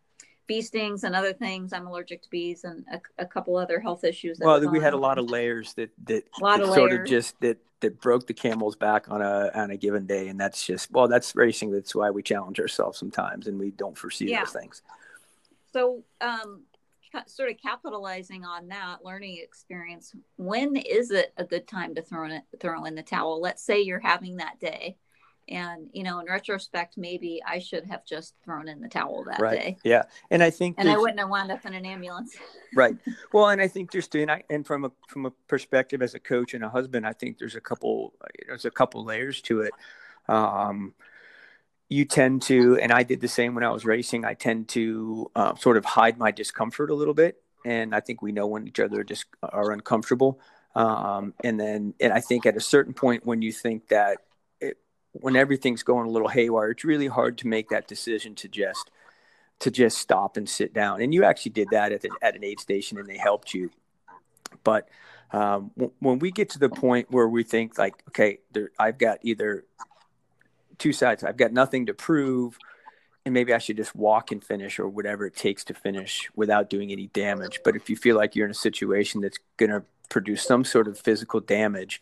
bee 0.50 0.62
stings 0.64 1.04
and 1.06 1.16
other 1.16 1.32
things. 1.32 1.72
I'm 1.72 1.88
allergic 1.88 2.24
to 2.24 2.30
bees 2.30 2.64
and 2.64 2.84
a, 2.92 3.00
a 3.20 3.26
couple 3.26 3.56
other 3.56 3.80
health 3.80 4.04
issues. 4.04 4.40
Well, 4.42 4.68
we 4.70 4.82
had 4.82 4.94
a 4.94 4.98
lot 4.98 5.20
of 5.20 5.30
layers 5.30 5.74
that 5.76 5.92
that, 6.06 6.26
that 6.42 6.62
of 6.62 6.74
sort 6.74 6.90
layers. 6.90 7.02
of 7.02 7.06
just 7.08 7.40
that 7.40 7.60
that 7.82 8.02
broke 8.02 8.28
the 8.28 8.34
camel's 8.34 8.76
back 8.76 9.10
on 9.10 9.22
a 9.22 9.52
on 9.54 9.70
a 9.70 9.78
given 9.78 10.08
day, 10.08 10.28
and 10.28 10.40
that's 10.40 10.66
just 10.66 10.92
well, 10.92 11.08
that's 11.08 11.36
racing. 11.36 11.72
That's 11.72 11.94
why 11.94 12.10
we 12.10 12.24
challenge 12.24 12.60
ourselves 12.60 12.98
sometimes, 12.98 13.48
and 13.48 13.60
we 13.60 13.70
don't 13.70 13.98
foresee 13.98 14.32
yeah. 14.32 14.40
those 14.44 14.54
things. 14.54 14.82
So, 15.72 16.04
um, 16.20 16.64
sort 17.28 17.52
of 17.52 17.58
capitalizing 17.62 18.44
on 18.44 18.70
that 18.70 19.06
learning 19.06 19.38
experience, 19.44 20.16
when 20.38 20.76
is 20.78 21.12
it 21.12 21.32
a 21.38 21.44
good 21.44 21.68
time 21.68 21.94
to 21.94 22.02
throw 22.02 22.26
in 22.26 22.42
throw 22.60 22.86
in 22.86 22.96
the 22.96 23.04
towel? 23.04 23.40
Let's 23.40 23.62
say 23.62 23.82
you're 23.82 24.00
having 24.00 24.38
that 24.38 24.60
day 24.60 24.98
and 25.50 25.90
you 25.94 26.04
know 26.04 26.20
in 26.20 26.28
retrospect 26.28 26.98
maybe 26.98 27.42
i 27.46 27.60
should 27.60 27.86
have 27.86 28.06
just 28.06 28.36
thrown 28.44 28.68
in 28.68 28.80
the 28.80 28.88
towel 28.88 29.24
that 29.26 29.40
right. 29.40 29.60
day. 29.60 29.78
Yeah. 29.84 30.04
And 30.32 30.44
i 30.44 30.50
think 30.50 30.76
and 30.78 30.90
i 30.90 30.98
wouldn't 30.98 31.20
have 31.20 31.30
wound 31.30 31.52
up 31.52 31.66
in 31.66 31.74
an 31.74 31.86
ambulance. 31.86 32.36
Right. 32.76 32.96
Well 33.34 33.50
and 33.50 33.60
i 33.60 33.68
think 33.68 33.92
there's 33.92 34.08
and 34.14 34.30
I, 34.30 34.44
and 34.50 34.66
from 34.66 34.86
a 34.86 34.92
from 35.08 35.26
a 35.26 35.32
perspective 35.48 36.04
as 36.04 36.14
a 36.14 36.20
coach 36.20 36.54
and 36.54 36.64
a 36.64 36.70
husband 36.70 37.06
i 37.06 37.14
think 37.14 37.40
there's 37.40 37.56
a 37.56 37.62
couple 37.62 38.14
there's 38.46 38.66
a 38.66 38.72
couple 38.72 39.04
layers 39.04 39.42
to 39.44 39.62
it. 39.62 39.74
Um 40.28 40.94
you 41.90 42.06
tend 42.06 42.44
to 42.44 42.78
and 42.78 42.92
i 42.92 43.02
did 43.02 43.22
the 43.22 43.28
same 43.28 43.56
when 43.56 43.64
i 43.64 43.72
was 43.72 43.86
racing 43.86 44.24
i 44.24 44.36
tend 44.36 44.68
to 44.70 45.32
uh, 45.36 45.56
sort 45.56 45.78
of 45.78 45.86
hide 45.86 46.20
my 46.20 46.30
discomfort 46.30 46.92
a 46.92 46.96
little 46.96 47.16
bit. 47.16 47.42
And 47.66 47.96
i 47.96 48.00
think 48.00 48.22
we 48.22 48.32
know 48.32 48.46
when 48.46 48.68
each 48.68 48.80
other 48.80 49.04
just 49.04 49.26
are 49.42 49.72
uncomfortable. 49.72 50.40
Um, 50.76 51.34
and 51.44 51.60
then 51.60 51.96
and 52.00 52.14
i 52.14 52.20
think 52.20 52.46
at 52.46 52.56
a 52.56 52.62
certain 52.62 52.94
point 52.94 53.26
when 53.26 53.42
you 53.42 53.52
think 53.52 53.88
that 53.88 54.20
when 55.14 55.36
everything's 55.36 55.84
going 55.84 56.08
a 56.08 56.10
little 56.10 56.28
haywire, 56.28 56.72
it's 56.72 56.84
really 56.84 57.08
hard 57.08 57.38
to 57.40 57.48
make 57.48 57.70
that 57.70 57.88
decision 57.88 58.36
to 58.36 58.48
just 58.48 58.90
to 59.60 59.70
just 59.70 59.98
stop 59.98 60.38
and 60.38 60.48
sit 60.48 60.74
down. 60.74 61.02
And 61.02 61.14
you 61.14 61.26
actually 61.26 61.52
did 61.52 61.68
that 61.72 61.92
at, 61.92 62.02
the, 62.02 62.10
at 62.22 62.36
an 62.36 62.44
aid 62.46 62.60
station, 62.60 62.98
and 62.98 63.08
they 63.08 63.18
helped 63.18 63.54
you. 63.54 63.70
But 64.64 64.88
um, 65.32 65.72
w- 65.78 65.92
when 66.00 66.20
we 66.20 66.32
get 66.32 66.52
to 66.52 66.60
the 66.60 66.70
point 66.70 67.12
where 67.12 67.28
we 67.28 67.44
think 67.44 67.78
like, 67.78 67.96
okay, 68.08 68.40
there, 68.54 68.72
I've 68.80 68.98
got 68.98 69.20
either 69.22 69.66
two 70.78 70.94
sides. 70.94 71.26
I've 71.26 71.38
got 71.38 71.52
nothing 71.52 71.88
to 71.88 71.94
prove, 71.94 72.58
and 73.26 73.34
maybe 73.34 73.54
I 73.54 73.58
should 73.58 73.76
just 73.76 73.96
walk 73.96 74.32
and 74.32 74.42
finish, 74.42 74.80
or 74.80 74.88
whatever 74.88 75.26
it 75.26 75.36
takes 75.36 75.66
to 75.66 75.74
finish 75.74 76.30
without 76.36 76.70
doing 76.70 76.92
any 76.92 77.08
damage. 77.08 77.60
But 77.66 77.76
if 77.76 77.90
you 77.90 77.98
feel 77.98 78.16
like 78.16 78.36
you're 78.36 78.46
in 78.46 78.52
a 78.52 78.56
situation 78.56 79.20
that's 79.20 79.40
going 79.58 79.72
to 79.72 79.84
produce 80.10 80.44
some 80.44 80.64
sort 80.64 80.88
of 80.88 80.98
physical 80.98 81.42
damage, 81.42 82.02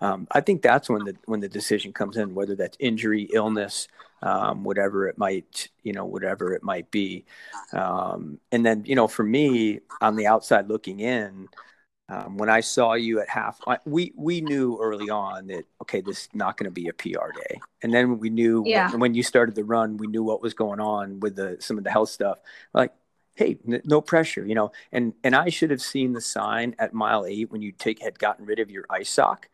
um, 0.00 0.26
I 0.30 0.40
think 0.40 0.62
that's 0.62 0.90
when 0.90 1.04
the 1.04 1.16
when 1.24 1.40
the 1.40 1.48
decision 1.48 1.92
comes 1.92 2.16
in, 2.16 2.34
whether 2.34 2.54
that's 2.54 2.76
injury, 2.78 3.28
illness, 3.32 3.88
um, 4.22 4.62
whatever 4.62 5.08
it 5.08 5.16
might, 5.16 5.68
you 5.82 5.92
know, 5.92 6.04
whatever 6.04 6.52
it 6.52 6.62
might 6.62 6.90
be. 6.90 7.24
Um, 7.72 8.38
and 8.52 8.64
then, 8.64 8.84
you 8.84 8.94
know, 8.94 9.08
for 9.08 9.22
me 9.22 9.80
on 10.00 10.16
the 10.16 10.26
outside 10.26 10.68
looking 10.68 11.00
in, 11.00 11.48
um, 12.08 12.36
when 12.36 12.50
I 12.50 12.60
saw 12.60 12.92
you 12.92 13.20
at 13.20 13.28
half, 13.28 13.58
we 13.84 14.12
we 14.16 14.40
knew 14.40 14.78
early 14.80 15.08
on 15.10 15.48
that 15.48 15.64
okay, 15.82 16.02
this 16.02 16.22
is 16.22 16.28
not 16.34 16.56
going 16.56 16.66
to 16.66 16.70
be 16.70 16.88
a 16.88 16.92
PR 16.92 17.32
day. 17.32 17.58
And 17.82 17.92
then 17.92 18.18
we 18.18 18.30
knew 18.30 18.62
yeah. 18.66 18.90
when, 18.90 19.00
when, 19.00 19.14
you 19.14 19.22
started 19.22 19.54
the 19.54 19.64
run, 19.64 19.96
we 19.96 20.06
knew 20.06 20.22
what 20.22 20.42
was 20.42 20.54
going 20.54 20.78
on 20.78 21.20
with 21.20 21.36
the 21.36 21.56
some 21.58 21.78
of 21.78 21.84
the 21.84 21.90
health 21.90 22.10
stuff. 22.10 22.38
Like, 22.72 22.92
hey, 23.34 23.58
no 23.64 24.00
pressure, 24.00 24.46
you 24.46 24.54
know. 24.54 24.70
And 24.92 25.14
and 25.24 25.34
I 25.34 25.48
should 25.48 25.70
have 25.70 25.82
seen 25.82 26.12
the 26.12 26.20
sign 26.20 26.76
at 26.78 26.92
mile 26.92 27.24
eight 27.26 27.50
when 27.50 27.62
you 27.62 27.72
take 27.72 28.02
had 28.02 28.18
gotten 28.18 28.44
rid 28.44 28.60
of 28.60 28.70
your 28.70 28.84
ice 28.88 29.10
sock 29.10 29.48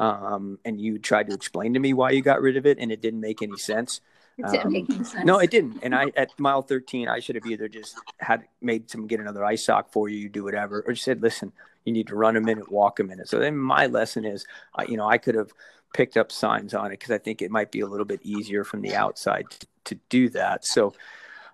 um, 0.00 0.58
and 0.64 0.80
you 0.80 0.98
tried 0.98 1.28
to 1.28 1.34
explain 1.34 1.74
to 1.74 1.80
me 1.80 1.92
why 1.92 2.10
you 2.10 2.22
got 2.22 2.40
rid 2.40 2.56
of 2.56 2.64
it, 2.64 2.78
and 2.80 2.90
it 2.90 3.02
didn't 3.02 3.20
make 3.20 3.42
any 3.42 3.58
sense. 3.58 4.00
It 4.38 4.46
didn't 4.46 4.66
um, 4.66 4.72
make 4.72 4.88
any 4.88 5.04
sense. 5.04 5.26
No, 5.26 5.38
it 5.38 5.50
didn't. 5.50 5.80
And 5.82 5.94
I, 5.94 6.10
at 6.16 6.30
mile 6.38 6.62
13, 6.62 7.06
I 7.06 7.20
should 7.20 7.34
have 7.34 7.44
either 7.44 7.68
just 7.68 7.96
had 8.18 8.44
made 8.62 8.90
some 8.90 9.06
get 9.06 9.20
another 9.20 9.44
ice 9.44 9.66
sock 9.66 9.92
for 9.92 10.08
you, 10.08 10.16
you 10.16 10.28
do 10.30 10.42
whatever, 10.42 10.82
or 10.86 10.94
just 10.94 11.04
said, 11.04 11.20
listen, 11.20 11.52
you 11.84 11.92
need 11.92 12.06
to 12.06 12.16
run 12.16 12.36
a 12.36 12.40
minute, 12.40 12.72
walk 12.72 12.98
a 12.98 13.04
minute. 13.04 13.28
So 13.28 13.38
then 13.38 13.58
my 13.58 13.86
lesson 13.86 14.24
is, 14.24 14.46
uh, 14.78 14.84
you 14.88 14.96
know, 14.96 15.06
I 15.06 15.18
could 15.18 15.34
have 15.34 15.52
picked 15.92 16.16
up 16.16 16.32
signs 16.32 16.72
on 16.72 16.86
it 16.86 16.98
because 16.98 17.10
I 17.10 17.18
think 17.18 17.42
it 17.42 17.50
might 17.50 17.70
be 17.70 17.80
a 17.80 17.86
little 17.86 18.06
bit 18.06 18.20
easier 18.22 18.64
from 18.64 18.80
the 18.80 18.94
outside 18.94 19.44
to, 19.50 19.66
to 19.84 19.94
do 20.08 20.30
that. 20.30 20.64
So 20.64 20.94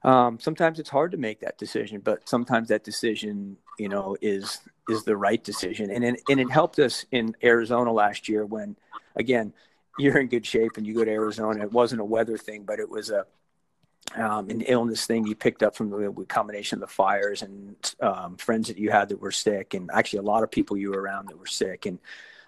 um, 0.05 0.39
sometimes 0.39 0.79
it's 0.79 0.91
hard 0.91 1.11
to 1.11 1.17
make 1.17 1.41
that 1.41 1.59
decision, 1.59 2.01
but 2.01 2.29
sometimes 2.29 2.69
that 2.69 2.85
decision, 2.85 3.57
you 3.77 3.89
know, 3.89 4.17
is 4.23 4.61
is 4.89 5.05
the 5.05 5.17
right 5.17 5.43
decision. 5.43 5.91
And 5.91 6.05
it, 6.05 6.23
and 6.29 6.41
it 6.41 6.51
helped 6.51 6.79
us 6.79 7.07
in 7.11 7.37
Arizona 7.43 7.93
last 7.93 8.29
year 8.29 8.45
when, 8.45 8.77
again, 9.17 9.53
you're 9.99 10.19
in 10.19 10.29
good 10.29 10.47
shape 10.47 10.77
and 10.77 10.87
you 10.87 10.95
go 10.95 11.05
to 11.05 11.11
Arizona. 11.11 11.63
It 11.63 11.73
wasn't 11.73 12.01
a 12.01 12.05
weather 12.05 12.37
thing, 12.37 12.65
but 12.65 12.79
it 12.79 12.89
was 12.89 13.11
a 13.11 13.27
um, 14.15 14.51
an 14.51 14.61
illness 14.63 15.05
thing 15.05 15.27
you 15.27 15.35
picked 15.35 15.65
up 15.65 15.75
from 15.75 15.91
the 15.91 16.25
combination 16.29 16.77
of 16.77 16.81
the 16.81 16.95
fires 16.95 17.43
and 17.43 17.75
um, 18.01 18.37
friends 18.37 18.69
that 18.69 18.79
you 18.79 18.91
had 18.91 19.09
that 19.09 19.21
were 19.21 19.33
sick, 19.33 19.75
and 19.75 19.91
actually 19.93 20.21
a 20.21 20.23
lot 20.23 20.45
of 20.45 20.51
people 20.51 20.77
you 20.77 20.91
were 20.91 21.01
around 21.01 21.29
that 21.29 21.39
were 21.39 21.47
sick. 21.47 21.87
And 21.87 21.99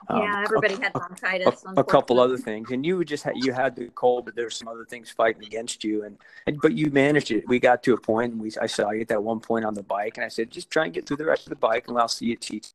um, 0.06 0.22
yeah, 0.22 0.42
everybody 0.44 0.74
a, 0.74 0.80
had 0.80 0.92
bronchitis. 0.92 1.64
A, 1.64 1.80
a, 1.80 1.84
couple 1.84 2.20
other 2.20 2.38
things, 2.38 2.70
and 2.70 2.86
you 2.86 3.04
just 3.04 3.24
had 3.24 3.34
you 3.36 3.52
had 3.52 3.74
the 3.74 3.88
cold, 3.88 4.24
but 4.24 4.36
there's 4.36 4.56
some 4.56 4.68
other 4.68 4.84
things 4.84 5.10
fighting 5.10 5.44
against 5.44 5.82
you, 5.82 6.04
and, 6.04 6.16
and 6.46 6.60
but 6.60 6.72
you 6.74 6.90
managed 6.90 7.30
it. 7.30 7.46
We 7.48 7.58
got 7.58 7.82
to 7.84 7.94
a 7.94 8.00
point, 8.00 8.32
and 8.32 8.40
we 8.40 8.52
I 8.60 8.66
saw 8.66 8.90
you 8.90 9.00
at 9.00 9.08
that 9.08 9.22
one 9.22 9.40
point 9.40 9.64
on 9.64 9.74
the 9.74 9.82
bike, 9.82 10.16
and 10.16 10.24
I 10.24 10.28
said, 10.28 10.50
just 10.50 10.70
try 10.70 10.84
and 10.84 10.94
get 10.94 11.06
through 11.06 11.16
the 11.16 11.24
rest 11.24 11.46
of 11.46 11.50
the 11.50 11.56
bike, 11.56 11.88
and 11.88 11.98
I'll 11.98 12.08
see 12.08 12.26
you 12.26 12.36
teach. 12.36 12.68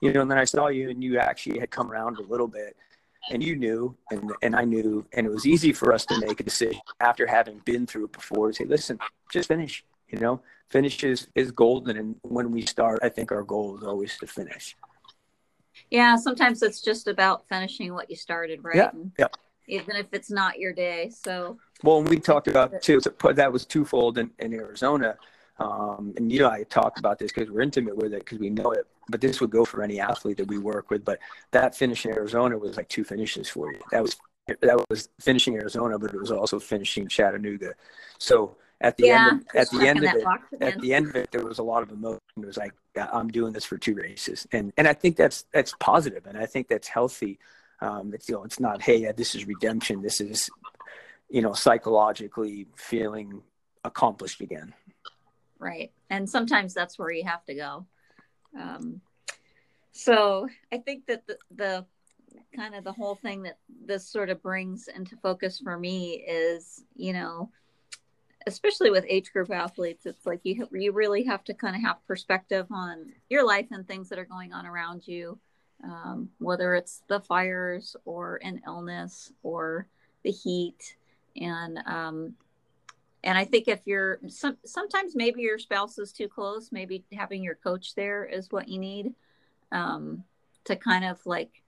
You 0.00 0.12
know, 0.12 0.22
and 0.22 0.30
then 0.30 0.38
I 0.38 0.44
saw 0.44 0.68
you, 0.68 0.90
and 0.90 1.02
you 1.02 1.18
actually 1.18 1.58
had 1.58 1.70
come 1.70 1.90
around 1.90 2.18
a 2.18 2.22
little 2.22 2.48
bit, 2.48 2.76
and 3.30 3.42
you 3.42 3.56
knew, 3.56 3.96
and 4.10 4.32
and 4.42 4.54
I 4.54 4.64
knew, 4.64 5.04
and 5.12 5.26
it 5.26 5.30
was 5.30 5.46
easy 5.46 5.72
for 5.72 5.92
us 5.92 6.06
to 6.06 6.20
make 6.20 6.40
a 6.40 6.44
decision 6.44 6.80
after 7.00 7.26
having 7.26 7.60
been 7.64 7.86
through 7.86 8.06
it 8.06 8.12
before. 8.12 8.48
To 8.48 8.54
say, 8.54 8.64
listen, 8.64 8.98
just 9.32 9.48
finish. 9.48 9.84
You 10.08 10.20
know, 10.20 10.42
finish 10.70 11.02
is 11.02 11.26
is 11.34 11.50
golden, 11.50 11.96
and 11.96 12.16
when 12.22 12.52
we 12.52 12.62
start, 12.62 13.00
I 13.02 13.08
think 13.08 13.32
our 13.32 13.42
goal 13.42 13.76
is 13.78 13.84
always 13.84 14.16
to 14.18 14.26
finish. 14.26 14.76
Yeah, 15.92 16.16
sometimes 16.16 16.62
it's 16.62 16.80
just 16.80 17.06
about 17.06 17.46
finishing 17.50 17.92
what 17.92 18.08
you 18.08 18.16
started, 18.16 18.60
right? 18.64 18.76
Yeah. 18.76 18.90
yeah. 19.18 19.26
Even 19.68 19.96
if 19.96 20.06
it's 20.12 20.30
not 20.30 20.58
your 20.58 20.72
day. 20.72 21.10
So 21.10 21.58
well, 21.82 22.02
we 22.02 22.18
talked 22.18 22.48
about 22.48 22.80
too. 22.80 22.98
That 23.34 23.52
was 23.52 23.66
twofold 23.66 24.16
in, 24.16 24.30
in 24.38 24.54
Arizona, 24.54 25.16
um, 25.58 26.14
and 26.16 26.32
you 26.32 26.40
know 26.40 26.48
I 26.48 26.62
talk 26.64 26.98
about 26.98 27.18
this 27.18 27.30
because 27.30 27.50
we're 27.50 27.60
intimate 27.60 27.94
with 27.94 28.14
it 28.14 28.20
because 28.20 28.38
we 28.38 28.48
know 28.48 28.72
it. 28.72 28.86
But 29.10 29.20
this 29.20 29.42
would 29.42 29.50
go 29.50 29.66
for 29.66 29.82
any 29.82 30.00
athlete 30.00 30.38
that 30.38 30.48
we 30.48 30.56
work 30.56 30.90
with. 30.90 31.04
But 31.04 31.18
that 31.50 31.74
finish 31.74 32.06
in 32.06 32.12
Arizona 32.12 32.56
was 32.56 32.78
like 32.78 32.88
two 32.88 33.04
finishes 33.04 33.50
for 33.50 33.70
you. 33.70 33.78
That 33.90 34.02
was 34.02 34.16
that 34.46 34.84
was 34.88 35.10
finishing 35.20 35.56
Arizona, 35.56 35.98
but 35.98 36.14
it 36.14 36.18
was 36.18 36.32
also 36.32 36.58
finishing 36.58 37.06
Chattanooga. 37.06 37.74
So 38.16 38.56
at 38.82 38.96
the 38.96 39.06
yeah, 39.06 39.28
end 39.30 39.40
of, 39.40 39.56
at 39.56 39.70
the 39.70 39.88
end 39.88 40.04
of 40.04 40.14
it 40.14 40.24
at 40.60 40.80
the 40.80 40.92
end 40.92 41.08
of 41.08 41.16
it 41.16 41.30
there 41.30 41.44
was 41.44 41.58
a 41.58 41.62
lot 41.62 41.82
of 41.82 41.90
emotion. 41.90 42.20
It 42.36 42.46
was 42.46 42.56
like 42.56 42.74
i'm 42.96 43.28
doing 43.28 43.52
this 43.52 43.64
for 43.64 43.78
two 43.78 43.94
races. 43.94 44.46
And 44.52 44.72
and 44.76 44.86
i 44.86 44.92
think 44.92 45.16
that's 45.16 45.44
that's 45.52 45.74
positive. 45.80 46.26
And 46.26 46.36
i 46.36 46.46
think 46.46 46.68
that's 46.68 46.88
healthy. 46.88 47.38
Um 47.80 48.12
it's 48.12 48.28
you 48.28 48.34
know 48.34 48.44
it's 48.44 48.60
not 48.60 48.82
hey 48.82 49.10
this 49.12 49.34
is 49.34 49.46
redemption. 49.46 50.02
This 50.02 50.20
is 50.20 50.50
you 51.30 51.42
know 51.42 51.52
psychologically 51.52 52.66
feeling 52.76 53.42
accomplished 53.84 54.40
again. 54.40 54.74
Right. 55.58 55.92
And 56.10 56.28
sometimes 56.28 56.74
that's 56.74 56.98
where 56.98 57.12
you 57.12 57.24
have 57.24 57.44
to 57.46 57.54
go. 57.54 57.86
Um 58.58 59.00
so 59.92 60.48
i 60.72 60.78
think 60.78 61.06
that 61.06 61.26
the, 61.26 61.36
the 61.54 61.86
kind 62.56 62.74
of 62.74 62.82
the 62.82 62.92
whole 62.92 63.14
thing 63.14 63.42
that 63.42 63.58
this 63.84 64.08
sort 64.08 64.30
of 64.30 64.42
brings 64.42 64.88
into 64.88 65.16
focus 65.16 65.58
for 65.58 65.78
me 65.78 66.24
is 66.26 66.82
you 66.94 67.12
know 67.12 67.50
especially 68.46 68.90
with 68.90 69.04
age 69.08 69.32
group 69.32 69.50
athletes 69.50 70.06
it's 70.06 70.26
like 70.26 70.40
you 70.44 70.68
you 70.72 70.92
really 70.92 71.22
have 71.24 71.44
to 71.44 71.54
kind 71.54 71.76
of 71.76 71.82
have 71.82 72.06
perspective 72.06 72.66
on 72.70 73.12
your 73.28 73.46
life 73.46 73.66
and 73.70 73.86
things 73.86 74.08
that 74.08 74.18
are 74.18 74.24
going 74.24 74.52
on 74.52 74.66
around 74.66 75.06
you 75.06 75.38
um, 75.84 76.28
whether 76.38 76.74
it's 76.74 77.02
the 77.08 77.20
fires 77.20 77.96
or 78.04 78.38
an 78.42 78.60
illness 78.66 79.32
or 79.42 79.86
the 80.22 80.30
heat 80.30 80.96
and 81.36 81.78
um, 81.86 82.34
and 83.24 83.38
I 83.38 83.44
think 83.44 83.68
if 83.68 83.80
you're 83.84 84.18
some, 84.26 84.56
sometimes 84.64 85.14
maybe 85.14 85.42
your 85.42 85.58
spouse 85.58 85.98
is 85.98 86.12
too 86.12 86.28
close, 86.28 86.72
maybe 86.72 87.04
having 87.12 87.42
your 87.42 87.54
coach 87.54 87.94
there 87.94 88.24
is 88.24 88.50
what 88.50 88.68
you 88.68 88.78
need 88.78 89.14
um, 89.70 90.24
to 90.64 90.76
kind 90.76 91.04
of 91.04 91.24
like 91.24 91.62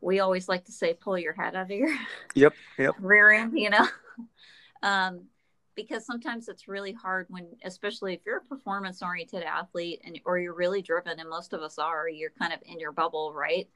we 0.00 0.20
always 0.20 0.48
like 0.48 0.64
to 0.66 0.72
say 0.72 0.92
pull 0.92 1.18
your 1.18 1.32
head 1.32 1.54
out 1.54 1.62
of 1.62 1.70
your 1.70 1.96
yep 2.34 2.52
yep 2.78 2.94
rear 3.00 3.30
end, 3.30 3.58
you 3.58 3.70
know. 3.70 3.86
um, 4.82 5.22
because 5.74 6.06
sometimes 6.06 6.48
it's 6.48 6.68
really 6.68 6.92
hard 6.92 7.26
when 7.28 7.46
especially 7.64 8.14
if 8.14 8.20
you're 8.24 8.38
a 8.38 8.44
performance 8.44 9.02
oriented 9.02 9.42
athlete 9.42 10.00
and 10.04 10.18
or 10.24 10.38
you're 10.38 10.54
really 10.54 10.82
driven 10.82 11.18
and 11.18 11.28
most 11.28 11.52
of 11.52 11.62
us 11.62 11.78
are 11.78 12.08
you're 12.08 12.32
kind 12.38 12.52
of 12.52 12.60
in 12.66 12.78
your 12.78 12.92
bubble 12.92 13.32
right? 13.32 13.68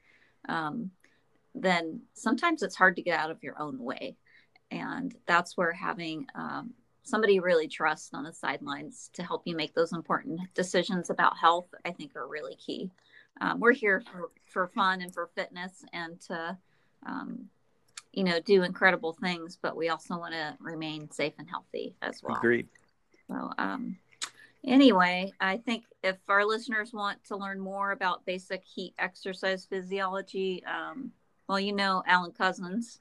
Um, 0.47 0.91
then 1.55 2.01
sometimes 2.13 2.63
it's 2.63 2.75
hard 2.75 2.95
to 2.95 3.01
get 3.01 3.19
out 3.19 3.31
of 3.31 3.43
your 3.43 3.59
own 3.61 3.79
way. 3.79 4.15
And 4.71 5.15
that's 5.25 5.57
where 5.57 5.73
having 5.73 6.27
um, 6.35 6.73
somebody 7.03 7.39
really 7.39 7.67
trust 7.67 8.13
on 8.13 8.23
the 8.23 8.33
sidelines 8.33 9.09
to 9.13 9.23
help 9.23 9.41
you 9.45 9.55
make 9.55 9.73
those 9.73 9.93
important 9.93 10.41
decisions 10.53 11.09
about 11.09 11.37
health 11.37 11.67
i 11.85 11.91
think 11.91 12.15
are 12.15 12.27
really 12.27 12.55
key. 12.55 12.91
Um, 13.41 13.59
we're 13.59 13.73
here 13.73 14.01
for, 14.11 14.29
for 14.45 14.67
fun 14.67 15.01
and 15.01 15.13
for 15.13 15.29
fitness 15.33 15.85
and 15.93 16.19
to 16.21 16.57
um, 17.05 17.45
you 18.13 18.23
know, 18.23 18.39
do 18.39 18.63
incredible 18.63 19.13
things, 19.13 19.57
but 19.61 19.75
we 19.75 19.89
also 19.89 20.17
want 20.17 20.33
to 20.33 20.57
remain 20.59 21.09
safe 21.11 21.33
and 21.37 21.49
healthy 21.49 21.95
as 22.01 22.21
well. 22.23 22.37
Agreed. 22.37 22.67
So, 23.27 23.51
um, 23.57 23.97
anyway, 24.65 25.31
I 25.39 25.57
think 25.57 25.85
if 26.03 26.17
our 26.27 26.45
listeners 26.45 26.91
want 26.91 27.23
to 27.25 27.37
learn 27.37 27.59
more 27.59 27.91
about 27.91 28.25
basic 28.25 28.63
heat 28.63 28.93
exercise 28.97 29.65
physiology, 29.65 30.63
um, 30.65 31.11
well, 31.47 31.59
you 31.59 31.73
know, 31.73 32.03
Alan 32.07 32.31
Couzens. 32.31 32.99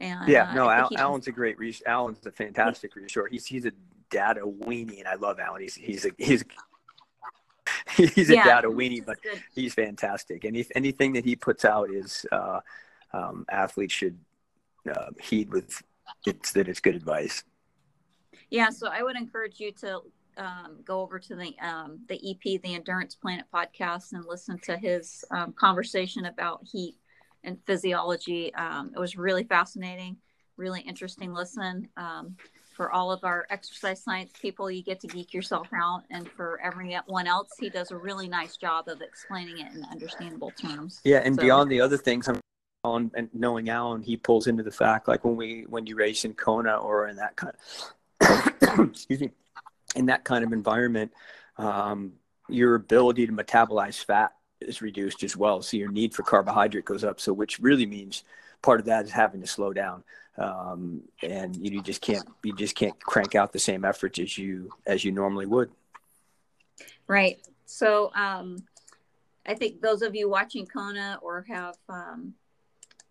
And, 0.00 0.28
yeah, 0.28 0.50
uh, 0.50 0.54
no, 0.54 0.70
Al, 0.70 0.90
Alan's 0.96 1.28
a 1.28 1.32
great 1.32 1.58
resource. 1.58 1.86
Alan's 1.86 2.26
a 2.26 2.32
fantastic 2.32 2.96
resource. 2.96 3.28
He's 3.30 3.46
he's 3.46 3.66
a 3.66 3.72
data 4.10 4.40
weenie, 4.40 4.98
and 4.98 5.06
I 5.06 5.14
love 5.14 5.38
Alan. 5.38 5.62
He's 5.62 5.74
he's 5.74 6.06
a 6.06 6.10
he's 6.18 6.42
a, 6.42 8.02
he's 8.14 8.30
a 8.30 8.34
yeah, 8.34 8.44
data 8.44 8.68
weenie, 8.68 9.04
but 9.04 9.22
good. 9.22 9.40
he's 9.54 9.74
fantastic. 9.74 10.44
And 10.44 10.64
anything 10.74 11.12
that 11.12 11.24
he 11.24 11.36
puts 11.36 11.64
out 11.64 11.90
is 11.90 12.26
uh, 12.32 12.60
um, 13.14 13.44
athletes 13.50 13.94
should 13.94 14.18
uh, 14.90 15.10
heed 15.20 15.52
with 15.52 15.82
it's 16.26 16.52
that 16.52 16.68
it's 16.68 16.80
good 16.80 16.94
advice. 16.94 17.44
Yeah, 18.50 18.70
so 18.70 18.88
I 18.88 19.02
would 19.02 19.16
encourage 19.16 19.60
you 19.60 19.72
to 19.72 20.00
um, 20.36 20.78
go 20.84 21.00
over 21.00 21.18
to 21.18 21.34
the 21.34 21.54
um, 21.60 22.00
the 22.08 22.16
EP, 22.30 22.60
the 22.62 22.74
Endurance 22.74 23.14
Planet 23.14 23.46
podcast, 23.52 24.12
and 24.12 24.24
listen 24.26 24.58
to 24.60 24.76
his 24.76 25.24
um, 25.30 25.52
conversation 25.52 26.26
about 26.26 26.60
heat 26.70 26.96
and 27.44 27.58
physiology. 27.66 28.54
Um, 28.54 28.92
it 28.94 28.98
was 28.98 29.16
really 29.16 29.44
fascinating, 29.44 30.16
really 30.56 30.80
interesting 30.80 31.32
listen. 31.32 31.88
Um, 31.96 32.36
for 32.74 32.90
all 32.90 33.12
of 33.12 33.22
our 33.22 33.46
exercise 33.50 34.02
science 34.02 34.32
people, 34.40 34.70
you 34.70 34.82
get 34.82 34.98
to 35.00 35.06
geek 35.06 35.34
yourself 35.34 35.68
out, 35.74 36.04
and 36.10 36.28
for 36.30 36.58
everyone 36.62 37.26
else, 37.26 37.50
he 37.60 37.68
does 37.68 37.90
a 37.90 37.96
really 37.96 38.28
nice 38.28 38.56
job 38.56 38.88
of 38.88 39.02
explaining 39.02 39.58
it 39.58 39.72
in 39.74 39.84
understandable 39.90 40.50
terms. 40.50 41.00
Yeah, 41.04 41.20
and 41.22 41.36
so, 41.36 41.42
beyond 41.42 41.70
the 41.70 41.80
other 41.80 41.98
things, 41.98 42.28
I'm 42.28 42.41
And 42.84 43.28
knowing 43.32 43.68
Alan, 43.68 44.02
he 44.02 44.16
pulls 44.16 44.48
into 44.48 44.64
the 44.64 44.72
fact 44.72 45.06
like 45.06 45.24
when 45.24 45.36
we 45.36 45.66
when 45.68 45.86
you 45.86 45.94
race 45.94 46.24
in 46.24 46.34
Kona 46.34 46.76
or 46.78 47.06
in 47.06 47.14
that 47.16 47.36
kind 47.36 47.54
of 48.20 48.88
excuse 48.90 49.20
me 49.20 49.30
in 49.94 50.06
that 50.06 50.24
kind 50.24 50.44
of 50.44 50.52
environment, 50.52 51.12
um, 51.58 52.12
your 52.48 52.74
ability 52.74 53.26
to 53.26 53.32
metabolize 53.32 54.04
fat 54.04 54.32
is 54.60 54.82
reduced 54.82 55.22
as 55.22 55.36
well. 55.36 55.62
So 55.62 55.76
your 55.76 55.90
need 55.90 56.14
for 56.14 56.22
carbohydrate 56.22 56.84
goes 56.84 57.04
up. 57.04 57.20
So 57.20 57.32
which 57.32 57.60
really 57.60 57.86
means 57.86 58.24
part 58.62 58.80
of 58.80 58.86
that 58.86 59.04
is 59.04 59.12
having 59.12 59.40
to 59.42 59.46
slow 59.46 59.72
down. 59.72 60.02
Um, 60.38 61.02
and 61.22 61.54
you, 61.56 61.72
you 61.72 61.82
just 61.82 62.00
can't 62.00 62.26
you 62.42 62.54
just 62.56 62.74
can't 62.74 62.98
crank 63.00 63.34
out 63.34 63.52
the 63.52 63.58
same 63.58 63.84
efforts 63.84 64.18
as 64.18 64.36
you 64.36 64.70
as 64.86 65.04
you 65.04 65.12
normally 65.12 65.46
would. 65.46 65.70
Right. 67.06 67.38
So 67.66 68.10
um, 68.14 68.64
I 69.46 69.54
think 69.54 69.82
those 69.82 70.02
of 70.02 70.14
you 70.14 70.28
watching 70.28 70.66
Kona 70.66 71.18
or 71.22 71.44
have 71.48 71.76
um, 71.88 72.34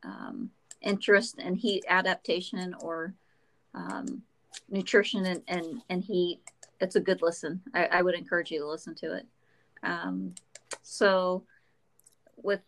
um, 0.03 0.49
interest 0.81 1.39
in 1.39 1.55
heat 1.55 1.85
adaptation 1.87 2.75
or 2.81 3.13
um, 3.73 4.21
nutrition 4.69 5.25
and, 5.25 5.41
and, 5.47 5.81
and 5.89 6.03
heat, 6.03 6.41
it's 6.79 6.95
a 6.95 6.99
good 6.99 7.21
listen. 7.21 7.61
I, 7.73 7.85
I, 7.85 8.01
would 8.01 8.15
encourage 8.15 8.51
you 8.51 8.59
to 8.59 8.67
listen 8.67 8.95
to 8.95 9.13
it. 9.13 9.27
Um, 9.83 10.33
so, 10.81 11.43
with 12.37 12.61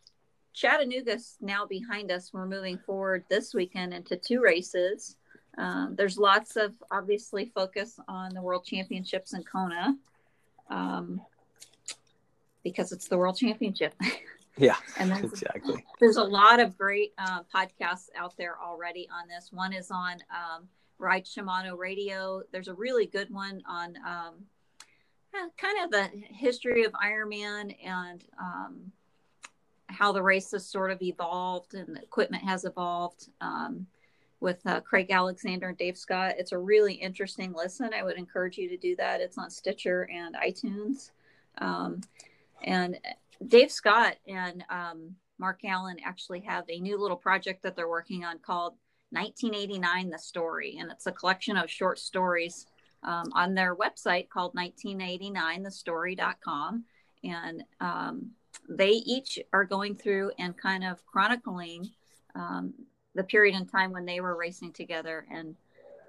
Chattanooga 0.53 1.17
now 1.41 1.65
behind 1.65 2.11
us, 2.11 2.31
we're 2.31 2.45
moving 2.45 2.77
forward 2.77 3.25
this 3.29 3.53
weekend 3.53 3.93
into 3.93 4.15
two 4.15 4.41
races. 4.41 5.17
Um, 5.57 5.95
there's 5.97 6.17
lots 6.17 6.55
of 6.55 6.73
obviously 6.91 7.51
focus 7.53 7.99
on 8.07 8.33
the 8.33 8.41
World 8.41 8.65
Championships 8.65 9.33
in 9.33 9.43
Kona 9.43 9.97
um, 10.69 11.21
because 12.63 12.91
it's 12.91 13.07
the 13.07 13.17
World 13.17 13.37
Championship. 13.37 13.93
Yeah, 14.57 14.75
and 14.99 15.11
exactly. 15.11 15.83
There's 15.99 16.17
a 16.17 16.23
lot 16.23 16.59
of 16.59 16.77
great 16.77 17.13
uh, 17.17 17.41
podcasts 17.53 18.09
out 18.15 18.35
there 18.37 18.57
already 18.61 19.07
on 19.11 19.27
this. 19.27 19.51
One 19.51 19.73
is 19.73 19.91
on 19.91 20.17
um, 20.31 20.67
Ride 20.99 21.25
Shimano 21.25 21.77
Radio. 21.77 22.43
There's 22.51 22.67
a 22.67 22.73
really 22.73 23.05
good 23.05 23.29
one 23.31 23.61
on 23.67 23.95
um, 24.05 24.33
kind 25.57 25.83
of 25.83 25.91
the 25.91 26.09
history 26.29 26.83
of 26.83 26.91
Ironman 26.93 27.75
and 27.83 28.23
um, 28.39 28.91
how 29.87 30.11
the 30.11 30.21
race 30.21 30.51
has 30.51 30.65
sort 30.65 30.91
of 30.91 31.01
evolved 31.01 31.73
and 31.73 31.95
the 31.95 32.01
equipment 32.01 32.43
has 32.43 32.65
evolved 32.65 33.29
um, 33.41 33.87
with 34.39 34.59
uh, 34.65 34.81
Craig 34.81 35.09
Alexander 35.09 35.69
and 35.69 35.77
Dave 35.77 35.97
Scott. 35.97 36.35
It's 36.37 36.51
a 36.51 36.57
really 36.57 36.93
interesting 36.93 37.53
listen. 37.53 37.91
I 37.93 38.03
would 38.03 38.17
encourage 38.17 38.57
you 38.57 38.69
to 38.69 38.77
do 38.77 38.95
that. 38.97 39.21
It's 39.21 39.37
on 39.37 39.49
Stitcher 39.49 40.07
and 40.11 40.35
iTunes. 40.35 41.11
Um, 41.59 42.01
and 42.63 42.97
Dave 43.47 43.71
Scott 43.71 44.17
and 44.27 44.63
um, 44.69 45.15
Mark 45.39 45.61
Allen 45.65 45.97
actually 46.03 46.41
have 46.41 46.65
a 46.69 46.79
new 46.79 46.99
little 46.99 47.17
project 47.17 47.63
that 47.63 47.75
they're 47.75 47.89
working 47.89 48.23
on 48.23 48.37
called 48.39 48.73
1989 49.11 50.09
The 50.09 50.17
Story. 50.17 50.77
And 50.79 50.89
it's 50.91 51.07
a 51.07 51.11
collection 51.11 51.57
of 51.57 51.69
short 51.69 51.99
stories 51.99 52.65
um, 53.03 53.25
on 53.33 53.53
their 53.53 53.75
website 53.75 54.29
called 54.29 54.55
1989thestory.com. 54.55 56.85
And 57.23 57.63
um, 57.79 58.31
they 58.69 58.91
each 58.91 59.39
are 59.51 59.65
going 59.65 59.95
through 59.95 60.31
and 60.39 60.57
kind 60.57 60.83
of 60.83 61.05
chronicling 61.05 61.91
um, 62.35 62.73
the 63.15 63.23
period 63.23 63.55
in 63.55 63.65
time 63.65 63.91
when 63.91 64.05
they 64.05 64.21
were 64.21 64.35
racing 64.35 64.73
together. 64.73 65.25
And 65.31 65.55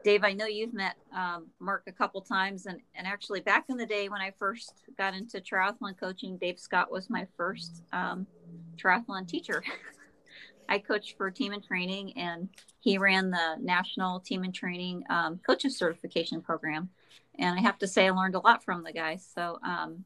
Dave, 0.04 0.22
I 0.22 0.34
know 0.34 0.44
you've 0.44 0.74
met 0.74 0.96
um, 1.16 1.46
Mark 1.58 1.84
a 1.86 1.92
couple 1.92 2.20
times, 2.20 2.66
and, 2.66 2.78
and 2.94 3.06
actually 3.06 3.40
back 3.40 3.64
in 3.70 3.78
the 3.78 3.86
day 3.86 4.10
when 4.10 4.20
I 4.20 4.32
first 4.38 4.84
got 4.98 5.14
into 5.14 5.40
triathlon 5.40 5.98
coaching, 5.98 6.36
Dave 6.36 6.60
Scott 6.60 6.92
was 6.92 7.08
my 7.08 7.26
first 7.38 7.82
um, 7.90 8.26
triathlon 8.76 9.26
teacher. 9.26 9.64
I 10.68 10.78
coached 10.78 11.16
for 11.16 11.30
Team 11.30 11.54
in 11.54 11.62
Training, 11.62 12.18
and 12.18 12.50
he 12.80 12.98
ran 12.98 13.30
the 13.30 13.56
national 13.60 14.20
Team 14.20 14.44
in 14.44 14.52
Training 14.52 15.04
um, 15.08 15.40
coaches 15.46 15.78
certification 15.78 16.42
program. 16.42 16.90
And 17.38 17.58
I 17.58 17.62
have 17.62 17.78
to 17.78 17.86
say, 17.86 18.06
I 18.06 18.10
learned 18.10 18.34
a 18.34 18.40
lot 18.40 18.62
from 18.62 18.84
the 18.84 18.92
guy. 18.92 19.16
So 19.16 19.58
um, 19.66 20.04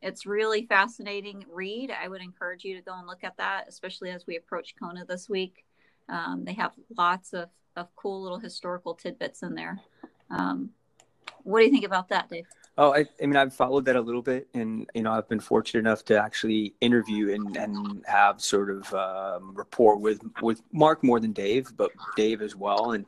it's 0.00 0.24
really 0.24 0.64
fascinating 0.64 1.44
read. 1.52 1.90
I 1.90 2.08
would 2.08 2.22
encourage 2.22 2.64
you 2.64 2.74
to 2.76 2.82
go 2.82 2.94
and 2.96 3.06
look 3.06 3.22
at 3.22 3.36
that, 3.36 3.66
especially 3.68 4.10
as 4.10 4.26
we 4.26 4.36
approach 4.36 4.74
Kona 4.80 5.04
this 5.04 5.28
week. 5.28 5.66
Um, 6.08 6.44
they 6.44 6.54
have 6.54 6.72
lots 6.96 7.34
of, 7.34 7.50
of 7.76 7.94
cool 7.96 8.22
little 8.22 8.38
historical 8.38 8.94
tidbits 8.94 9.42
in 9.42 9.54
there. 9.54 9.80
Um, 10.30 10.70
what 11.42 11.60
do 11.60 11.66
you 11.66 11.70
think 11.70 11.84
about 11.84 12.08
that, 12.08 12.28
Dave? 12.28 12.46
Oh, 12.78 12.92
I, 12.92 13.06
I, 13.22 13.26
mean, 13.26 13.36
I've 13.36 13.54
followed 13.54 13.86
that 13.86 13.96
a 13.96 14.00
little 14.00 14.20
bit, 14.20 14.48
and 14.52 14.88
you 14.94 15.02
know, 15.02 15.12
I've 15.12 15.28
been 15.28 15.40
fortunate 15.40 15.80
enough 15.80 16.04
to 16.06 16.22
actually 16.22 16.74
interview 16.82 17.34
and, 17.34 17.56
and 17.56 18.04
have 18.06 18.42
sort 18.42 18.70
of 18.70 18.92
um, 18.92 19.54
rapport 19.54 19.96
with 19.96 20.20
with 20.42 20.62
Mark 20.72 21.02
more 21.02 21.18
than 21.18 21.32
Dave, 21.32 21.72
but 21.76 21.90
Dave 22.16 22.42
as 22.42 22.54
well. 22.54 22.92
And 22.92 23.06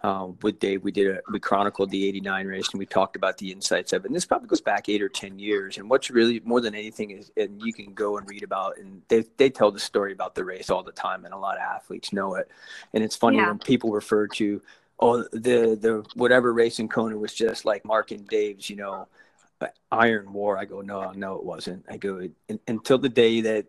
uh, 0.00 0.28
with 0.42 0.60
Dave, 0.60 0.84
we 0.84 0.92
did 0.92 1.08
a 1.08 1.20
we 1.30 1.40
chronicled 1.40 1.90
the 1.90 2.06
'89 2.06 2.46
race, 2.46 2.68
and 2.70 2.78
we 2.78 2.86
talked 2.86 3.16
about 3.16 3.36
the 3.38 3.50
insights 3.50 3.92
of 3.92 4.04
it. 4.04 4.08
And 4.08 4.14
this 4.14 4.26
probably 4.26 4.46
goes 4.46 4.60
back 4.60 4.88
eight 4.88 5.02
or 5.02 5.08
ten 5.08 5.38
years. 5.38 5.76
And 5.76 5.90
what's 5.90 6.08
really 6.08 6.40
more 6.44 6.60
than 6.60 6.74
anything 6.74 7.10
is, 7.10 7.32
and 7.36 7.60
you 7.60 7.72
can 7.72 7.94
go 7.94 8.16
and 8.16 8.28
read 8.28 8.44
about, 8.44 8.78
and 8.78 9.02
they 9.08 9.24
they 9.38 9.50
tell 9.50 9.72
the 9.72 9.80
story 9.80 10.12
about 10.12 10.36
the 10.36 10.44
race 10.44 10.70
all 10.70 10.84
the 10.84 10.92
time, 10.92 11.24
and 11.24 11.34
a 11.34 11.38
lot 11.38 11.56
of 11.56 11.62
athletes 11.62 12.12
know 12.12 12.36
it. 12.36 12.48
And 12.94 13.02
it's 13.02 13.16
funny 13.16 13.38
yeah. 13.38 13.48
when 13.48 13.58
people 13.58 13.90
refer 13.90 14.28
to 14.28 14.62
oh 15.00 15.22
the 15.32 15.76
the 15.80 16.06
whatever 16.14 16.52
race 16.52 16.78
in 16.78 16.88
Kona 16.88 17.16
was 17.16 17.34
just 17.34 17.64
like 17.64 17.84
Mark 17.84 18.12
and 18.12 18.26
Dave's, 18.28 18.70
you 18.70 18.76
know, 18.76 19.08
Iron 19.90 20.32
War. 20.32 20.56
I 20.56 20.64
go 20.64 20.80
no, 20.80 21.10
no, 21.10 21.34
it 21.34 21.44
wasn't. 21.44 21.84
I 21.90 21.96
go 21.96 22.28
until 22.68 22.98
the 22.98 23.08
day 23.08 23.40
that 23.40 23.66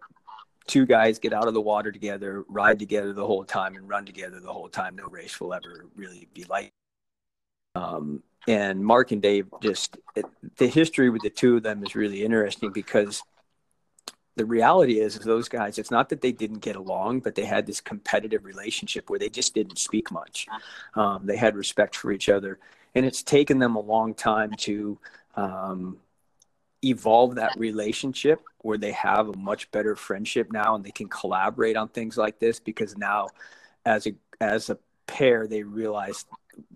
two 0.69 0.85
guys 0.85 1.19
get 1.19 1.33
out 1.33 1.47
of 1.47 1.53
the 1.53 1.61
water 1.61 1.91
together, 1.91 2.45
ride 2.47 2.79
together 2.79 3.11
the 3.11 3.25
whole 3.25 3.43
time, 3.43 3.75
and 3.75 3.89
run 3.89 4.05
together 4.05 4.39
the 4.39 4.53
whole 4.53 4.69
time. 4.69 4.95
No 4.95 5.07
race 5.07 5.41
will 5.41 5.53
ever 5.53 5.87
really 5.95 6.27
be 6.33 6.45
like. 6.45 6.71
Um, 7.75 8.23
and 8.47 8.83
Mark 8.83 9.11
and 9.11 9.21
Dave 9.21 9.47
just 9.61 9.97
it, 10.15 10.25
the 10.57 10.67
history 10.67 11.09
with 11.09 11.23
the 11.23 11.29
two 11.29 11.57
of 11.57 11.63
them 11.63 11.83
is 11.83 11.95
really 11.95 12.23
interesting 12.23 12.71
because 12.71 13.21
the 14.35 14.45
reality 14.45 14.99
is, 14.99 15.17
is 15.17 15.25
those 15.25 15.49
guys 15.49 15.77
it's 15.77 15.91
not 15.91 16.09
that 16.09 16.21
they 16.21 16.31
didn't 16.31 16.59
get 16.59 16.75
along 16.75 17.19
but 17.19 17.35
they 17.35 17.43
had 17.43 17.67
this 17.67 17.81
competitive 17.81 18.45
relationship 18.45 19.09
where 19.09 19.19
they 19.19 19.29
just 19.29 19.53
didn't 19.53 19.77
speak 19.77 20.09
much 20.11 20.47
um, 20.95 21.25
they 21.25 21.35
had 21.35 21.55
respect 21.55 21.95
for 21.95 22.11
each 22.11 22.29
other 22.29 22.57
and 22.95 23.05
it's 23.05 23.21
taken 23.21 23.59
them 23.59 23.75
a 23.75 23.81
long 23.81 24.13
time 24.13 24.51
to 24.53 24.97
um, 25.35 25.97
evolve 26.83 27.35
that 27.35 27.57
relationship 27.57 28.41
where 28.59 28.77
they 28.77 28.91
have 28.91 29.29
a 29.29 29.37
much 29.37 29.69
better 29.71 29.95
friendship 29.95 30.51
now 30.51 30.75
and 30.75 30.83
they 30.83 30.91
can 30.91 31.07
collaborate 31.07 31.75
on 31.75 31.87
things 31.89 32.17
like 32.17 32.39
this 32.39 32.59
because 32.59 32.97
now 32.97 33.27
as 33.85 34.07
a 34.07 34.13
as 34.39 34.69
a 34.69 34.77
pair 35.07 35.47
they 35.47 35.63
realize 35.63 36.25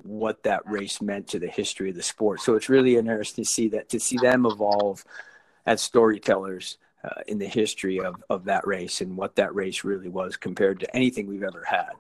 what 0.02 0.44
that 0.44 0.62
race 0.66 1.02
meant 1.02 1.28
to 1.28 1.40
the 1.40 1.48
history 1.48 1.90
of 1.90 1.96
the 1.96 2.04
sport 2.04 2.42
so 2.42 2.56
it's 2.56 2.70
really 2.70 2.96
interesting 2.98 3.44
to 3.44 3.50
see 3.50 3.70
that 3.70 3.88
to 3.90 4.00
see 4.00 4.18
them 4.18 4.46
evolve 4.46 5.04
as 5.66 5.82
storytellers 5.82 6.78
uh, 7.04 7.22
in 7.28 7.38
the 7.38 7.48
history 7.48 8.00
of, 8.00 8.24
of 8.30 8.46
that 8.46 8.66
race 8.66 9.02
and 9.02 9.16
what 9.16 9.36
that 9.36 9.54
race 9.54 9.84
really 9.84 10.10
was 10.10 10.38
compared 10.38 10.80
to 10.80 10.96
anything 10.96 11.28
we've 11.28 11.44
ever 11.44 11.64
had. 11.68 11.92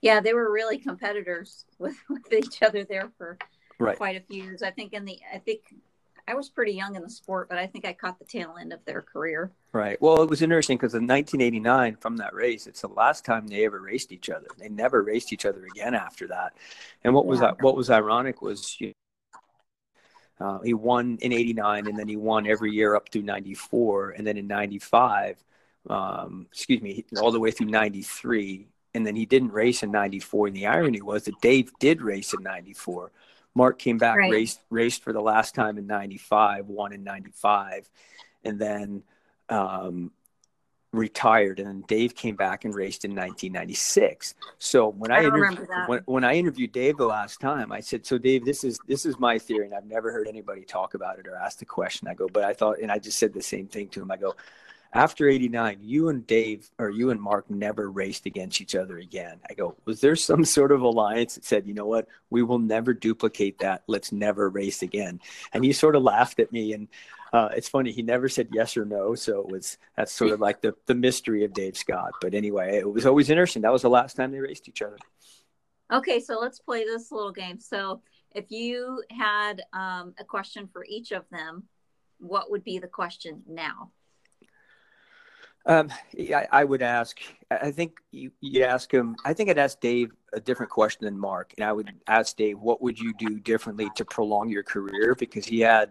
Yeah, 0.00 0.20
they 0.20 0.34
were 0.34 0.50
really 0.50 0.78
competitors 0.78 1.64
with, 1.78 1.96
with 2.08 2.32
each 2.32 2.62
other 2.62 2.84
there 2.84 3.12
for 3.18 3.38
right. 3.78 3.96
quite 3.96 4.16
a 4.16 4.20
few 4.20 4.42
years. 4.42 4.62
I 4.62 4.70
think 4.70 4.92
in 4.92 5.04
the 5.04 5.18
I 5.32 5.38
think 5.38 5.60
I 6.28 6.34
was 6.34 6.48
pretty 6.48 6.72
young 6.72 6.94
in 6.94 7.02
the 7.02 7.10
sport, 7.10 7.48
but 7.48 7.58
I 7.58 7.66
think 7.66 7.84
I 7.84 7.92
caught 7.92 8.18
the 8.18 8.24
tail 8.24 8.54
end 8.60 8.72
of 8.72 8.84
their 8.84 9.02
career. 9.02 9.50
Right. 9.72 10.00
Well, 10.00 10.22
it 10.22 10.30
was 10.30 10.40
interesting 10.40 10.76
because 10.76 10.94
in 10.94 11.06
1989, 11.06 11.96
from 11.96 12.16
that 12.18 12.34
race, 12.34 12.66
it's 12.66 12.82
the 12.82 12.88
last 12.88 13.24
time 13.24 13.46
they 13.46 13.64
ever 13.64 13.80
raced 13.80 14.12
each 14.12 14.30
other. 14.30 14.46
They 14.58 14.68
never 14.68 15.02
raced 15.02 15.32
each 15.32 15.44
other 15.44 15.66
again 15.66 15.94
after 15.94 16.28
that. 16.28 16.52
And 17.02 17.14
what 17.14 17.24
yeah. 17.24 17.30
was 17.30 17.40
what 17.60 17.76
was 17.76 17.90
ironic 17.90 18.40
was 18.40 18.80
you 18.80 18.92
uh, 20.42 20.58
he 20.60 20.74
won 20.74 21.18
in 21.20 21.32
89 21.32 21.86
and 21.86 21.98
then 21.98 22.08
he 22.08 22.16
won 22.16 22.46
every 22.46 22.72
year 22.72 22.96
up 22.96 23.08
through 23.10 23.22
94. 23.22 24.10
And 24.10 24.26
then 24.26 24.36
in 24.36 24.46
95, 24.46 25.42
um, 25.88 26.46
excuse 26.50 26.82
me, 26.82 27.04
all 27.20 27.30
the 27.30 27.38
way 27.38 27.52
through 27.52 27.68
93. 27.68 28.66
And 28.94 29.06
then 29.06 29.14
he 29.14 29.24
didn't 29.24 29.52
race 29.52 29.82
in 29.82 29.92
94. 29.92 30.48
And 30.48 30.56
the 30.56 30.66
irony 30.66 31.00
was 31.00 31.24
that 31.24 31.40
Dave 31.40 31.70
did 31.78 32.02
race 32.02 32.34
in 32.34 32.42
94. 32.42 33.12
Mark 33.54 33.78
came 33.78 33.98
back, 33.98 34.16
right. 34.16 34.30
raced, 34.30 34.60
raced 34.70 35.02
for 35.02 35.12
the 35.12 35.20
last 35.20 35.54
time 35.54 35.78
in 35.78 35.86
95, 35.86 36.68
won 36.68 36.92
in 36.92 37.04
95. 37.04 37.88
And 38.44 38.58
then 38.58 39.02
um, 39.48 40.10
retired 40.92 41.58
and 41.58 41.68
then 41.68 41.84
Dave 41.88 42.14
came 42.14 42.36
back 42.36 42.64
and 42.64 42.74
raced 42.74 43.04
in 43.04 43.12
1996. 43.12 44.34
So 44.58 44.88
when 44.88 45.10
I, 45.10 45.18
I 45.18 45.24
interviewed, 45.24 45.68
when, 45.86 46.00
when 46.04 46.24
I 46.24 46.34
interviewed 46.34 46.72
Dave 46.72 46.98
the 46.98 47.06
last 47.06 47.40
time, 47.40 47.72
I 47.72 47.80
said, 47.80 48.04
so 48.04 48.18
Dave, 48.18 48.44
this 48.44 48.62
is, 48.62 48.78
this 48.86 49.06
is 49.06 49.18
my 49.18 49.38
theory 49.38 49.66
and 49.66 49.74
I've 49.74 49.86
never 49.86 50.12
heard 50.12 50.28
anybody 50.28 50.62
talk 50.62 50.94
about 50.94 51.18
it 51.18 51.26
or 51.26 51.36
ask 51.36 51.58
the 51.58 51.64
question. 51.64 52.08
I 52.08 52.14
go, 52.14 52.28
but 52.28 52.44
I 52.44 52.52
thought, 52.52 52.78
and 52.80 52.92
I 52.92 52.98
just 52.98 53.18
said 53.18 53.32
the 53.32 53.42
same 53.42 53.68
thing 53.68 53.88
to 53.88 54.02
him. 54.02 54.10
I 54.10 54.18
go, 54.18 54.34
after 54.94 55.28
89, 55.28 55.78
you 55.80 56.08
and 56.08 56.26
Dave 56.26 56.70
or 56.78 56.90
you 56.90 57.10
and 57.10 57.20
Mark 57.20 57.50
never 57.50 57.90
raced 57.90 58.26
against 58.26 58.60
each 58.60 58.74
other 58.74 58.98
again. 58.98 59.38
I 59.48 59.54
go, 59.54 59.76
was 59.86 60.00
there 60.00 60.16
some 60.16 60.44
sort 60.44 60.70
of 60.70 60.82
alliance 60.82 61.34
that 61.36 61.44
said, 61.44 61.66
you 61.66 61.74
know 61.74 61.86
what, 61.86 62.08
we 62.30 62.42
will 62.42 62.58
never 62.58 62.92
duplicate 62.92 63.58
that. 63.60 63.84
Let's 63.86 64.12
never 64.12 64.50
race 64.50 64.82
again. 64.82 65.20
And 65.52 65.64
he 65.64 65.72
sort 65.72 65.96
of 65.96 66.02
laughed 66.02 66.40
at 66.40 66.52
me 66.52 66.74
and 66.74 66.88
uh, 67.32 67.48
it's 67.56 67.68
funny 67.68 67.92
he 67.92 68.02
never 68.02 68.28
said 68.28 68.48
yes 68.52 68.76
or 68.76 68.84
no 68.84 69.14
so 69.14 69.40
it 69.40 69.48
was 69.48 69.78
that's 69.96 70.12
sort 70.12 70.32
of 70.32 70.40
like 70.40 70.60
the, 70.60 70.74
the 70.84 70.94
mystery 70.94 71.44
of 71.44 71.54
dave 71.54 71.78
scott 71.78 72.12
but 72.20 72.34
anyway 72.34 72.76
it 72.76 72.86
was 72.90 73.06
always 73.06 73.30
interesting 73.30 73.62
that 73.62 73.72
was 73.72 73.80
the 73.80 73.88
last 73.88 74.18
time 74.18 74.30
they 74.30 74.38
raced 74.38 74.68
each 74.68 74.82
other 74.82 74.98
okay 75.90 76.20
so 76.20 76.38
let's 76.38 76.58
play 76.58 76.84
this 76.84 77.10
little 77.10 77.32
game 77.32 77.58
so 77.58 78.02
if 78.32 78.50
you 78.50 79.02
had 79.10 79.62
um, 79.72 80.14
a 80.20 80.24
question 80.24 80.68
for 80.70 80.84
each 80.86 81.10
of 81.10 81.24
them 81.30 81.62
what 82.18 82.50
would 82.50 82.64
be 82.64 82.78
the 82.78 82.86
question 82.86 83.42
now 83.48 83.90
um, 85.66 85.90
I, 86.18 86.46
I, 86.50 86.64
would 86.64 86.82
ask. 86.82 87.20
I 87.50 87.70
think 87.70 87.98
you 88.10 88.32
you 88.40 88.64
ask 88.64 88.92
him. 88.92 89.16
I 89.24 89.32
think 89.32 89.50
I'd 89.50 89.58
ask 89.58 89.80
Dave 89.80 90.12
a 90.32 90.40
different 90.40 90.70
question 90.70 91.04
than 91.04 91.18
Mark, 91.18 91.54
and 91.56 91.64
I 91.64 91.72
would 91.72 91.92
ask 92.06 92.36
Dave, 92.36 92.58
"What 92.58 92.82
would 92.82 92.98
you 92.98 93.12
do 93.14 93.38
differently 93.38 93.88
to 93.96 94.04
prolong 94.04 94.48
your 94.48 94.62
career?" 94.62 95.14
Because 95.14 95.46
he 95.46 95.60
had 95.60 95.90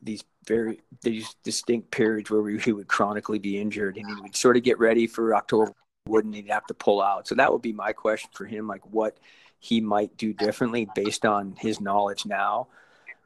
these 0.00 0.24
very 0.46 0.80
these 1.02 1.34
distinct 1.44 1.90
periods 1.90 2.30
where 2.30 2.48
he 2.48 2.72
would 2.72 2.88
chronically 2.88 3.38
be 3.38 3.60
injured 3.60 3.96
and 3.96 4.08
he 4.08 4.20
would 4.22 4.34
sort 4.34 4.56
of 4.56 4.62
get 4.62 4.78
ready 4.78 5.06
for 5.06 5.34
October 5.36 5.72
wouldn't 6.06 6.34
he'd 6.34 6.50
have 6.50 6.66
to 6.66 6.74
pull 6.74 7.00
out. 7.00 7.28
So 7.28 7.34
that 7.36 7.52
would 7.52 7.62
be 7.62 7.72
my 7.72 7.92
question 7.92 8.30
for 8.32 8.44
him, 8.44 8.66
like 8.66 8.82
what 8.86 9.18
he 9.58 9.80
might 9.80 10.16
do 10.16 10.32
differently 10.32 10.88
based 10.94 11.24
on 11.24 11.54
his 11.58 11.80
knowledge 11.80 12.26
now. 12.26 12.68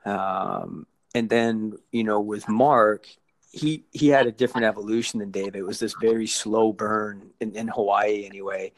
Um, 0.05 0.87
and 1.15 1.29
then, 1.29 1.75
you 1.91 2.05
know, 2.05 2.21
with 2.21 2.49
Mark, 2.49 3.07
he 3.51 3.85
he 3.93 4.09
had 4.09 4.27
a 4.27 4.33
different 4.33 4.67
evolution 4.67 5.21
than 5.21 5.31
Dave. 5.31 5.55
It 5.55 5.67
was 5.67 5.79
this 5.79 5.95
very 6.01 6.27
slow 6.27 6.73
burn 6.73 7.31
in, 7.41 7.55
in 7.55 7.69
Hawaii 7.69 8.27
anyway. 8.27 8.73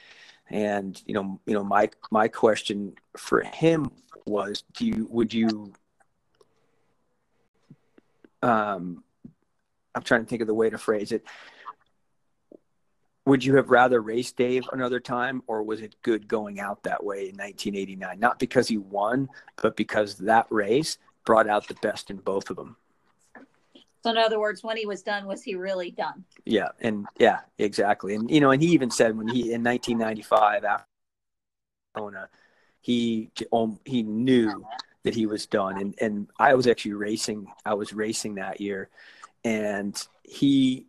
And 0.51 1.01
you 1.07 1.15
know, 1.15 1.41
you 1.47 1.55
know, 1.55 1.65
my 1.65 1.91
my 2.11 2.29
question 2.29 2.95
for 3.17 3.43
him 3.43 3.91
was, 4.27 4.63
do 4.75 4.87
you 4.87 5.07
would 5.11 5.35
you 5.35 5.73
um 8.43 9.03
I'm 9.95 10.03
trying 10.03 10.23
to 10.23 10.29
think 10.29 10.43
of 10.43 10.47
the 10.47 10.55
way 10.55 10.71
to 10.71 10.79
phrase 10.79 11.11
it. 11.11 11.25
Would 13.27 13.45
you 13.45 13.57
have 13.57 13.69
rather 13.69 14.01
raced 14.01 14.37
Dave 14.37 14.65
another 14.73 15.01
time, 15.01 15.43
or 15.47 15.63
was 15.63 15.83
it 15.83 15.97
good 16.03 16.29
going 16.29 16.61
out 16.61 16.85
that 16.85 17.05
way 17.05 17.29
in 17.29 17.37
1989? 17.37 18.19
Not 18.19 18.39
because 18.39 18.69
he 18.69 18.79
won, 18.79 19.29
but 19.61 19.77
because 19.77 20.17
that 20.19 20.47
race 20.51 20.99
brought 21.27 21.49
out 21.49 21.69
the 21.69 21.75
best 21.83 22.11
in 22.11 22.19
both 22.19 22.49
of 22.49 22.57
them. 22.57 22.77
So 24.09 24.12
in 24.12 24.16
other 24.16 24.40
words, 24.40 24.64
when 24.64 24.79
he 24.79 24.87
was 24.87 25.03
done, 25.03 25.27
was 25.27 25.42
he 25.42 25.55
really 25.55 25.90
done? 25.90 26.25
Yeah, 26.47 26.68
and 26.81 27.05
yeah, 27.18 27.40
exactly. 27.59 28.14
And 28.14 28.31
you 28.31 28.40
know, 28.40 28.53
and 28.53 28.62
he 28.62 28.68
even 28.68 28.90
said 28.90 29.14
when 29.14 29.29
he 29.29 29.53
in 29.53 29.62
1995 29.62 30.64
after 30.64 30.87
Kona, 31.94 32.31
he 32.81 33.31
um, 33.53 33.79
he 33.85 34.03
knew 34.03 34.64
that 35.03 35.14
he 35.14 35.27
was 35.27 35.44
done. 35.44 35.77
And 35.77 35.94
and 36.01 36.27
I 36.38 36.55
was 36.55 36.66
actually 36.66 36.94
racing. 36.94 37.49
I 37.66 37.75
was 37.75 37.92
racing 37.92 38.37
that 38.37 38.62
year, 38.62 38.88
and 39.44 39.94
he 40.23 40.87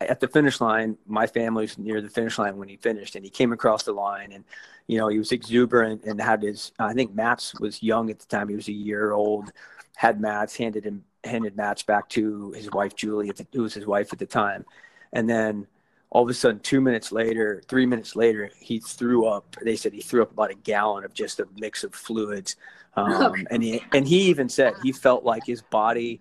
at 0.00 0.20
the 0.20 0.28
finish 0.28 0.60
line. 0.60 0.96
My 1.06 1.26
family 1.26 1.62
was 1.62 1.76
near 1.76 2.00
the 2.00 2.08
finish 2.08 2.38
line 2.38 2.56
when 2.56 2.68
he 2.68 2.76
finished, 2.76 3.16
and 3.16 3.24
he 3.24 3.32
came 3.32 3.52
across 3.52 3.82
the 3.82 3.92
line 3.92 4.32
and. 4.32 4.44
You 4.86 4.98
know, 4.98 5.08
he 5.08 5.16
was 5.16 5.32
exuberant 5.32 6.04
and 6.04 6.20
had 6.20 6.42
his. 6.42 6.70
I 6.78 6.92
think 6.92 7.14
Mats 7.14 7.58
was 7.58 7.82
young 7.82 8.10
at 8.10 8.18
the 8.18 8.26
time. 8.26 8.50
He 8.50 8.54
was 8.54 8.68
a 8.68 8.72
year 8.72 9.12
old. 9.12 9.50
Had 9.96 10.20
Mats 10.20 10.54
handed 10.58 10.84
him 10.84 11.04
handed 11.24 11.56
Mats 11.56 11.82
back 11.82 12.08
to 12.10 12.52
his 12.52 12.70
wife 12.70 12.94
Julie, 12.94 13.30
who 13.52 13.62
was 13.62 13.74
his 13.74 13.86
wife 13.86 14.12
at 14.12 14.18
the 14.18 14.26
time, 14.26 14.64
and 15.12 15.28
then 15.28 15.66
all 16.10 16.22
of 16.22 16.28
a 16.28 16.34
sudden, 16.34 16.60
two 16.60 16.80
minutes 16.80 17.10
later, 17.10 17.60
three 17.66 17.86
minutes 17.86 18.14
later, 18.14 18.48
he 18.60 18.78
threw 18.78 19.26
up. 19.26 19.56
They 19.62 19.74
said 19.74 19.92
he 19.92 20.00
threw 20.00 20.22
up 20.22 20.30
about 20.30 20.52
a 20.52 20.54
gallon 20.54 21.04
of 21.04 21.12
just 21.12 21.40
a 21.40 21.48
mix 21.58 21.82
of 21.82 21.92
fluids, 21.92 22.56
um, 22.94 23.46
and 23.50 23.62
he 23.62 23.82
and 23.92 24.06
he 24.06 24.22
even 24.22 24.48
said 24.48 24.74
he 24.82 24.92
felt 24.92 25.24
like 25.24 25.44
his 25.44 25.62
body. 25.62 26.20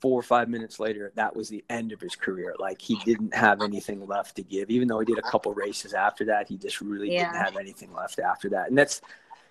Four 0.00 0.20
or 0.20 0.22
five 0.22 0.48
minutes 0.48 0.78
later, 0.78 1.10
that 1.16 1.34
was 1.34 1.48
the 1.48 1.64
end 1.68 1.90
of 1.90 2.00
his 2.00 2.14
career. 2.14 2.54
Like 2.56 2.80
he 2.80 2.94
didn't 3.04 3.34
have 3.34 3.62
anything 3.62 4.06
left 4.06 4.36
to 4.36 4.42
give. 4.44 4.70
Even 4.70 4.86
though 4.86 5.00
he 5.00 5.04
did 5.04 5.18
a 5.18 5.22
couple 5.22 5.52
races 5.54 5.92
after 5.92 6.24
that, 6.26 6.48
he 6.48 6.56
just 6.56 6.80
really 6.80 7.12
yeah. 7.12 7.32
didn't 7.32 7.44
have 7.44 7.56
anything 7.56 7.92
left 7.92 8.20
after 8.20 8.48
that. 8.50 8.68
And 8.68 8.78
that's 8.78 9.00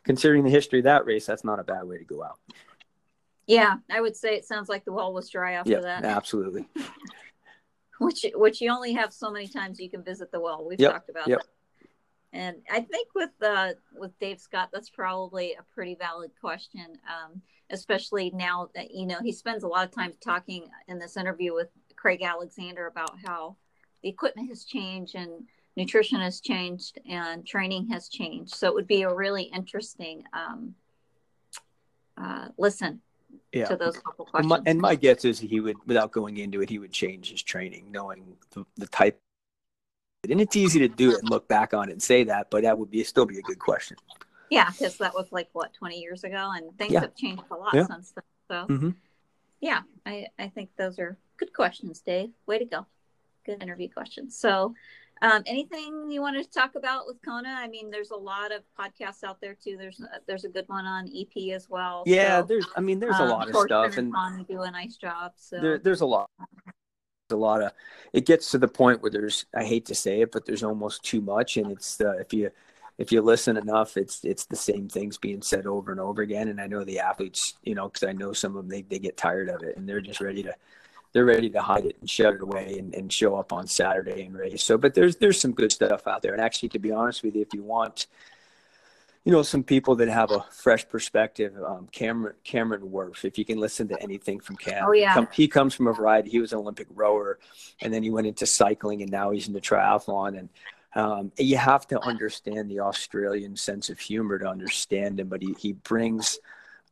considering 0.06 0.46
the 0.46 0.50
history 0.50 0.80
of 0.80 0.86
that 0.86 1.06
race, 1.06 1.26
that's 1.26 1.44
not 1.44 1.60
a 1.60 1.64
bad 1.64 1.84
way 1.84 1.98
to 1.98 2.06
go 2.06 2.24
out. 2.24 2.40
Yeah, 3.52 3.76
I 3.90 4.00
would 4.00 4.16
say 4.16 4.36
it 4.36 4.46
sounds 4.46 4.70
like 4.70 4.86
the 4.86 4.94
well 4.94 5.14
was 5.14 5.30
dry 5.30 5.54
after 5.54 5.72
yep, 5.72 5.82
that. 5.84 6.06
Absolutely. 6.06 6.68
which 8.00 8.26
which 8.34 8.62
you 8.62 8.72
only 8.72 8.94
have 8.94 9.12
so 9.12 9.30
many 9.30 9.48
times 9.48 9.80
you 9.80 9.90
can 9.90 10.04
visit 10.04 10.32
the 10.32 10.40
well. 10.40 10.66
We've 10.66 10.80
yep, 10.80 10.94
talked 10.94 11.10
about 11.10 11.28
yep. 11.28 11.40
that. 11.40 11.48
And 12.34 12.58
I 12.72 12.80
think 12.80 13.10
with 13.14 13.32
uh, 13.42 13.74
with 13.94 14.18
Dave 14.20 14.40
Scott, 14.40 14.70
that's 14.72 14.90
probably 14.90 15.54
a 15.54 15.64
pretty 15.74 15.96
valid 15.96 16.32
question, 16.40 16.98
um, 17.06 17.42
especially 17.70 18.32
now 18.34 18.70
that 18.74 18.92
you 18.92 19.06
know 19.06 19.20
he 19.22 19.34
spends 19.34 19.64
a 19.64 19.68
lot 19.68 19.86
of 19.86 19.92
time 19.92 20.14
talking 20.24 20.70
in 20.88 20.98
this 20.98 21.18
interview 21.18 21.54
with 21.54 21.68
Craig 21.98 22.24
Alexander 22.24 22.88
about 22.88 23.18
how 23.26 23.58
the 24.02 24.08
equipment 24.08 24.48
has 24.48 24.64
changed 24.64 25.16
and 25.16 25.44
nutrition 25.76 26.22
has 26.22 26.40
changed 26.40 27.00
and 27.10 27.46
training 27.46 27.88
has 27.90 28.08
changed. 28.08 28.56
So 28.56 28.68
it 28.68 28.74
would 28.74 28.88
be 28.88 29.02
a 29.02 29.14
really 29.14 29.44
interesting 29.44 30.24
um, 30.34 30.74
uh, 32.18 32.48
listen 32.58 33.02
yeah. 33.54 33.66
to 33.66 33.76
those 33.76 33.98
couple 33.98 34.26
questions. 34.26 34.52
And 34.52 34.64
my, 34.64 34.70
and 34.70 34.80
my, 34.80 34.96
guess 34.96 35.26
is 35.26 35.40
he 35.40 35.60
would, 35.60 35.78
without 35.86 36.12
going 36.12 36.38
into 36.38 36.62
it, 36.62 36.70
he 36.70 36.80
would 36.80 36.92
change 36.92 37.32
his 37.32 37.42
training, 37.42 37.88
knowing 37.92 38.36
the, 38.52 38.66
the 38.78 38.88
type. 38.88 39.20
And 40.30 40.40
it's 40.40 40.56
easy 40.56 40.80
to 40.80 40.88
do 40.88 41.12
it 41.12 41.20
and 41.20 41.30
look 41.30 41.48
back 41.48 41.74
on 41.74 41.90
it 41.90 41.94
and 41.94 42.02
say 42.02 42.26
that, 42.26 42.52
but 42.52 42.62
that 42.62 42.78
would 42.78 42.92
be 42.92 43.04
still 43.04 43.26
be 43.26 43.40
a 43.40 43.42
good 43.42 43.58
question. 43.60 43.98
Yeah, 44.52 44.70
because 44.70 44.98
that 44.98 45.14
was 45.14 45.28
like 45.32 45.50
what 45.54 45.74
twenty 45.74 46.00
years 46.00 46.26
ago, 46.26 46.52
and 46.54 46.78
things 46.78 46.92
yeah. 46.92 47.00
have 47.00 47.16
changed 47.16 47.44
a 47.50 47.56
lot 47.56 47.74
yeah. 47.74 47.88
since 47.88 48.12
then. 48.12 48.24
So, 48.50 48.74
mm-hmm. 48.74 48.90
yeah, 49.62 49.82
I 50.06 50.28
I 50.38 50.50
think 50.50 50.72
those 50.78 51.00
are 51.00 51.18
good 51.38 51.54
questions, 51.54 52.02
Dave. 52.02 52.32
Way 52.46 52.60
to 52.60 52.66
go, 52.66 52.86
good 53.46 53.64
interview 53.64 53.90
questions. 53.90 54.38
So, 54.38 54.76
um, 55.22 55.44
anything 55.46 56.10
you 56.10 56.22
wanted 56.22 56.44
to 56.44 56.52
talk 56.52 56.76
about 56.76 57.06
with 57.06 57.18
Kona? 57.24 57.50
I 57.50 57.68
mean, 57.68 57.92
there's 57.92 58.12
a 58.12 58.16
lot 58.16 58.52
of 58.52 58.64
podcasts 58.80 59.24
out 59.24 59.40
there 59.40 59.56
too. 59.56 59.78
There's 59.78 60.00
a, 60.00 60.20
there's 60.28 60.46
a 60.46 60.50
good 60.50 60.66
one 60.68 60.86
on 60.86 61.10
EP 61.16 61.54
as 61.54 61.70
well. 61.70 62.04
Yeah, 62.06 62.42
so, 62.42 62.48
there's. 62.48 62.68
I 62.76 62.82
mean, 62.82 63.00
there's 63.00 63.16
um, 63.16 63.28
a 63.28 63.32
lot 63.32 63.50
of 63.50 63.56
stuff, 63.56 63.98
and 63.98 64.14
Kona 64.14 64.44
do 64.44 64.62
a 64.62 64.72
nice 64.72 64.98
job. 64.98 65.34
So 65.36 65.60
there, 65.62 65.78
there's 65.78 66.02
a 66.02 66.06
lot. 66.06 66.30
There's 66.40 67.38
a 67.38 67.42
lot 67.42 67.62
of. 67.62 67.72
It 68.14 68.26
gets 68.26 68.50
to 68.52 68.58
the 68.58 68.68
point 68.68 69.02
where 69.02 69.12
there's. 69.12 69.46
I 69.56 69.64
hate 69.64 69.86
to 69.88 69.96
say 69.96 70.22
it, 70.22 70.32
but 70.32 70.46
there's 70.46 70.64
almost 70.64 71.04
too 71.04 71.22
much, 71.22 71.58
and 71.58 71.72
it's 71.72 72.02
uh, 72.02 72.14
if 72.14 72.34
you 72.34 72.50
if 72.98 73.12
you 73.12 73.22
listen 73.22 73.58
enough, 73.58 73.98
it's 73.98 74.24
it's 74.24 74.46
the 74.46 74.56
same 74.56 74.90
things 74.90 75.18
being 75.18 75.42
said 75.42 75.68
over 75.68 75.92
and 75.92 76.00
over 76.00 76.24
again. 76.24 76.48
And 76.48 76.60
I 76.60 76.68
know 76.68 76.84
the 76.84 77.00
athletes, 77.00 77.56
you 77.64 77.76
know, 77.76 77.90
because 77.90 78.08
I 78.08 78.14
know 78.14 78.34
some 78.34 78.56
of 78.56 78.64
them, 78.64 78.70
they 78.70 78.82
they 78.82 79.00
get 79.00 79.18
tired 79.18 79.50
of 79.50 79.62
it, 79.62 79.78
and 79.78 79.88
they're 79.88 80.02
just 80.02 80.22
ready 80.22 80.42
to 80.44 80.56
they're 81.14 81.26
ready 81.26 81.50
to 81.50 81.62
hide 81.62 81.86
it 81.86 81.98
and 82.00 82.10
shut 82.10 82.36
it 82.36 82.42
away 82.42 82.78
and, 82.80 82.94
and 82.96 83.12
show 83.12 83.36
up 83.36 83.52
on 83.52 83.68
Saturday 83.68 84.24
and 84.24 84.36
race. 84.36 84.64
So, 84.64 84.78
but 84.78 84.94
there's 84.94 85.18
there's 85.18 85.40
some 85.40 85.52
good 85.52 85.72
stuff 85.72 86.08
out 86.08 86.22
there. 86.22 86.34
And 86.34 86.42
actually, 86.42 86.70
to 86.70 86.80
be 86.80 86.92
honest 86.92 87.24
with 87.24 87.36
you, 87.36 87.42
if 87.42 87.54
you 87.54 87.64
want, 87.64 88.08
you 89.26 89.32
know, 89.32 89.44
some 89.44 89.64
people 89.64 89.96
that 89.98 90.08
have 90.08 90.32
a 90.32 90.46
fresh 90.52 90.88
perspective, 90.88 91.54
um, 91.66 91.88
Cameron 91.92 92.36
Cameron 92.44 92.84
Wurf. 92.84 93.26
If 93.26 93.38
you 93.38 93.46
can 93.46 93.60
listen 93.60 93.88
to 93.90 94.02
anything 94.02 94.40
from 94.40 94.56
Cam, 94.56 94.86
oh 94.88 94.94
yeah, 94.94 95.26
he 95.34 95.48
comes 95.48 95.74
from 95.74 95.88
a 95.88 95.94
variety. 95.94 96.30
He 96.30 96.40
was 96.40 96.54
an 96.54 96.60
Olympic 96.60 96.88
rower, 96.94 97.40
and 97.82 97.94
then 97.94 98.04
he 98.04 98.10
went 98.10 98.28
into 98.28 98.46
cycling, 98.46 99.02
and 99.02 99.12
now 99.12 99.32
he's 99.32 99.48
into 99.48 99.60
triathlon 99.60 100.38
and. 100.38 100.50
Um, 100.94 101.32
you 101.38 101.56
have 101.56 101.88
to 101.88 102.02
understand 102.02 102.70
the 102.70 102.82
Australian 102.82 103.56
sense 103.56 103.90
of 103.90 103.98
humor 103.98 104.38
to 104.38 104.46
understand 104.46 105.22
him, 105.22 105.30
but 105.30 105.42
he, 105.42 105.56
he 105.58 105.72
brings 105.72 106.38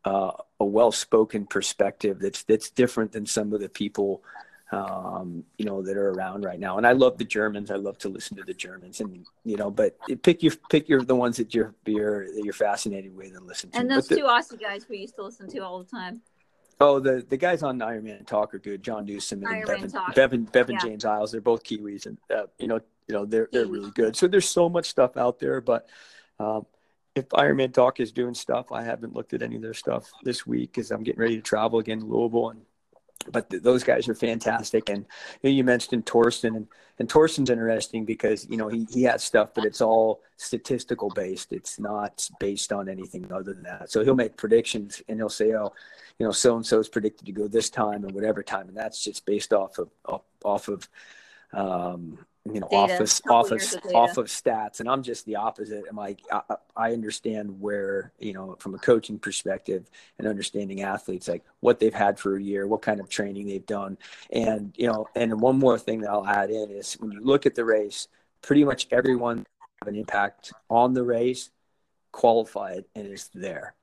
uh, 0.06 0.32
a 0.60 0.66
well-spoken 0.66 1.46
perspective 1.46 2.20
that's 2.20 2.44
that's 2.44 2.70
different 2.70 3.12
than 3.12 3.26
some 3.26 3.54
of 3.54 3.62
the 3.62 3.70
people 3.70 4.24
um, 4.72 5.44
you 5.58 5.66
know 5.66 5.82
that 5.82 5.98
are 5.98 6.12
around 6.12 6.44
right 6.46 6.60
now. 6.60 6.78
And 6.78 6.86
I 6.86 6.92
love 6.92 7.18
the 7.18 7.26
Germans. 7.26 7.72
I 7.72 7.76
love 7.76 7.98
to 8.00 8.10
listen 8.10 8.38
to 8.38 8.44
the 8.44 8.54
Germans, 8.54 9.00
and 9.02 9.26
you 9.44 9.58
know, 9.58 9.72
but 9.72 9.98
pick 10.22 10.44
your 10.44 10.54
pick 10.70 10.88
your 10.88 11.02
the 11.02 11.16
ones 11.16 11.38
that 11.38 11.54
you're 11.56 11.74
you're 11.86 12.26
that 12.26 12.42
you're 12.44 12.54
fascinated 12.54 13.16
with 13.16 13.36
and 13.36 13.48
listen 13.48 13.72
to. 13.72 13.78
And 13.78 13.90
those 13.90 14.08
two 14.08 14.18
Aussie 14.18 14.60
guys 14.60 14.88
we 14.88 15.00
used 15.00 15.16
to 15.16 15.24
listen 15.24 15.50
to 15.50 15.60
all 15.60 15.80
the 15.80 15.90
time. 15.90 16.22
Oh, 16.82 17.00
the 17.00 17.26
the 17.28 17.38
guys 17.38 17.64
on 17.64 17.80
Ironman 17.80 18.26
Talk 18.26 18.54
are 18.54 18.60
good. 18.60 18.84
John 18.84 19.06
Newsom 19.06 19.44
and 19.44 19.66
Bevan, 19.66 19.92
Bevan, 20.16 20.44
Bevan 20.46 20.76
yeah. 20.76 20.82
James 20.82 21.04
Eyles. 21.04 21.32
They're 21.32 21.42
both 21.42 21.64
Kiwis, 21.64 22.06
and 22.06 22.18
uh, 22.34 22.46
you 22.58 22.68
know, 22.68 22.80
you 23.08 23.16
know, 23.16 23.26
they're 23.26 23.50
they're 23.52 23.66
really 23.66 23.92
good. 23.92 24.16
So 24.16 24.28
there's 24.28 24.50
so 24.50 24.70
much 24.70 24.88
stuff 24.88 25.18
out 25.18 25.40
there, 25.40 25.62
but 25.62 25.88
um, 26.40 26.66
if 27.20 27.30
Ironman 27.30 27.74
Talk 27.74 28.00
is 28.00 28.12
doing 28.12 28.34
stuff, 28.34 28.72
I 28.72 28.84
haven't 28.84 29.16
looked 29.16 29.34
at 29.34 29.42
any 29.42 29.58
of 29.58 29.62
their 29.62 29.74
stuff 29.74 30.12
this 30.24 30.48
week 30.48 30.72
because 30.72 30.92
I'm 30.92 31.04
getting 31.04 31.22
ready 31.22 31.36
to 31.36 31.42
travel 31.42 31.80
again 31.80 32.00
to 32.00 32.06
Louisville. 32.06 32.50
And 32.50 32.62
but 33.32 33.50
th- 33.50 33.62
those 33.62 33.84
guys 33.84 34.08
are 34.08 34.16
fantastic. 34.16 34.90
And 34.90 35.06
you, 35.42 35.50
know, 35.50 35.56
you 35.56 35.64
mentioned 35.64 36.06
Thorsten, 36.06 36.56
and 36.56 36.68
and 36.98 37.10
Thorsten's 37.10 37.50
interesting 37.50 38.06
because 38.06 38.48
you 38.50 38.58
know 38.58 38.68
he 38.68 38.88
he 38.92 39.04
has 39.04 39.24
stuff, 39.24 39.50
but 39.54 39.66
it's 39.66 39.82
all 39.82 40.22
statistical 40.38 41.10
based. 41.10 41.52
It's 41.52 41.80
not 41.80 42.28
based 42.40 42.72
on 42.72 42.90
anything 42.90 43.32
other 43.32 43.54
than 43.54 43.64
that. 43.64 43.92
So 43.92 44.04
he'll 44.04 44.16
make 44.16 44.38
predictions 44.38 45.02
and 45.08 45.20
he'll 45.20 45.30
say, 45.30 45.54
oh, 45.54 45.74
you 46.18 46.26
know, 46.26 46.32
so 46.32 46.56
and 46.56 46.66
so 46.66 46.80
is 46.80 46.90
predicted 46.90 47.26
to 47.26 47.32
go 47.32 47.48
this 47.48 47.70
time 47.70 48.04
and 48.04 48.14
whatever 48.14 48.42
time, 48.42 48.68
and 48.68 48.78
that's 48.78 49.04
just 49.04 49.26
based 49.26 49.54
off 49.54 49.78
of 49.78 50.22
off 50.44 50.68
of 50.68 50.88
um, 51.54 52.18
you 52.46 52.60
know 52.60 52.68
data, 52.70 52.94
office 52.94 53.22
office 53.30 53.76
of 53.76 53.96
off 53.96 54.18
of 54.18 54.26
stats 54.28 54.80
and 54.80 54.90
i'm 54.90 55.04
just 55.04 55.26
the 55.26 55.36
opposite. 55.36 55.84
I'm 55.90 55.96
like 55.96 56.22
I, 56.32 56.42
I, 56.76 56.94
understand 56.94 57.60
where 57.60 58.14
you 58.20 58.34
know 58.34 58.56
from 58.60 58.76
a 58.76 58.78
coaching 58.78 59.20
perspective 59.20 59.90
and 60.18 60.28
understanding 60.28 60.82
athletes 60.82 61.28
like 61.28 61.44
what 61.60 61.80
they've 61.80 61.94
had 61.94 62.18
for 62.18 62.38
a 62.38 62.42
year 62.42 62.66
what 62.66 62.82
kind 62.82 63.00
of 63.00 63.10
training 63.10 63.48
they've 63.48 63.66
done. 63.66 63.98
And 64.32 64.74
you 64.78 64.88
know 64.88 65.08
and 65.16 65.40
one 65.42 65.60
more 65.60 65.78
thing 65.78 66.02
that 66.02 66.10
i'll 66.10 66.26
add 66.26 66.50
in 66.50 66.72
is 66.72 66.94
when 66.94 67.12
you 67.12 67.22
look 67.22 67.46
at 67.46 67.56
the 67.56 67.66
race 67.66 68.08
pretty 68.42 68.64
much 68.64 68.88
everyone 68.92 69.46
have 69.82 69.88
an 69.88 69.96
impact 69.96 70.54
on 70.70 70.94
the 70.94 71.04
race 71.04 71.50
qualified 72.12 72.86
and 72.96 73.08
is 73.08 73.30
there. 73.34 73.76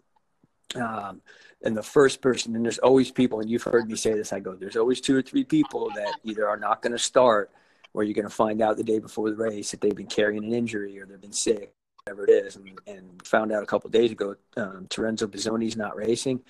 Um, 0.75 1.23
and 1.63 1.77
the 1.77 1.83
first 1.83 2.21
person 2.21 2.55
and 2.57 2.65
there's 2.65 2.79
always 2.79 3.11
people 3.11 3.41
and 3.41 3.49
you've 3.49 3.63
heard 3.63 3.89
me 3.89 3.97
say 3.97 4.13
this 4.13 4.33
i 4.33 4.39
go 4.39 4.55
there's 4.55 4.77
always 4.77 5.01
two 5.01 5.17
or 5.17 5.23
three 5.23 5.43
people 5.43 5.91
that 5.95 6.13
either 6.23 6.47
are 6.47 6.59
not 6.59 6.83
going 6.83 6.93
to 6.93 6.99
start 6.99 7.51
or 7.95 8.03
you're 8.03 8.15
going 8.15 8.29
to 8.29 8.35
find 8.35 8.61
out 8.61 8.77
the 8.77 8.85
day 8.85 8.99
before 8.99 9.31
the 9.31 9.37
race 9.37 9.71
that 9.71 9.81
they've 9.81 9.97
been 9.97 10.07
carrying 10.07 10.45
an 10.45 10.53
injury 10.53 10.99
or 10.99 11.07
they've 11.07 11.21
been 11.21 11.33
sick, 11.33 11.73
whatever 12.05 12.25
it 12.25 12.31
is. 12.31 12.57
And, 12.57 12.79
and 12.87 13.27
found 13.27 13.53
out 13.53 13.63
a 13.63 13.67
couple 13.67 13.91
days 13.91 14.13
ago, 14.13 14.37
um, 14.57 14.87
Terenzo 14.89 15.27
Bozzone's 15.27 15.77
not 15.77 15.97
racing. 15.97 16.41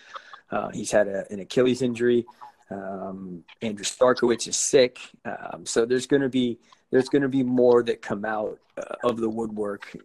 Uh, 0.51 0.71
he's 0.71 0.91
had 0.91 1.09
a, 1.09 1.25
an 1.31 1.41
Achilles 1.41 1.83
injury. 1.83 2.25
Um, 2.71 3.45
Andrew 3.63 3.85
Starykowicz 3.85 4.49
is 4.49 4.57
sick, 4.57 4.99
um, 5.25 5.65
so 5.65 5.85
there's 5.85 6.07
going 6.07 6.23
to 6.23 6.29
be 6.29 6.59
there's 6.91 7.09
going 7.09 7.23
to 7.23 7.29
be 7.29 7.45
more 7.45 7.83
that 7.85 8.03
come 8.03 8.25
out 8.25 8.59
uh, 8.77 8.95
of 9.05 9.19
the 9.19 9.29
woodwork 9.29 9.97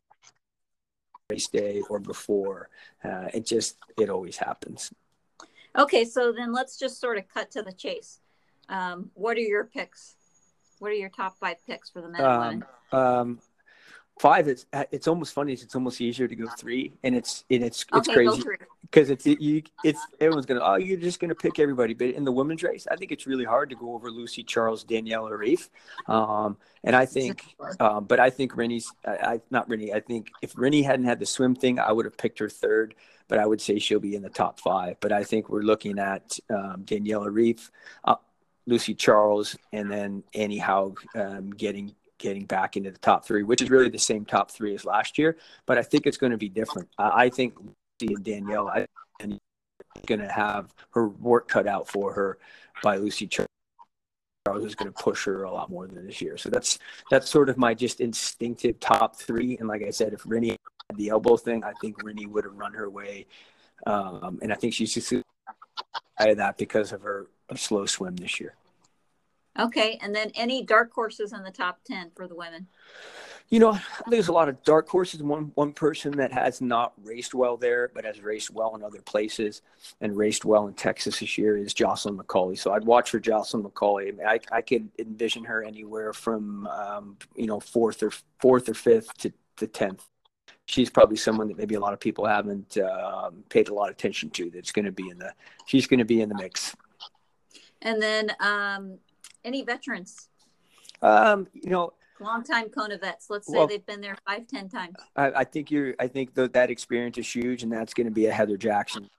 race 1.31 1.47
day 1.47 1.81
or 1.89 1.99
before. 1.99 2.69
Uh, 3.03 3.29
it 3.33 3.45
just 3.47 3.77
it 3.97 4.09
always 4.09 4.37
happens. 4.37 4.91
Okay, 5.77 6.05
so 6.05 6.31
then 6.31 6.53
let's 6.53 6.77
just 6.77 6.99
sort 6.99 7.17
of 7.17 7.27
cut 7.33 7.49
to 7.51 7.61
the 7.61 7.71
chase. 7.71 8.19
Um, 8.69 9.09
what 9.13 9.37
are 9.37 9.41
your 9.41 9.63
picks? 9.63 10.15
What 10.81 10.89
are 10.89 10.95
your 10.95 11.09
top 11.09 11.37
five 11.37 11.57
picks 11.67 11.91
for 11.91 12.01
the 12.01 12.09
men 12.09 12.21
women? 12.23 12.65
Um, 12.91 13.39
five 14.19 14.47
is 14.47 14.65
it's 14.91 15.07
almost 15.07 15.33
funny 15.33 15.53
it's 15.53 15.75
almost 15.75 16.01
easier 16.01 16.27
to 16.27 16.35
go 16.35 16.47
three 16.57 16.91
and 17.03 17.15
it's 17.15 17.43
and 17.49 17.63
it's 17.63 17.85
it's 17.93 18.09
Okay, 18.09 18.13
crazy. 18.13 18.43
because 18.81 19.09
it's 19.09 19.25
it, 19.25 19.39
you 19.39 19.63
it's 19.83 19.99
everyone's 20.19 20.45
gonna 20.45 20.59
oh 20.63 20.75
you're 20.75 20.99
just 20.99 21.19
gonna 21.19 21.33
pick 21.33 21.59
everybody 21.59 21.93
but 21.93 22.09
in 22.09 22.23
the 22.23 22.31
women's 22.31 22.61
race 22.61 22.85
i 22.91 22.95
think 22.95 23.11
it's 23.11 23.25
really 23.25 23.45
hard 23.45 23.69
to 23.69 23.75
go 23.75 23.93
over 23.93 24.11
lucy 24.11 24.43
charles 24.43 24.83
Daniela 24.83 25.31
Ryf, 25.31 25.69
um 26.11 26.57
and 26.83 26.95
i 26.95 27.05
think 27.05 27.55
um 27.79 28.05
but 28.05 28.19
i 28.19 28.29
think 28.29 28.53
Rinny's 28.53 28.91
I, 29.05 29.11
I 29.11 29.41
not 29.49 29.67
Rinny 29.69 29.91
i 29.95 29.99
think 29.99 30.29
if 30.43 30.53
Rinny 30.53 30.83
hadn't 30.83 31.05
had 31.05 31.17
the 31.19 31.25
swim 31.25 31.55
thing 31.55 31.79
i 31.79 31.91
would 31.91 32.05
have 32.05 32.17
picked 32.17 32.37
her 32.39 32.49
third 32.49 32.93
but 33.27 33.39
i 33.39 33.45
would 33.45 33.61
say 33.61 33.79
she'll 33.79 33.99
be 33.99 34.15
in 34.15 34.21
the 34.21 34.29
top 34.29 34.59
five. 34.59 34.97
But 34.99 35.13
i 35.13 35.23
think 35.23 35.49
we're 35.49 35.61
looking 35.61 35.97
at 35.97 36.37
um, 36.51 36.83
Daniela 36.85 37.27
Ryf, 37.29 37.71
uh, 38.03 38.15
lucy 38.67 38.93
charles 38.93 39.57
and 39.73 39.91
then 39.91 40.23
Anne 40.33 40.57
Haug 40.57 40.99
um, 41.15 41.49
getting 41.51 41.95
getting 42.21 42.45
back 42.45 42.77
into 42.77 42.91
the 42.91 42.99
top 42.99 43.25
three, 43.25 43.41
which 43.41 43.61
is 43.61 43.69
really 43.71 43.89
the 43.89 43.97
same 43.97 44.23
top 44.23 44.51
three 44.51 44.75
as 44.75 44.85
last 44.85 45.17
year. 45.17 45.37
But 45.65 45.79
I 45.79 45.81
think 45.81 46.05
it's 46.05 46.17
going 46.17 46.31
to 46.31 46.37
be 46.37 46.49
different. 46.49 46.87
I, 46.97 47.23
I 47.23 47.29
think 47.29 47.55
Lucy 47.59 48.13
and 48.13 48.23
Danielle 48.23 48.67
I, 48.67 48.85
and 49.19 49.39
going 50.05 50.21
to 50.21 50.31
have 50.31 50.73
her 50.91 51.07
work 51.07 51.47
cut 51.47 51.67
out 51.67 51.89
for 51.89 52.13
her 52.13 52.37
by 52.83 52.97
Lucy 52.97 53.27
Charles 53.27 53.47
Is 54.63 54.75
going 54.75 54.91
to 54.91 55.03
push 55.03 55.25
her 55.25 55.43
a 55.43 55.51
lot 55.51 55.69
more 55.69 55.87
than 55.87 56.05
this 56.05 56.21
year. 56.21 56.37
So 56.37 56.49
that's 56.49 56.79
that's 57.09 57.29
sort 57.29 57.49
of 57.49 57.57
my 57.57 57.73
just 57.73 57.99
instinctive 57.99 58.79
top 58.79 59.17
three. 59.17 59.57
And 59.57 59.67
like 59.67 59.83
I 59.83 59.89
said, 59.89 60.13
if 60.13 60.23
Rinny 60.23 60.49
had 60.49 60.97
the 60.97 61.09
elbow 61.09 61.37
thing, 61.37 61.63
I 61.63 61.73
think 61.81 62.01
Rinny 62.03 62.27
would 62.27 62.45
have 62.45 62.53
run 62.53 62.73
her 62.73 62.89
way. 62.89 63.25
Um, 63.87 64.39
and 64.43 64.53
I 64.53 64.55
think 64.55 64.75
she's 64.75 64.93
just 64.93 65.11
that 66.19 66.57
because 66.57 66.91
of 66.91 67.01
her 67.01 67.27
slow 67.57 67.85
swim 67.85 68.15
this 68.15 68.39
year. 68.39 68.55
Okay, 69.59 69.99
and 70.01 70.15
then 70.15 70.31
any 70.35 70.63
dark 70.63 70.93
horses 70.93 71.33
in 71.33 71.43
the 71.43 71.51
top 71.51 71.79
ten 71.85 72.11
for 72.15 72.27
the 72.27 72.35
women? 72.35 72.67
You 73.49 73.59
know, 73.59 73.77
there's 74.07 74.29
a 74.29 74.31
lot 74.31 74.47
of 74.47 74.63
dark 74.63 74.87
horses. 74.87 75.21
One 75.21 75.51
one 75.55 75.73
person 75.73 76.13
that 76.13 76.31
has 76.31 76.61
not 76.61 76.93
raced 77.03 77.33
well 77.33 77.57
there, 77.57 77.91
but 77.93 78.05
has 78.05 78.21
raced 78.21 78.49
well 78.49 78.75
in 78.75 78.83
other 78.83 79.01
places 79.01 79.61
and 79.99 80.15
raced 80.15 80.45
well 80.45 80.67
in 80.67 80.73
Texas 80.73 81.19
this 81.19 81.37
year 81.37 81.57
is 81.57 81.73
Jocelyn 81.73 82.17
McCauley. 82.17 82.57
So 82.57 82.71
I'd 82.71 82.85
watch 82.85 83.09
for 83.09 83.19
Jocelyn 83.19 83.63
McCauley. 83.63 84.17
I, 84.25 84.39
I 84.53 84.61
could 84.61 84.89
envision 84.97 85.43
her 85.43 85.65
anywhere 85.65 86.13
from 86.13 86.65
um, 86.67 87.17
you 87.35 87.47
know 87.47 87.59
fourth 87.59 88.01
or 88.03 88.13
fourth 88.39 88.69
or 88.69 88.73
fifth 88.73 89.17
to 89.17 89.33
the 89.57 89.67
tenth. 89.67 90.05
She's 90.65 90.89
probably 90.89 91.17
someone 91.17 91.49
that 91.49 91.57
maybe 91.57 91.75
a 91.75 91.79
lot 91.81 91.91
of 91.91 91.99
people 91.99 92.25
haven't 92.25 92.77
um, 92.77 93.43
paid 93.49 93.67
a 93.67 93.73
lot 93.73 93.89
of 93.89 93.95
attention 93.95 94.29
to. 94.29 94.49
That's 94.49 94.71
going 94.71 94.85
to 94.85 94.93
be 94.93 95.09
in 95.09 95.17
the. 95.17 95.33
She's 95.65 95.87
going 95.87 95.99
to 95.99 96.05
be 96.05 96.21
in 96.21 96.29
the 96.29 96.35
mix. 96.35 96.73
And 97.81 98.01
then 98.01 98.31
um, 98.39 98.97
any 99.43 99.63
veterans? 99.63 100.29
Um, 101.01 101.47
you 101.53 101.69
know, 101.69 101.93
longtime 102.19 102.69
Kona 102.69 102.97
vets. 102.97 103.29
Let's 103.29 103.47
say 103.47 103.57
Well- 103.57 103.67
they've 103.67 103.85
been 103.85 104.01
there 104.01 104.17
five, 104.27 104.47
ten 104.47 104.69
times. 104.69 104.95
I, 105.15 105.31
I 105.31 105.43
think 105.43 105.71
you're. 105.71 105.95
I 105.99 106.07
think 106.07 106.33
that 106.35 106.53
that 106.53 106.69
experience 106.69 107.17
is 107.17 107.33
huge, 107.33 107.63
and 107.63 107.71
that's 107.71 107.93
going 107.93 108.07
to 108.07 108.11
be 108.11 108.27
a 108.27 108.31
Heather 108.31 108.57
Jackson 108.57 109.09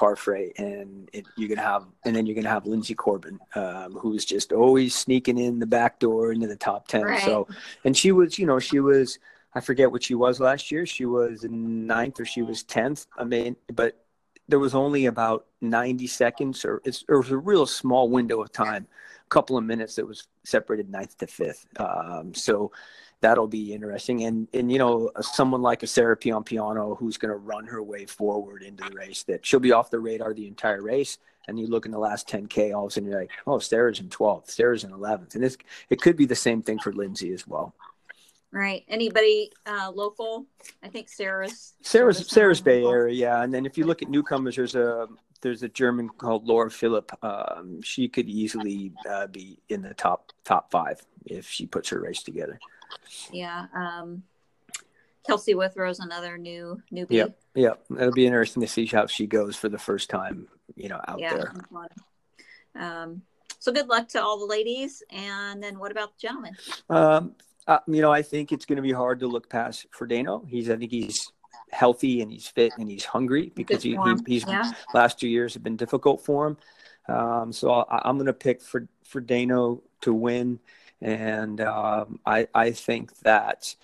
Carfrae, 0.00 0.50
and 0.58 1.10
it, 1.12 1.26
you're 1.36 1.48
gonna 1.50 1.60
have, 1.60 1.84
and 2.06 2.16
then 2.16 2.24
you're 2.24 2.34
gonna 2.34 2.48
have 2.48 2.64
Linsey 2.64 2.96
Corbin, 2.96 3.38
um, 3.54 3.92
who's 3.92 4.24
just 4.24 4.50
always 4.50 4.94
sneaking 4.94 5.36
in 5.36 5.58
the 5.58 5.66
back 5.66 5.98
door 5.98 6.32
into 6.32 6.46
the 6.46 6.56
top 6.56 6.88
ten. 6.88 7.02
Right. 7.02 7.22
So, 7.22 7.46
and 7.84 7.94
she 7.94 8.10
was, 8.10 8.38
you 8.38 8.46
know, 8.46 8.58
she 8.58 8.80
was. 8.80 9.18
I 9.54 9.60
forget 9.60 9.90
what 9.90 10.02
she 10.02 10.14
was 10.14 10.40
last 10.40 10.70
year. 10.70 10.86
She 10.86 11.04
was 11.04 11.44
ninth 11.44 12.20
or 12.20 12.24
she 12.24 12.40
was 12.40 12.62
tenth. 12.62 13.06
I 13.18 13.24
mean, 13.24 13.56
but 13.74 14.02
there 14.50 14.58
was 14.58 14.74
only 14.74 15.06
about 15.06 15.46
90 15.60 16.06
seconds, 16.06 16.64
or 16.64 16.82
it 16.84 17.02
was 17.08 17.30
a 17.30 17.36
real 17.36 17.66
small 17.66 18.08
window 18.08 18.42
of 18.42 18.52
time, 18.52 18.86
a 19.24 19.28
couple 19.28 19.56
of 19.56 19.64
minutes 19.64 19.94
that 19.96 20.06
was 20.06 20.26
separated 20.44 20.90
ninth 20.90 21.16
to 21.18 21.26
fifth. 21.26 21.66
Um, 21.78 22.34
so 22.34 22.72
that'll 23.20 23.46
be 23.46 23.72
interesting. 23.72 24.24
And 24.24 24.48
and 24.52 24.70
you 24.70 24.78
know, 24.78 25.10
someone 25.20 25.62
like 25.62 25.82
a 25.82 25.86
Sarah 25.86 26.16
Piampiano 26.16 26.98
who's 26.98 27.16
going 27.16 27.30
to 27.30 27.36
run 27.36 27.66
her 27.66 27.82
way 27.82 28.06
forward 28.06 28.62
into 28.62 28.84
the 28.88 28.94
race, 28.96 29.22
that 29.24 29.46
she'll 29.46 29.60
be 29.60 29.72
off 29.72 29.90
the 29.90 30.00
radar 30.00 30.34
the 30.34 30.46
entire 30.46 30.82
race. 30.82 31.18
And 31.48 31.58
you 31.58 31.66
look 31.66 31.86
in 31.86 31.90
the 31.90 31.98
last 31.98 32.28
10k, 32.28 32.74
all 32.74 32.84
of 32.84 32.90
a 32.90 32.92
sudden 32.92 33.08
you're 33.08 33.18
like, 33.18 33.30
oh, 33.46 33.58
Sarah's 33.58 33.98
in 33.98 34.08
12th, 34.08 34.50
Sarah's 34.50 34.84
in 34.84 34.90
11th, 34.90 35.34
and 35.34 35.42
this 35.42 35.56
it 35.88 36.00
could 36.00 36.16
be 36.16 36.26
the 36.26 36.34
same 36.34 36.62
thing 36.62 36.78
for 36.78 36.92
Linsey 36.92 37.32
as 37.32 37.46
well. 37.46 37.74
Right. 38.52 38.84
Anybody 38.88 39.52
uh, 39.66 39.92
local? 39.94 40.46
I 40.82 40.88
think 40.88 41.08
Sarah's. 41.08 41.74
Sarah's 41.82 42.16
Sarah's 42.16 42.30
Sarah's 42.30 42.60
Bay 42.60 42.82
local. 42.82 42.94
Area, 42.94 43.14
yeah. 43.14 43.42
And 43.42 43.54
then 43.54 43.64
if 43.64 43.78
you 43.78 43.84
look 43.84 44.02
at 44.02 44.08
newcomers, 44.08 44.56
there's 44.56 44.74
a 44.74 45.06
there's 45.40 45.62
a 45.62 45.68
German 45.68 46.08
called 46.08 46.46
Laura 46.46 46.70
Philipp. 46.70 47.12
Um, 47.24 47.80
she 47.82 48.08
could 48.08 48.28
easily 48.28 48.92
uh, 49.08 49.28
be 49.28 49.58
in 49.68 49.82
the 49.82 49.94
top 49.94 50.32
top 50.44 50.70
five 50.70 51.00
if 51.26 51.48
she 51.48 51.66
puts 51.66 51.88
her 51.90 52.00
race 52.00 52.22
together. 52.22 52.58
Yeah. 53.32 53.66
Um, 53.74 54.24
Kelsey 55.26 55.54
Withrow's 55.54 56.00
another 56.00 56.36
new 56.36 56.82
newbie. 56.92 57.10
Yep. 57.10 57.38
Yeah, 57.54 57.72
it'll 57.96 58.12
be 58.12 58.26
interesting 58.26 58.62
to 58.62 58.68
see 58.68 58.86
how 58.86 59.06
she 59.06 59.26
goes 59.26 59.56
for 59.56 59.68
the 59.68 59.78
first 59.78 60.08
time, 60.08 60.48
you 60.76 60.88
know, 60.88 61.00
out 61.06 61.20
Yeah. 61.20 61.34
there. 61.34 61.54
Um, 62.74 63.22
so 63.58 63.72
good 63.72 63.88
luck 63.88 64.08
to 64.08 64.22
all 64.22 64.38
the 64.38 64.46
ladies. 64.46 65.02
And 65.10 65.62
then 65.62 65.78
what 65.78 65.90
about 65.92 66.14
the 66.14 66.20
gentlemen? 66.20 66.56
Um, 66.88 67.34
uh, 67.70 67.78
you 67.86 68.02
know, 68.02 68.12
I 68.12 68.22
think 68.22 68.50
it's 68.50 68.66
going 68.66 68.76
to 68.76 68.82
be 68.82 68.92
hard 68.92 69.20
to 69.20 69.28
look 69.28 69.48
past 69.48 69.86
Frodeno. 69.92 70.46
He's, 70.48 70.68
I 70.68 70.76
think 70.76 70.90
he's 70.90 71.32
healthy 71.70 72.20
and 72.20 72.30
he's 72.32 72.48
fit 72.48 72.72
and 72.78 72.90
he's 72.90 73.04
hungry 73.04 73.52
because 73.54 73.82
he, 73.82 73.96
he 74.04 74.16
he's 74.26 74.44
Yeah. 74.44 74.72
last 74.92 75.20
two 75.20 75.28
years 75.28 75.54
have 75.54 75.62
been 75.62 75.76
difficult 75.76 76.24
for 76.24 76.48
him. 76.48 76.56
Um, 77.08 77.52
so 77.52 77.70
I, 77.70 78.08
I'm 78.08 78.16
going 78.16 78.26
to 78.26 78.32
pick 78.32 78.60
for 78.60 78.88
for 79.04 79.20
Dano 79.20 79.82
to 80.00 80.12
win, 80.12 80.58
and 81.00 81.60
um, 81.60 82.18
I 82.26 82.48
I 82.54 82.72
think 82.72 83.16
that 83.20 83.74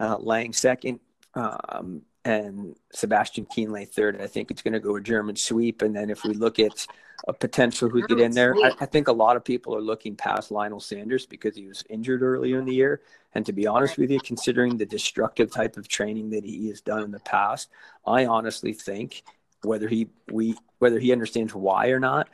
uh, 0.00 0.16
Lange 0.18 0.52
second 0.52 0.98
um, 1.34 2.02
and 2.26 2.74
Sebastian 2.92 3.46
Kienle 3.46 3.88
third. 3.88 4.20
I 4.20 4.26
think 4.26 4.50
it's 4.50 4.60
going 4.60 4.74
to 4.74 4.80
go 4.80 4.96
a 4.96 5.00
German 5.00 5.36
sweep, 5.36 5.80
and 5.82 5.94
then 5.94 6.10
if 6.10 6.24
we 6.24 6.34
look 6.34 6.58
at 6.58 6.84
a 7.28 7.32
potential 7.32 7.88
who 7.88 8.04
get 8.06 8.18
in 8.18 8.32
there, 8.32 8.54
I, 8.56 8.72
I 8.80 8.86
think 8.86 9.06
a 9.06 9.12
lot 9.12 9.36
of 9.36 9.44
people 9.44 9.76
are 9.76 9.80
looking 9.80 10.16
past 10.16 10.50
Lionel 10.50 10.80
Sanders 10.80 11.24
because 11.24 11.54
he 11.54 11.68
was 11.68 11.84
injured 11.88 12.22
earlier 12.22 12.58
in 12.58 12.64
the 12.64 12.74
year. 12.74 13.00
And 13.34 13.46
to 13.46 13.52
be 13.52 13.68
honest 13.68 13.96
with 13.96 14.10
you, 14.10 14.18
considering 14.18 14.76
the 14.76 14.84
destructive 14.84 15.52
type 15.52 15.76
of 15.76 15.86
training 15.86 16.30
that 16.30 16.44
he 16.44 16.68
has 16.68 16.80
done 16.80 17.04
in 17.04 17.12
the 17.12 17.20
past, 17.20 17.70
I 18.04 18.26
honestly 18.26 18.72
think 18.72 19.22
whether 19.62 19.86
he 19.86 20.08
we 20.30 20.56
whether 20.78 20.98
he 20.98 21.12
understands 21.12 21.54
why 21.54 21.88
or 21.88 22.00
not, 22.00 22.28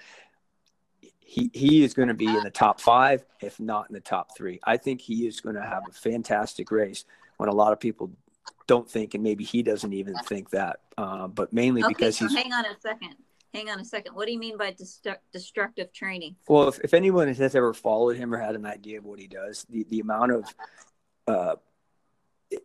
he 1.20 1.50
he 1.52 1.84
is 1.84 1.92
going 1.92 2.08
to 2.08 2.14
be 2.14 2.28
in 2.28 2.42
the 2.42 2.50
top 2.50 2.80
five, 2.80 3.24
if 3.42 3.60
not 3.60 3.90
in 3.90 3.94
the 3.94 4.00
top 4.00 4.34
three. 4.34 4.58
I 4.64 4.78
think 4.78 5.02
he 5.02 5.26
is 5.26 5.42
going 5.42 5.56
to 5.56 5.62
have 5.62 5.82
a 5.86 5.92
fantastic 5.92 6.70
race 6.70 7.04
when 7.36 7.50
a 7.50 7.54
lot 7.54 7.72
of 7.72 7.80
people 7.80 8.10
don't 8.66 8.88
think, 8.88 9.14
and 9.14 9.22
maybe 9.22 9.44
he 9.44 9.62
doesn't 9.62 9.92
even 9.92 10.14
think 10.26 10.50
that. 10.50 10.80
Uh, 10.98 11.26
but 11.28 11.52
mainly 11.52 11.82
Okay, 11.82 11.88
because 11.94 12.18
so 12.18 12.26
he's 12.26 12.36
hang 12.36 12.52
on 12.52 12.64
a 12.64 12.78
second. 12.80 13.14
Hang 13.54 13.68
on 13.68 13.80
a 13.80 13.84
second. 13.84 14.14
What 14.14 14.26
do 14.26 14.32
you 14.32 14.38
mean 14.38 14.56
by 14.56 14.72
destru- 14.72 15.16
destructive 15.32 15.92
training? 15.92 16.36
Well, 16.48 16.68
if, 16.68 16.78
if 16.80 16.94
anyone 16.94 17.28
has 17.28 17.54
ever 17.54 17.74
followed 17.74 18.16
him 18.16 18.32
or 18.34 18.38
had 18.38 18.54
an 18.54 18.64
idea 18.64 18.98
of 18.98 19.04
what 19.04 19.18
he 19.18 19.26
does, 19.26 19.66
the, 19.68 19.84
the 19.90 20.00
amount 20.00 20.32
of 20.32 20.54
uh, 21.26 21.56
it, 22.50 22.62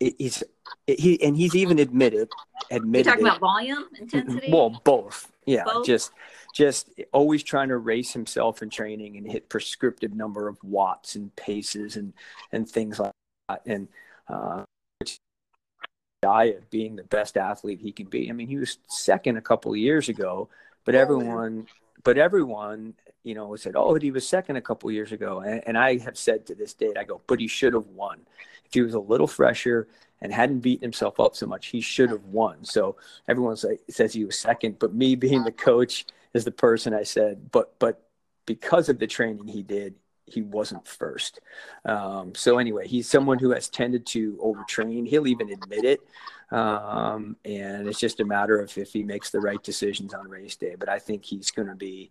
it, 0.00 0.14
he's 0.18 0.42
it, 0.86 0.98
he 0.98 1.22
and 1.22 1.36
he's 1.36 1.54
even 1.54 1.78
admitted 1.78 2.28
admitted 2.70 3.06
You're 3.06 3.14
talking 3.14 3.26
about 3.26 3.40
volume, 3.40 3.84
intensity? 4.00 4.48
well 4.50 4.80
both 4.84 5.30
yeah 5.46 5.64
Both? 5.64 5.86
just 5.86 6.12
just 6.54 6.88
always 7.12 7.42
trying 7.42 7.68
to 7.68 7.76
race 7.76 8.12
himself 8.12 8.62
in 8.62 8.70
training 8.70 9.16
and 9.16 9.30
hit 9.30 9.48
prescriptive 9.48 10.14
number 10.14 10.48
of 10.48 10.56
watts 10.64 11.14
and 11.14 11.34
paces 11.36 11.96
and 11.96 12.12
and 12.52 12.68
things 12.68 12.98
like 12.98 13.12
that 13.48 13.62
and 13.66 13.88
uh 14.28 14.64
diet 16.22 16.70
being 16.70 16.96
the 16.96 17.04
best 17.04 17.36
athlete 17.36 17.80
he 17.80 17.92
can 17.92 18.06
be. 18.06 18.30
I 18.30 18.32
mean 18.32 18.48
he 18.48 18.56
was 18.56 18.78
second 18.86 19.36
a 19.36 19.42
couple 19.42 19.72
of 19.72 19.78
years 19.78 20.08
ago 20.08 20.48
but 20.84 20.94
oh, 20.94 20.98
everyone 20.98 21.66
but 22.04 22.16
everyone 22.16 22.94
you 23.24 23.34
know 23.34 23.54
said 23.56 23.74
oh 23.76 23.94
he 23.94 24.10
was 24.10 24.26
second 24.26 24.56
a 24.56 24.62
couple 24.62 24.88
of 24.88 24.94
years 24.94 25.12
ago. 25.12 25.40
And, 25.40 25.62
and 25.66 25.76
i 25.76 25.98
have 25.98 26.16
said 26.16 26.46
to 26.46 26.54
this 26.54 26.72
date 26.74 26.96
i 26.96 27.04
go 27.04 27.20
but 27.26 27.40
he 27.40 27.48
should 27.48 27.74
have 27.74 27.86
won. 27.88 28.20
If 28.64 28.74
he 28.74 28.82
was 28.82 28.94
a 28.94 29.00
little 29.00 29.26
fresher 29.26 29.88
and 30.20 30.32
hadn't 30.32 30.60
beaten 30.60 30.82
himself 30.82 31.18
up 31.18 31.34
so 31.36 31.46
much 31.46 31.66
he 31.66 31.80
should 31.80 32.10
have 32.10 32.24
won. 32.24 32.64
So 32.64 32.96
everyone 33.28 33.56
say, 33.56 33.78
says 33.90 34.14
he 34.14 34.24
was 34.24 34.38
second 34.38 34.78
but 34.78 34.94
me 34.94 35.16
being 35.16 35.42
the 35.44 35.52
coach 35.52 36.06
is 36.32 36.44
the 36.44 36.50
person 36.50 36.94
i 36.94 37.02
said 37.02 37.50
but 37.50 37.78
but 37.78 38.06
because 38.46 38.88
of 38.88 38.98
the 38.98 39.06
training 39.06 39.46
he 39.48 39.62
did 39.62 39.94
he 40.26 40.42
wasn't 40.42 40.86
first 40.86 41.40
um, 41.84 42.34
so 42.34 42.58
anyway 42.58 42.86
he's 42.86 43.08
someone 43.08 43.38
who 43.38 43.50
has 43.50 43.68
tended 43.68 44.06
to 44.06 44.36
overtrain 44.42 45.06
he'll 45.06 45.26
even 45.26 45.50
admit 45.50 45.84
it 45.84 46.00
um, 46.50 47.36
and 47.44 47.88
it's 47.88 48.00
just 48.00 48.20
a 48.20 48.24
matter 48.24 48.60
of 48.60 48.76
if 48.76 48.92
he 48.92 49.02
makes 49.02 49.30
the 49.30 49.40
right 49.40 49.62
decisions 49.62 50.14
on 50.14 50.28
race 50.28 50.56
day 50.56 50.74
but 50.78 50.88
i 50.88 50.98
think 50.98 51.24
he's 51.24 51.50
going 51.50 51.68
to 51.68 51.74
be 51.74 52.10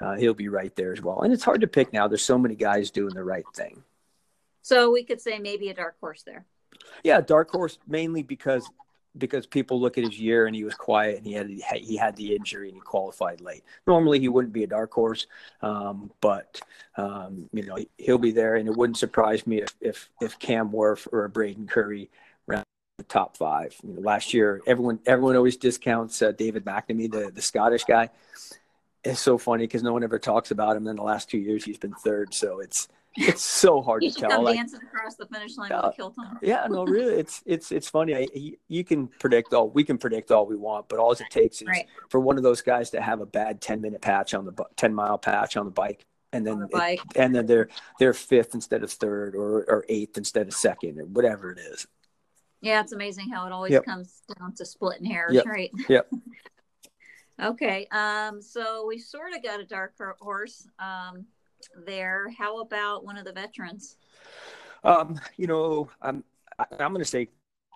uh, 0.00 0.14
he'll 0.14 0.34
be 0.34 0.48
right 0.48 0.74
there 0.76 0.92
as 0.92 1.02
well. 1.02 1.22
And 1.22 1.32
it's 1.32 1.44
hard 1.44 1.60
to 1.62 1.66
pick 1.66 1.92
now. 1.92 2.08
There's 2.08 2.24
so 2.24 2.38
many 2.38 2.54
guys 2.54 2.90
doing 2.90 3.14
the 3.14 3.24
right 3.24 3.44
thing. 3.54 3.82
So 4.62 4.90
we 4.90 5.04
could 5.04 5.20
say 5.20 5.38
maybe 5.38 5.70
a 5.70 5.74
dark 5.74 5.96
horse 6.00 6.22
there. 6.22 6.44
Yeah, 7.02 7.20
dark 7.20 7.50
horse 7.50 7.78
mainly 7.86 8.22
because 8.22 8.68
because 9.16 9.46
people 9.46 9.80
look 9.80 9.98
at 9.98 10.04
his 10.04 10.18
year 10.18 10.46
and 10.46 10.54
he 10.54 10.64
was 10.64 10.74
quiet 10.74 11.18
and 11.18 11.26
he 11.26 11.32
had 11.32 11.80
he 11.80 11.96
had 11.96 12.16
the 12.16 12.34
injury 12.34 12.68
and 12.68 12.76
he 12.76 12.80
qualified 12.80 13.40
late. 13.40 13.64
Normally 13.86 14.20
he 14.20 14.28
wouldn't 14.28 14.52
be 14.52 14.64
a 14.64 14.68
dark 14.68 14.92
horse, 14.92 15.26
um, 15.62 16.10
but 16.20 16.60
um, 16.96 17.48
you 17.52 17.64
know 17.64 17.78
he'll 17.96 18.18
be 18.18 18.32
there 18.32 18.56
and 18.56 18.68
it 18.68 18.76
wouldn't 18.76 18.98
surprise 18.98 19.46
me 19.46 19.62
if 19.62 19.74
if, 19.80 20.08
if 20.20 20.38
Cam 20.38 20.70
Wurf 20.70 21.06
or 21.12 21.24
a 21.24 21.28
Braden 21.28 21.66
Currie 21.66 22.10
round 22.46 22.64
the 22.98 23.04
top 23.04 23.36
five. 23.36 23.74
You 23.82 23.94
know, 23.94 24.00
last 24.00 24.34
year 24.34 24.60
everyone 24.66 25.00
everyone 25.06 25.36
always 25.36 25.56
discounts 25.56 26.20
uh, 26.22 26.32
David 26.32 26.64
McNamee, 26.64 27.10
the 27.10 27.30
the 27.32 27.42
Scottish 27.42 27.84
guy. 27.84 28.10
It's 29.04 29.20
so 29.20 29.38
funny 29.38 29.64
because 29.64 29.82
no 29.82 29.92
one 29.92 30.02
ever 30.02 30.18
talks 30.18 30.50
about 30.50 30.76
him. 30.76 30.86
In 30.86 30.96
the 30.96 31.02
last 31.02 31.30
two 31.30 31.38
years, 31.38 31.64
he's 31.64 31.78
been 31.78 31.94
third, 31.94 32.34
so 32.34 32.60
it's 32.60 32.88
it's 33.20 33.42
so 33.42 33.80
hard 33.82 34.02
You 34.02 34.10
to 34.10 34.20
tell. 34.20 34.30
come 34.30 34.44
Like, 34.44 34.56
dancing 34.56 34.80
across 34.82 35.16
the 35.16 35.26
finish 35.26 35.56
line 35.56 35.72
Uh, 35.72 35.82
with 35.84 35.94
a 35.94 35.96
kilt 35.96 36.14
on. 36.18 36.38
yeah, 36.42 36.66
no, 36.68 36.84
really, 36.84 37.14
it's 37.14 37.42
it's 37.46 37.72
it's 37.72 37.88
funny. 37.88 38.14
I, 38.14 38.26
you, 38.34 38.56
you 38.68 38.84
can 38.84 39.08
predict 39.08 39.52
all 39.54 39.68
we 39.70 39.84
can 39.84 39.98
predict 39.98 40.30
all 40.30 40.46
we 40.46 40.56
want, 40.56 40.88
but 40.88 40.98
all 40.98 41.12
it 41.12 41.20
takes 41.30 41.60
is 41.62 41.68
Right. 41.68 41.86
for 42.10 42.20
one 42.20 42.36
of 42.36 42.42
those 42.42 42.62
guys 42.62 42.90
to 42.90 43.00
have 43.00 43.20
a 43.20 43.26
bad 43.26 43.60
ten 43.60 43.80
minute 43.80 44.00
patch 44.00 44.34
on 44.34 44.44
the 44.44 44.52
ten 44.76 44.94
mile 44.94 45.18
patch 45.18 45.56
on 45.56 45.64
the 45.64 45.70
bike, 45.70 46.04
and 46.32 46.46
then 46.46 46.60
the 46.60 46.68
it- 46.92 47.00
and 47.16 47.34
then 47.34 47.46
they're 47.46 47.68
they're 47.98 48.14
fifth 48.14 48.54
instead 48.54 48.82
of 48.82 48.90
third, 48.92 49.34
or 49.34 49.64
or 49.68 49.84
eighth 49.88 50.16
instead 50.18 50.46
of 50.48 50.54
second, 50.54 50.98
or 51.00 51.04
whatever 51.06 51.50
it 51.52 51.58
is. 51.58 51.86
Yeah, 52.60 52.80
it's 52.80 52.92
amazing 52.92 53.30
how 53.30 53.46
it 53.46 53.52
always 53.52 53.72
Yep. 53.72 53.84
comes 53.84 54.22
down 54.38 54.52
to 54.54 54.64
splitting 54.64 55.04
hairs, 55.04 55.32
Yep. 55.34 55.46
right? 55.46 55.70
Yep. 55.88 56.10
okay. 57.40 57.86
Um, 57.92 58.42
so 58.42 58.84
we 58.86 58.98
sort 58.98 59.32
of 59.34 59.42
got 59.42 59.60
a 59.60 59.64
dark 59.64 59.94
horse 60.20 60.66
um 60.78 61.24
there. 61.86 62.28
How 62.36 62.60
about 62.60 63.04
one 63.04 63.16
of 63.16 63.24
the 63.24 63.32
veterans? 63.32 63.96
Um, 64.84 65.20
you 65.36 65.46
know, 65.46 65.88
I'm 66.02 66.24
I'm 66.58 66.92
going 66.92 66.98
to 66.98 67.04
say 67.04 67.28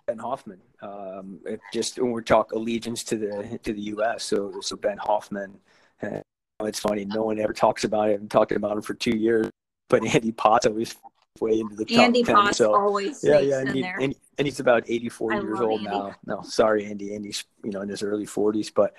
Ben 0.07 0.17
Hoffman. 0.17 0.59
Um, 0.81 1.39
it 1.45 1.59
just 1.73 1.99
when 1.99 2.11
we 2.11 2.21
talk 2.21 2.51
allegiance 2.51 3.03
to 3.05 3.17
the 3.17 3.59
to 3.63 3.73
the 3.73 3.81
U.S., 3.81 4.23
so 4.23 4.59
so 4.61 4.75
Ben 4.75 4.97
Hoffman. 4.97 5.59
Uh, 6.01 6.19
it's 6.61 6.79
funny, 6.79 7.03
no 7.03 7.23
one 7.23 7.39
ever 7.39 7.53
talks 7.53 7.83
about 7.83 8.09
it. 8.09 8.13
I've 8.13 8.19
been 8.19 8.29
talking 8.29 8.57
about 8.57 8.77
him 8.77 8.81
for 8.81 8.93
two 8.93 9.17
years, 9.17 9.49
but 9.89 10.05
Andy 10.05 10.31
Potts 10.31 10.65
always 10.65 10.95
way 11.39 11.59
into 11.59 11.75
the 11.75 11.85
top 11.85 11.99
Andy 11.99 12.23
10, 12.23 12.35
Potts 12.35 12.57
so 12.57 12.75
always 12.75 13.23
yeah, 13.23 13.39
yeah, 13.39 13.59
and, 13.59 13.75
and, 14.01 14.15
and 14.37 14.47
he's 14.47 14.59
about 14.59 14.83
84 14.87 15.33
I 15.33 15.39
years 15.41 15.59
old 15.59 15.81
Andy. 15.81 15.91
now. 15.91 16.15
No, 16.25 16.41
sorry, 16.41 16.85
Andy. 16.85 17.15
Andy's 17.15 17.45
you 17.63 17.71
know 17.71 17.81
in 17.81 17.89
his 17.89 18.03
early 18.03 18.25
40s, 18.25 18.71
but 18.73 18.93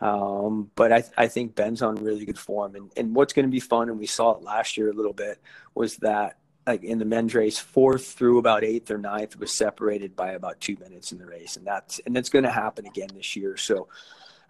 um, 0.00 0.70
but 0.74 0.92
I 0.92 1.04
I 1.16 1.28
think 1.28 1.54
Ben's 1.54 1.82
on 1.82 1.96
really 1.96 2.24
good 2.24 2.38
form, 2.38 2.74
and 2.74 2.90
and 2.96 3.14
what's 3.14 3.32
going 3.32 3.46
to 3.46 3.50
be 3.50 3.60
fun, 3.60 3.88
and 3.88 3.98
we 3.98 4.06
saw 4.06 4.32
it 4.32 4.42
last 4.42 4.76
year 4.76 4.90
a 4.90 4.94
little 4.94 5.12
bit, 5.12 5.40
was 5.74 5.96
that 5.98 6.38
like 6.66 6.84
in 6.84 6.98
the 6.98 7.04
men's 7.04 7.34
race, 7.34 7.58
fourth 7.58 8.06
through 8.06 8.38
about 8.38 8.64
eighth 8.64 8.90
or 8.90 8.98
ninth 8.98 9.38
was 9.38 9.52
separated 9.52 10.14
by 10.14 10.32
about 10.32 10.60
two 10.60 10.76
minutes 10.80 11.12
in 11.12 11.18
the 11.18 11.26
race, 11.26 11.56
and 11.56 11.66
that's 11.66 12.00
and 12.00 12.14
that's 12.14 12.28
going 12.28 12.44
to 12.44 12.50
happen 12.50 12.86
again 12.86 13.08
this 13.14 13.36
year. 13.36 13.56
So 13.56 13.88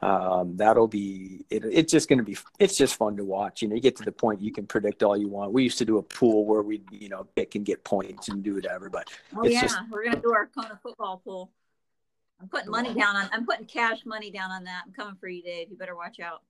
um, 0.03 0.57
that'll 0.57 0.89
be 0.89 1.45
it, 1.51 1.65
it's 1.65 1.93
just 1.93 2.09
going 2.09 2.19
to 2.19 2.25
be 2.25 2.37
it's 2.59 2.77
just 2.77 2.97
fun 2.97 3.17
to 3.17 3.25
watch. 3.25 3.63
You 3.63 3.69
know, 3.69 3.75
you 3.75 3.81
get 3.81 3.97
to 3.97 4.05
the 4.05 4.13
point 4.13 4.41
you 4.41 4.53
can 4.53 4.67
predict 4.67 5.03
all 5.03 5.17
you 5.17 5.29
want. 5.29 5.53
We 5.53 5.63
used 5.63 5.79
to 5.79 5.85
do 5.85 5.99
a 5.99 6.03
pool 6.03 6.45
where 6.47 6.63
we 6.63 6.83
you 6.91 7.09
know 7.09 7.27
pick 7.37 7.55
and 7.55 7.65
get 7.65 7.85
points 7.85 8.29
and 8.29 8.43
do 8.43 8.55
whatever, 8.55 8.89
but 8.89 9.09
Oh 9.37 9.45
yeah, 9.45 9.63
just- 9.63 9.79
we're 9.91 10.05
gonna 10.05 10.21
do 10.21 10.33
our 10.33 10.47
Kona 10.47 10.79
football 10.83 11.21
pool. 11.25 11.51
I'm 12.41 12.49
putting 12.49 12.71
money 12.71 12.95
down 12.95 13.17
on. 13.17 13.29
I'm 13.33 13.45
putting 13.45 13.67
cash 13.67 14.07
money 14.07 14.31
down 14.31 14.51
on 14.51 14.65
that. 14.65 14.85
I'm 14.87 14.93
coming 14.93 15.17
for 15.21 15.29
you, 15.29 15.43
Dave. 15.43 15.71
You 15.71 15.77
better 15.77 15.97
watch 15.97 16.21
out. 16.21 16.43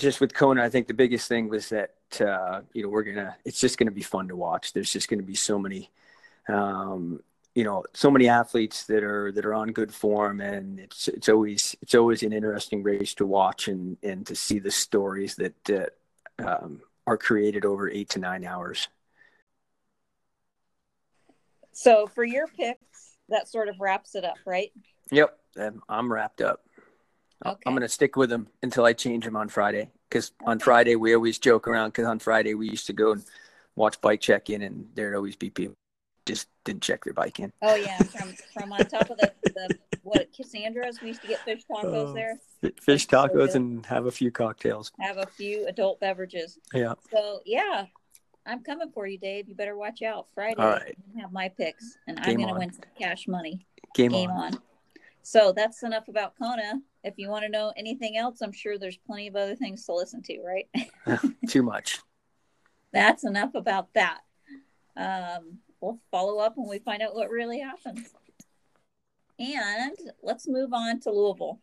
just 0.00 0.20
with 0.20 0.34
Kona, 0.34 0.64
I 0.64 0.70
think 0.70 0.88
the 0.88 0.94
biggest 0.94 1.28
thing 1.28 1.48
was 1.48 1.68
that 1.68 1.94
uh, 2.20 2.62
you 2.72 2.82
know 2.82 2.88
we're 2.88 3.02
gonna. 3.02 3.36
It's 3.44 3.60
just 3.60 3.78
gonna 3.78 3.90
be 3.90 4.02
fun 4.02 4.28
to 4.28 4.36
watch. 4.36 4.72
There's 4.72 4.92
just 4.92 5.08
gonna 5.08 5.22
be 5.22 5.34
so 5.34 5.58
many, 5.58 5.90
um, 6.48 7.20
you 7.54 7.64
know, 7.64 7.84
so 7.92 8.10
many 8.10 8.28
athletes 8.28 8.86
that 8.86 9.02
are 9.04 9.32
that 9.32 9.44
are 9.44 9.54
on 9.54 9.72
good 9.72 9.92
form, 9.92 10.40
and 10.40 10.80
it's 10.80 11.08
it's 11.08 11.28
always 11.28 11.76
it's 11.82 11.94
always 11.94 12.22
an 12.22 12.32
interesting 12.32 12.82
race 12.82 13.14
to 13.14 13.26
watch 13.26 13.68
and 13.68 13.96
and 14.02 14.26
to 14.26 14.34
see 14.34 14.58
the 14.58 14.70
stories 14.70 15.36
that 15.36 15.92
um, 16.38 16.80
are 17.06 17.16
created 17.16 17.64
over 17.64 17.90
eight 17.90 18.08
to 18.10 18.18
nine 18.18 18.44
hours. 18.44 18.88
So 21.72 22.06
for 22.06 22.24
your 22.24 22.46
picks, 22.46 23.16
that 23.28 23.48
sort 23.48 23.68
of 23.68 23.80
wraps 23.80 24.14
it 24.14 24.24
up, 24.24 24.36
right? 24.44 24.70
Yep, 25.10 25.38
I'm, 25.58 25.82
I'm 25.88 26.12
wrapped 26.12 26.40
up. 26.40 26.60
Okay. 27.44 27.62
I'm 27.64 27.74
gonna 27.74 27.88
stick 27.88 28.16
with 28.16 28.30
them 28.30 28.48
until 28.62 28.84
I 28.84 28.92
change 28.92 29.24
them 29.24 29.36
on 29.36 29.48
Friday. 29.48 29.90
Because 30.10 30.32
on 30.44 30.58
Friday 30.58 30.96
we 30.96 31.14
always 31.14 31.38
joke 31.38 31.68
around. 31.68 31.90
Because 31.90 32.06
on 32.06 32.18
Friday 32.18 32.54
we 32.54 32.68
used 32.68 32.86
to 32.88 32.92
go 32.92 33.12
and 33.12 33.24
watch 33.76 34.00
bike 34.00 34.20
check 34.20 34.50
in, 34.50 34.62
and 34.62 34.88
there'd 34.94 35.14
always 35.14 35.36
be 35.36 35.50
people 35.50 35.74
just 36.26 36.48
didn't 36.64 36.82
check 36.82 37.04
their 37.04 37.14
bike 37.14 37.38
in. 37.40 37.52
Oh 37.62 37.74
yeah, 37.76 37.96
from 37.98 38.34
from 38.52 38.72
on 38.72 38.80
top 38.86 39.08
of 39.10 39.18
the, 39.18 39.32
the 39.44 39.78
what 40.02 40.32
Cassandra's, 40.36 41.00
we 41.00 41.08
used 41.08 41.22
to 41.22 41.28
get 41.28 41.40
fish 41.40 41.62
tacos 41.70 41.84
Oh. 42.10 42.12
there. 42.12 42.38
Fish 42.80 43.06
tacos 43.06 43.32
good. 43.32 43.54
and 43.56 43.86
have 43.86 44.06
a 44.06 44.10
few 44.10 44.30
cocktails. 44.30 44.90
Have 45.00 45.16
a 45.18 45.26
few 45.26 45.66
adult 45.68 46.00
beverages. 46.00 46.58
Yeah. 46.74 46.94
So 47.12 47.40
yeah, 47.46 47.86
I'm 48.46 48.62
coming 48.62 48.90
for 48.92 49.06
you, 49.06 49.18
Dave. 49.18 49.48
You 49.48 49.54
better 49.54 49.76
watch 49.76 50.02
out. 50.02 50.26
Friday, 50.34 50.56
All 50.60 50.68
right. 50.70 50.94
I'm 50.96 51.12
gonna 51.12 51.22
have 51.22 51.32
my 51.32 51.48
picks, 51.48 51.96
and 52.06 52.18
I'm 52.20 52.36
gonna 52.36 52.58
win 52.58 52.72
some 52.72 52.82
cash 52.98 53.26
money. 53.28 53.66
Game, 53.94 54.10
Game 54.12 54.30
on. 54.30 54.54
on. 54.54 54.58
So 55.22 55.52
that's 55.54 55.82
enough 55.82 56.08
about 56.08 56.34
Kona. 56.38 56.80
If 57.04 57.14
you 57.16 57.28
want 57.28 57.44
to 57.44 57.50
know 57.50 57.72
anything 57.76 58.16
else, 58.16 58.40
I'm 58.40 58.52
sure 58.52 58.78
there's 58.78 58.96
plenty 58.96 59.28
of 59.28 59.36
other 59.36 59.56
things 59.56 59.84
to 59.86 59.94
listen 59.94 60.22
to, 60.22 60.40
right? 60.42 60.68
Too 61.48 61.62
much. 61.62 62.00
that's 62.92 63.24
enough 63.24 63.54
about 63.54 63.92
that. 63.94 64.20
Um, 64.96 65.58
we'll 65.80 65.98
follow 66.10 66.38
up 66.38 66.54
when 66.56 66.68
we 66.68 66.78
find 66.78 67.02
out 67.02 67.14
what 67.14 67.30
really 67.30 67.60
happens. 67.60 68.08
And 69.38 69.96
let's 70.22 70.46
move 70.46 70.72
on 70.74 71.00
to 71.00 71.10
Louisville. 71.10 71.60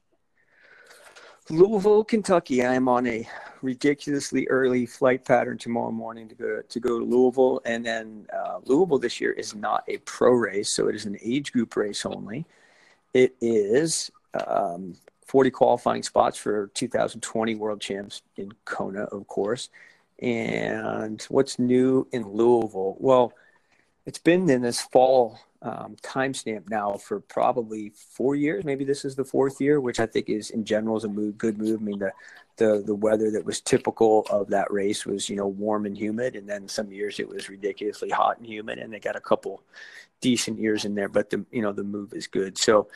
Louisville, 1.49 2.03
Kentucky. 2.03 2.65
I 2.65 2.73
am 2.73 2.89
on 2.89 3.07
a 3.07 3.27
ridiculously 3.61 4.47
early 4.49 4.85
flight 4.85 5.23
pattern 5.23 5.57
tomorrow 5.57 5.91
morning 5.91 6.27
to 6.27 6.35
go 6.35 6.61
to 6.61 6.79
go 6.79 6.99
to 6.99 7.05
Louisville, 7.05 7.61
and 7.65 7.85
then 7.85 8.27
uh, 8.35 8.59
Louisville 8.65 8.99
this 8.99 9.21
year 9.21 9.31
is 9.31 9.55
not 9.55 9.83
a 9.87 9.97
pro 9.99 10.31
race, 10.31 10.73
so 10.73 10.89
it 10.89 10.95
is 10.95 11.05
an 11.05 11.17
age 11.21 11.53
group 11.53 11.75
race 11.77 12.05
only. 12.05 12.45
It 13.17 13.35
is 13.41 14.11
um, 14.45 14.93
40 15.25 15.49
qualifying 15.49 16.03
spots 16.03 16.37
for 16.37 16.67
2020 16.75 17.55
World 17.55 17.81
Champs 17.81 18.21
in 18.35 18.51
Kona, 18.63 19.05
of 19.05 19.25
course. 19.25 19.69
And 20.19 21.19
what's 21.23 21.57
new 21.57 22.07
in 22.11 22.29
Louisville? 22.29 22.95
Well, 22.99 23.33
it's 24.05 24.19
been 24.19 24.47
in 24.51 24.61
this 24.61 24.81
fall 24.81 25.39
um, 25.63 25.95
timestamp 26.03 26.69
now 26.69 26.93
for 26.93 27.19
probably 27.19 27.91
four 27.95 28.35
years. 28.35 28.63
Maybe 28.63 28.85
this 28.85 29.03
is 29.03 29.15
the 29.15 29.25
fourth 29.25 29.59
year, 29.59 29.81
which 29.81 29.99
I 29.99 30.05
think 30.05 30.29
is 30.29 30.51
in 30.51 30.63
general 30.63 30.95
is 30.95 31.03
a 31.03 31.09
move, 31.09 31.39
good 31.39 31.57
move. 31.57 31.81
I 31.81 31.83
mean, 31.83 31.97
the, 31.97 32.11
the 32.57 32.83
the 32.85 32.95
weather 32.95 33.31
that 33.31 33.45
was 33.45 33.61
typical 33.61 34.27
of 34.29 34.47
that 34.49 34.71
race 34.71 35.07
was 35.07 35.27
you 35.27 35.35
know 35.35 35.47
warm 35.47 35.87
and 35.87 35.97
humid, 35.97 36.35
and 36.35 36.47
then 36.47 36.67
some 36.67 36.91
years 36.91 37.19
it 37.19 37.27
was 37.27 37.49
ridiculously 37.49 38.09
hot 38.09 38.37
and 38.37 38.45
humid, 38.45 38.77
and 38.77 38.93
they 38.93 38.99
got 38.99 39.15
a 39.15 39.19
couple 39.19 39.63
decent 40.21 40.59
years 40.59 40.85
in 40.85 40.95
there. 40.95 41.09
But 41.09 41.29
the 41.29 41.45
you 41.51 41.61
know 41.61 41.73
the 41.73 41.83
move 41.83 42.13
is 42.13 42.27
good. 42.27 42.57
So 42.57 42.87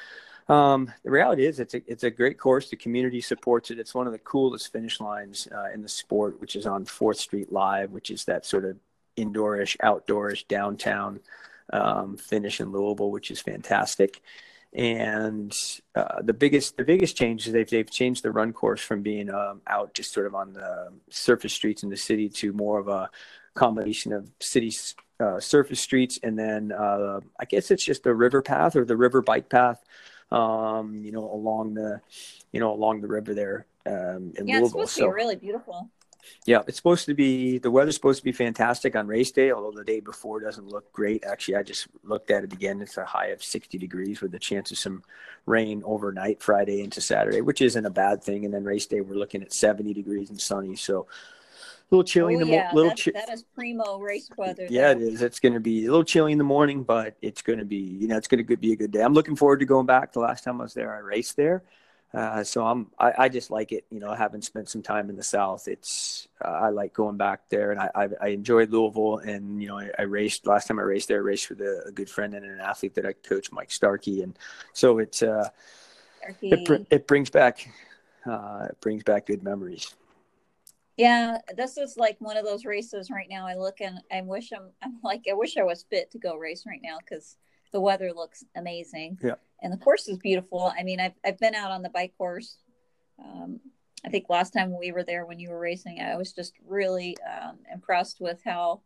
um, 0.48 0.92
the 1.04 1.12
reality 1.12 1.46
is 1.46 1.60
it's 1.60 1.74
a 1.74 1.82
it's 1.88 2.04
a 2.04 2.12
great 2.12 2.38
course. 2.38 2.70
The 2.70 2.76
community 2.76 3.22
supports 3.22 3.72
it. 3.72 3.80
It's 3.80 3.96
one 3.96 4.08
of 4.08 4.14
the 4.14 4.20
coolest 4.20 4.72
finish 4.72 5.00
lines 5.00 5.48
uh, 5.52 5.72
in 5.74 5.82
the 5.82 5.90
sport, 5.90 6.42
which 6.42 6.56
is 6.56 6.66
on 6.66 6.86
Fourth 6.86 7.18
Street 7.18 7.52
Live, 7.52 7.92
which 7.92 8.12
is 8.12 8.26
that 8.26 8.46
sort 8.46 8.66
of 8.66 8.78
indoorish, 9.18 9.78
outdoorish, 9.78 10.48
downtown 10.48 11.20
um, 11.72 12.18
finish 12.18 12.60
in 12.60 12.72
Louisville, 12.72 13.12
which 13.12 13.32
is 13.32 13.42
fantastic. 13.42 14.22
And 14.74 15.54
uh, 15.96 16.22
the 16.22 16.34
biggest 16.34 16.78
the 16.78 16.86
biggest 16.86 17.18
change 17.18 17.46
is 17.46 17.54
they've 17.54 17.70
they've 17.70 17.90
changed 17.90 18.24
the 18.24 18.32
run 18.32 18.54
course 18.54 18.82
from 18.82 19.02
being 19.02 19.30
um, 19.30 19.62
out 19.68 19.94
just 19.94 20.14
sort 20.14 20.28
of 20.28 20.36
on 20.36 20.54
the 20.54 20.94
surface 21.10 21.54
streets 21.54 21.84
in 21.84 21.90
the 21.90 21.98
city 21.98 22.30
to 22.30 22.54
more 22.54 22.80
of 22.80 22.88
a 22.88 23.10
combination 23.54 24.14
of 24.14 24.30
city 24.40 24.72
uh, 25.22 25.40
surface 25.40 25.80
streets 25.80 26.20
and 26.24 26.38
then 26.38 26.72
uh, 26.72 27.20
I 27.40 27.46
guess 27.46 27.72
it's 27.72 27.84
just 27.84 28.04
the 28.04 28.14
river 28.14 28.42
path 28.42 28.76
or 28.76 28.86
the 28.86 28.98
river 28.98 29.22
bike 29.22 29.50
path, 29.50 29.84
um, 30.32 31.02
you 31.04 31.12
know, 31.12 31.32
along 31.32 31.76
the 31.76 32.02
you 32.52 32.60
know 32.60 32.74
along 32.74 33.02
the 33.02 33.08
river 33.08 33.34
there 33.34 33.66
um, 33.86 34.34
in 34.38 34.48
Yeah, 34.48 34.60
it's 34.60 34.74
Louisville. 34.74 34.88
supposed 34.88 34.98
to 34.98 35.04
be 35.04 35.10
really 35.10 35.36
beautiful. 35.36 35.90
Yeah, 36.46 36.62
it's 36.68 36.78
supposed 36.78 37.06
to 37.08 37.14
be 37.14 37.58
the 37.58 37.72
weather's 37.72 37.96
supposed 37.96 38.20
to 38.20 38.24
be 38.24 38.32
fantastic 38.32 38.96
on 38.96 39.08
race 39.08 39.32
day, 39.32 39.52
although 39.52 39.72
the 39.78 39.84
day 39.84 40.00
before 40.00 40.40
doesn't 40.40 40.68
look 40.68 40.92
great. 40.94 41.24
Actually, 41.24 41.56
I 41.56 41.64
just 41.64 41.88
looked 42.04 42.30
at 42.32 42.44
it 42.44 42.54
again. 42.54 42.82
It's 42.82 42.98
a 42.98 43.06
high 43.06 43.28
of 43.28 43.44
60 43.44 43.78
degrees 43.78 44.22
with 44.22 44.34
a 44.36 44.40
chance 44.40 44.72
of 44.72 44.78
some 44.78 45.04
rain 45.46 45.82
overnight 45.84 46.42
Friday 46.42 46.82
into 46.84 47.02
Saturday, 47.02 47.42
which 47.42 47.62
isn't 47.62 47.86
a 47.86 47.90
bad 47.90 48.24
thing. 48.24 48.46
And 48.46 48.54
then 48.54 48.64
race 48.64 48.86
day, 48.86 49.02
we're 49.02 49.16
looking 49.16 49.42
at 49.42 49.54
70 49.54 49.94
degrees 49.94 50.30
and 50.30 50.40
sunny. 50.40 50.76
So, 50.76 51.08
little 51.92 52.04
chilly 52.04 52.36
oh, 52.36 52.40
in 52.40 52.48
the 52.48 52.54
yeah, 52.54 52.70
mo- 52.72 52.76
little 52.76 52.96
chi- 52.96 53.12
that 53.14 53.30
is 53.30 53.44
primo 53.54 54.00
race 54.00 54.30
weather. 54.38 54.66
yeah, 54.70 54.94
there. 54.94 55.04
it 55.04 55.14
is. 55.14 55.22
It's 55.22 55.40
going 55.40 55.54
to 55.54 55.60
be 55.60 55.86
a 55.86 55.90
little 55.90 56.06
chilly 56.06 56.32
in 56.32 56.38
the 56.38 56.44
morning, 56.44 56.84
but 56.84 57.16
it's 57.22 57.42
going 57.42 57.60
to 57.60 57.66
be, 57.66 57.78
you 57.78 58.08
know, 58.08 58.18
it's 58.18 58.28
going 58.28 58.46
to 58.46 58.58
be 58.58 58.72
a 58.72 58.76
good 58.76 58.92
day. 58.92 59.02
I'm 59.02 59.14
looking 59.14 59.36
forward 59.36 59.60
to 59.60 59.66
going 59.66 59.86
back. 59.86 60.14
The 60.14 60.20
last 60.20 60.44
time 60.44 60.60
I 60.60 60.64
was 60.64 60.74
there, 60.74 60.96
I 60.96 61.00
raced 61.00 61.36
there. 61.36 61.64
Uh, 62.14 62.44
so 62.44 62.66
I'm, 62.66 62.88
I, 63.00 63.14
I, 63.18 63.30
just 63.30 63.52
like 63.52 63.72
it, 63.72 63.86
you 63.90 64.02
know, 64.02 64.14
having 64.14 64.42
spent 64.42 64.68
some 64.68 64.82
time 64.82 65.10
in 65.10 65.16
the 65.16 65.24
South, 65.24 65.70
it's, 65.70 66.28
uh, 66.44 66.50
I 66.50 66.70
like 66.70 66.94
going 66.94 67.16
back 67.16 67.48
there 67.48 67.72
and 67.72 67.80
I, 67.80 67.90
I, 67.96 68.10
I 68.22 68.28
enjoyed 68.30 68.70
Louisville 68.70 69.20
and, 69.20 69.62
you 69.62 69.70
know, 69.70 69.80
I, 69.80 69.92
I, 69.98 70.02
raced 70.02 70.46
last 70.46 70.68
time 70.68 70.78
I 70.78 70.82
raced 70.82 71.08
there, 71.08 71.20
I 71.20 71.22
raced 71.22 71.48
with 71.48 71.62
a, 71.62 71.84
a, 71.88 71.92
good 71.94 72.10
friend 72.10 72.34
and 72.34 72.44
an 72.44 72.60
athlete 72.60 72.96
that 72.96 73.06
I 73.06 73.14
coach 73.14 73.54
Mike 73.54 73.72
Starkey. 73.72 74.24
And 74.24 74.38
so 74.74 75.00
it's, 75.00 75.24
uh, 75.24 75.48
it, 76.42 76.86
it 76.90 77.08
brings 77.08 77.30
back, 77.30 77.66
uh, 78.26 78.68
it 78.70 78.82
brings 78.82 79.04
back 79.04 79.28
good 79.28 79.42
memories. 79.42 79.96
Yeah, 80.98 81.38
this 81.56 81.78
is 81.78 81.98
like 81.98 82.18
one 82.20 82.38
of 82.38 82.46
those 82.46 82.66
races 82.66 83.10
right 83.10 83.28
now. 83.30 83.48
I 83.48 83.56
look 83.56 83.82
and 83.82 84.00
I 84.12 84.22
wish 84.22 84.52
I'm, 84.52 84.72
I'm 84.84 85.00
like, 85.04 85.24
I 85.30 85.34
wish 85.34 85.58
I 85.58 85.64
was 85.64 85.86
fit 85.90 86.12
to 86.12 86.20
go 86.20 86.36
race 86.36 86.66
right 86.68 86.82
now 86.84 86.98
because 87.00 87.38
the 87.72 87.82
weather 87.82 88.12
looks 88.14 88.44
amazing. 88.56 89.18
Yeah. 89.24 89.36
And 89.62 89.72
the 89.72 89.78
course 89.78 90.08
is 90.08 90.18
beautiful. 90.18 90.72
I 90.78 90.84
mean, 90.84 91.00
I've, 91.00 91.14
I've 91.26 91.40
been 91.40 91.56
out 91.56 91.72
on 91.72 91.82
the 91.82 91.90
bike 91.90 92.14
course. 92.18 92.58
Um, 93.24 93.60
I 94.06 94.10
think 94.10 94.26
last 94.30 94.52
time 94.52 94.78
we 94.78 94.92
were 94.92 95.04
there 95.04 95.26
when 95.26 95.40
you 95.40 95.50
were 95.50 95.60
racing, 95.60 96.02
I 96.02 96.18
was 96.18 96.34
just 96.34 96.54
really 96.68 97.16
um, 97.26 97.60
impressed 97.72 98.20
with 98.20 98.42
how 98.44 98.82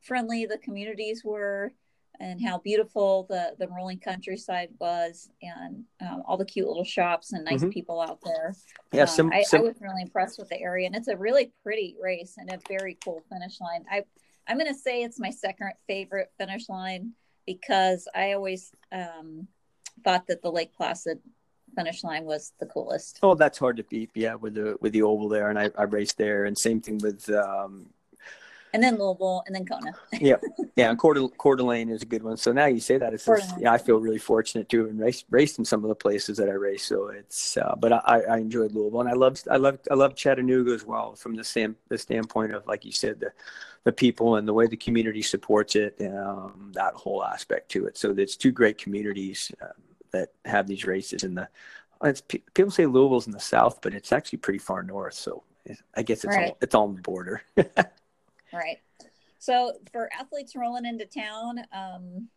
friendly 0.00 0.46
the 0.46 0.58
communities 0.58 1.22
were 1.24 1.72
and 2.20 2.40
how 2.42 2.58
beautiful 2.58 3.26
the, 3.28 3.54
the 3.58 3.68
rolling 3.68 3.98
countryside 3.98 4.68
was 4.78 5.30
and 5.42 5.84
um, 6.00 6.22
all 6.26 6.36
the 6.36 6.44
cute 6.44 6.66
little 6.66 6.84
shops 6.84 7.32
and 7.32 7.44
nice 7.44 7.60
mm-hmm. 7.60 7.70
people 7.70 8.00
out 8.00 8.18
there. 8.24 8.54
Yeah, 8.92 9.04
some, 9.04 9.26
um, 9.26 9.32
I, 9.32 9.42
some... 9.42 9.60
I, 9.60 9.64
was 9.64 9.80
really 9.80 10.02
impressed 10.02 10.38
with 10.38 10.48
the 10.48 10.60
area 10.60 10.86
and 10.86 10.96
it's 10.96 11.08
a 11.08 11.16
really 11.16 11.52
pretty 11.62 11.96
race 12.02 12.34
and 12.38 12.50
a 12.52 12.58
very 12.68 12.96
cool 13.04 13.22
finish 13.30 13.60
line. 13.60 13.84
I, 13.90 14.04
I'm 14.48 14.58
going 14.58 14.72
to 14.72 14.78
say 14.78 15.02
it's 15.02 15.20
my 15.20 15.30
second 15.30 15.72
favorite 15.86 16.30
finish 16.38 16.68
line 16.68 17.12
because 17.46 18.08
I 18.14 18.32
always 18.32 18.72
um, 18.92 19.48
thought 20.04 20.26
that 20.28 20.42
the 20.42 20.50
Lake 20.50 20.74
Placid 20.74 21.20
finish 21.74 22.02
line 22.04 22.24
was 22.24 22.52
the 22.58 22.66
coolest. 22.66 23.18
Oh, 23.22 23.34
that's 23.34 23.58
hard 23.58 23.76
to 23.76 23.84
beat. 23.84 24.10
Yeah, 24.14 24.34
with 24.34 24.54
the 24.54 24.76
with 24.80 24.92
the 24.92 25.02
oval 25.02 25.28
there, 25.28 25.50
and 25.50 25.58
I, 25.58 25.70
I 25.76 25.84
raced 25.84 26.18
there, 26.18 26.44
and 26.44 26.58
same 26.58 26.80
thing 26.80 26.98
with. 26.98 27.28
And 28.72 28.82
then 28.82 28.98
Louisville, 28.98 29.42
and 29.46 29.54
then 29.54 29.64
Kona. 29.64 29.92
yeah, 30.20 30.36
yeah, 30.74 30.90
and 30.90 30.98
Coeur, 30.98 31.28
Coeur 31.28 31.56
d'Alene 31.56 31.88
is 31.88 32.02
a 32.02 32.06
good 32.06 32.22
one. 32.22 32.36
So 32.36 32.52
now 32.52 32.66
you 32.66 32.80
say 32.80 32.98
that, 32.98 33.14
it's 33.14 33.24
just, 33.24 33.54
yeah, 33.58 33.72
I 33.72 33.78
feel 33.78 33.98
really 33.98 34.18
fortunate 34.18 34.68
to 34.68 34.86
and 34.86 35.00
race 35.00 35.24
raced 35.30 35.58
in 35.58 35.64
some 35.64 35.82
of 35.82 35.88
the 35.88 35.94
places 35.94 36.36
that 36.38 36.48
I 36.48 36.52
raced. 36.52 36.88
So 36.88 37.08
it's, 37.08 37.56
uh, 37.56 37.74
but 37.78 37.92
I, 37.92 38.22
I 38.28 38.36
enjoyed 38.38 38.72
Louisville, 38.72 39.00
and 39.00 39.08
I 39.08 39.14
love 39.14 39.40
I 39.50 39.56
love 39.56 39.78
I 39.90 39.94
love 39.94 40.14
Chattanooga 40.14 40.72
as 40.72 40.84
well 40.84 41.14
from 41.14 41.36
the 41.36 41.44
same 41.44 41.76
the 41.88 41.96
standpoint 41.96 42.52
of 42.52 42.66
like 42.66 42.84
you 42.84 42.92
said 42.92 43.20
the 43.20 43.32
the 43.86 43.92
people 43.92 44.34
and 44.34 44.48
the 44.48 44.52
way 44.52 44.66
the 44.66 44.76
community 44.76 45.22
supports 45.22 45.76
it, 45.76 45.94
um, 46.00 46.72
that 46.74 46.92
whole 46.94 47.22
aspect 47.22 47.70
to 47.70 47.86
it. 47.86 47.96
So 47.96 48.10
it's 48.18 48.36
two 48.36 48.50
great 48.50 48.78
communities 48.78 49.52
uh, 49.62 49.68
that 50.10 50.32
have 50.44 50.66
these 50.66 50.84
races 50.84 51.22
in 51.22 51.36
the. 51.36 51.48
It's, 52.02 52.20
people 52.20 52.72
say 52.72 52.84
Louisville's 52.84 53.26
in 53.26 53.32
the 53.32 53.38
south, 53.38 53.78
but 53.80 53.94
it's 53.94 54.10
actually 54.10 54.38
pretty 54.38 54.58
far 54.58 54.82
north. 54.82 55.14
So 55.14 55.44
I 55.94 56.02
guess 56.02 56.24
it's 56.24 56.36
right. 56.36 56.48
all, 56.48 56.58
it's 56.60 56.74
on 56.74 56.96
the 56.96 57.00
border. 57.00 57.42
right. 58.52 58.78
So 59.38 59.74
for 59.92 60.10
athletes 60.18 60.56
rolling 60.56 60.86
into 60.86 61.06
town, 61.06 61.60
um, 61.72 62.28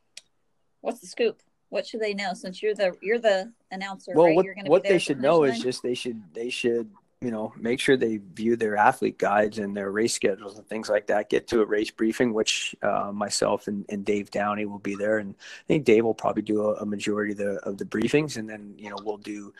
what's 0.81 0.99
the 0.99 1.07
scoop? 1.07 1.41
What 1.69 1.85
should 1.85 2.01
they 2.01 2.13
know? 2.13 2.33
Since 2.33 2.61
you're 2.61 2.75
the 2.75 2.95
you're 3.01 3.19
the 3.19 3.51
announcer, 3.71 4.13
well, 4.15 4.27
right? 4.27 4.35
what, 4.35 4.45
what 4.67 4.83
they 4.83 4.97
should 4.97 5.21
know 5.21 5.43
is 5.43 5.59
just 5.59 5.83
they 5.83 5.93
should 5.93 6.21
they 6.33 6.49
should 6.49 6.89
you 7.21 7.31
know, 7.31 7.53
make 7.57 7.81
sure 7.81 7.97
they 7.97 8.17
view 8.17 8.55
their 8.55 8.77
athlete 8.77 9.17
guides 9.17 9.59
and 9.59 9.75
their 9.75 9.91
race 9.91 10.13
schedules 10.13 10.57
and 10.57 10.65
things 10.67 10.87
like 10.87 11.07
that. 11.07 11.29
Get 11.29 11.47
to 11.49 11.61
a 11.61 11.65
race 11.65 11.91
briefing, 11.91 12.33
which 12.33 12.73
uh, 12.81 13.11
myself 13.13 13.67
and, 13.67 13.85
and, 13.89 14.05
Dave 14.05 14.31
Downey 14.31 14.65
will 14.65 14.79
be 14.79 14.95
there, 14.95 15.17
and 15.17 15.35
I 15.37 15.67
think 15.67 15.83
Dave 15.83 16.05
will 16.05 16.13
probably 16.13 16.43
do 16.43 16.61
a, 16.61 16.75
a, 16.75 16.85
majority 16.85 17.33
of 17.33 17.37
the 17.37 17.55
of 17.63 17.77
the 17.77 17.83
briefings, 17.83 18.37
and 18.37 18.49
then 18.49 18.73
you 18.77 18.89
know 18.89 18.95
we'll 19.03 19.17
do, 19.17 19.53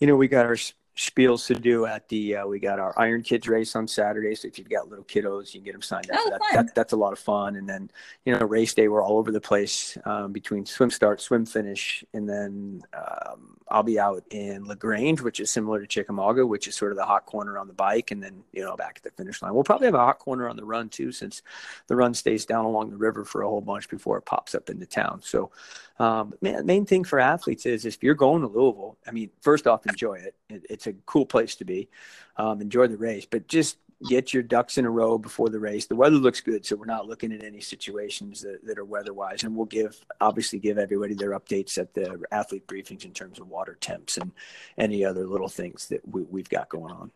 you 0.00 0.08
know, 0.08 0.16
we 0.16 0.26
got 0.26 0.46
our 0.46 0.56
spiels 0.96 1.46
to 1.46 1.54
do 1.54 1.84
at 1.84 2.08
the 2.08 2.36
uh, 2.36 2.46
we 2.46 2.58
got 2.58 2.78
our 2.78 2.98
iron 2.98 3.22
kids 3.22 3.46
race 3.46 3.76
on 3.76 3.86
saturday. 3.86 4.34
So 4.34 4.48
if 4.48 4.58
you've 4.58 4.70
got 4.70 4.88
little 4.88 5.04
kiddos 5.04 5.52
you 5.52 5.60
can 5.60 5.64
get 5.64 5.72
them 5.72 5.82
signed 5.82 6.10
up 6.10 6.18
oh, 6.18 6.30
that, 6.30 6.40
that, 6.54 6.74
that's 6.74 6.92
a 6.94 6.96
lot 6.96 7.12
of 7.12 7.18
fun. 7.18 7.56
And 7.56 7.68
then 7.68 7.90
you 8.24 8.32
know 8.32 8.46
race 8.46 8.72
day 8.72 8.88
we're 8.88 9.02
all 9.02 9.18
over 9.18 9.30
the 9.30 9.40
place 9.40 9.98
um, 10.06 10.32
between 10.32 10.64
swim 10.64 10.90
start 10.90 11.20
swim 11.20 11.44
finish 11.44 12.02
and 12.14 12.26
then 12.26 12.82
um, 12.94 13.58
i'll 13.68 13.82
be 13.82 13.98
out 13.98 14.24
in 14.30 14.64
lagrange 14.64 15.20
which 15.20 15.40
is 15.40 15.50
similar 15.50 15.80
to 15.80 15.86
chickamauga 15.86 16.46
which 16.46 16.66
is 16.66 16.74
sort 16.74 16.92
of 16.92 16.96
the 16.96 17.04
hot 17.04 17.26
corner 17.26 17.58
on 17.58 17.66
the 17.66 17.74
bike. 17.74 18.10
And 18.10 18.22
then 18.22 18.42
you 18.52 18.62
know 18.62 18.74
back 18.76 18.94
at 18.96 19.02
the 19.02 19.10
finish 19.10 19.42
line. 19.42 19.52
We'll 19.52 19.64
probably 19.64 19.86
have 19.86 19.94
a 19.94 19.98
hot 19.98 20.18
corner 20.18 20.48
on 20.48 20.56
the 20.56 20.64
run 20.64 20.88
too 20.88 21.12
since 21.12 21.42
the 21.88 21.96
run 21.96 22.14
stays 22.14 22.46
down 22.46 22.64
along 22.64 22.90
the 22.90 22.96
river 22.96 23.24
for 23.24 23.42
a 23.42 23.48
whole 23.48 23.60
bunch 23.60 23.90
before 23.90 24.16
it 24.16 24.24
pops 24.24 24.54
up 24.54 24.70
into 24.70 24.86
town. 24.86 25.20
So 25.22 25.50
um, 25.98 26.34
man, 26.40 26.66
main 26.66 26.84
thing 26.84 27.04
for 27.04 27.18
athletes 27.18 27.66
is 27.66 27.84
if 27.84 28.02
you're 28.02 28.14
going 28.14 28.42
to 28.42 28.48
Louisville, 28.48 28.98
I 29.06 29.12
mean, 29.12 29.30
first 29.40 29.66
off, 29.66 29.86
enjoy 29.86 30.14
it. 30.14 30.34
it 30.48 30.66
it's 30.68 30.85
a 30.86 30.94
cool 31.06 31.26
place 31.26 31.56
to 31.56 31.64
be. 31.64 31.88
Um, 32.36 32.60
enjoy 32.60 32.86
the 32.86 32.96
race, 32.96 33.26
but 33.28 33.48
just 33.48 33.78
get 34.08 34.34
your 34.34 34.42
ducks 34.42 34.76
in 34.78 34.84
a 34.84 34.90
row 34.90 35.16
before 35.16 35.48
the 35.48 35.58
race. 35.58 35.86
The 35.86 35.96
weather 35.96 36.16
looks 36.16 36.40
good, 36.40 36.66
so 36.66 36.76
we're 36.76 36.84
not 36.84 37.06
looking 37.06 37.32
at 37.32 37.42
any 37.42 37.60
situations 37.60 38.42
that, 38.42 38.64
that 38.66 38.78
are 38.78 38.84
weather-wise, 38.84 39.42
and 39.42 39.56
we'll 39.56 39.66
give 39.66 39.98
obviously 40.20 40.58
give 40.58 40.78
everybody 40.78 41.14
their 41.14 41.30
updates 41.30 41.78
at 41.78 41.94
the 41.94 42.20
athlete 42.30 42.66
briefings 42.66 43.04
in 43.04 43.12
terms 43.12 43.38
of 43.38 43.48
water 43.48 43.76
temps 43.80 44.18
and 44.18 44.32
any 44.76 45.04
other 45.04 45.26
little 45.26 45.48
things 45.48 45.88
that 45.88 46.06
we, 46.06 46.22
we've 46.22 46.48
got 46.48 46.68
going 46.68 46.92
on. 46.92 47.10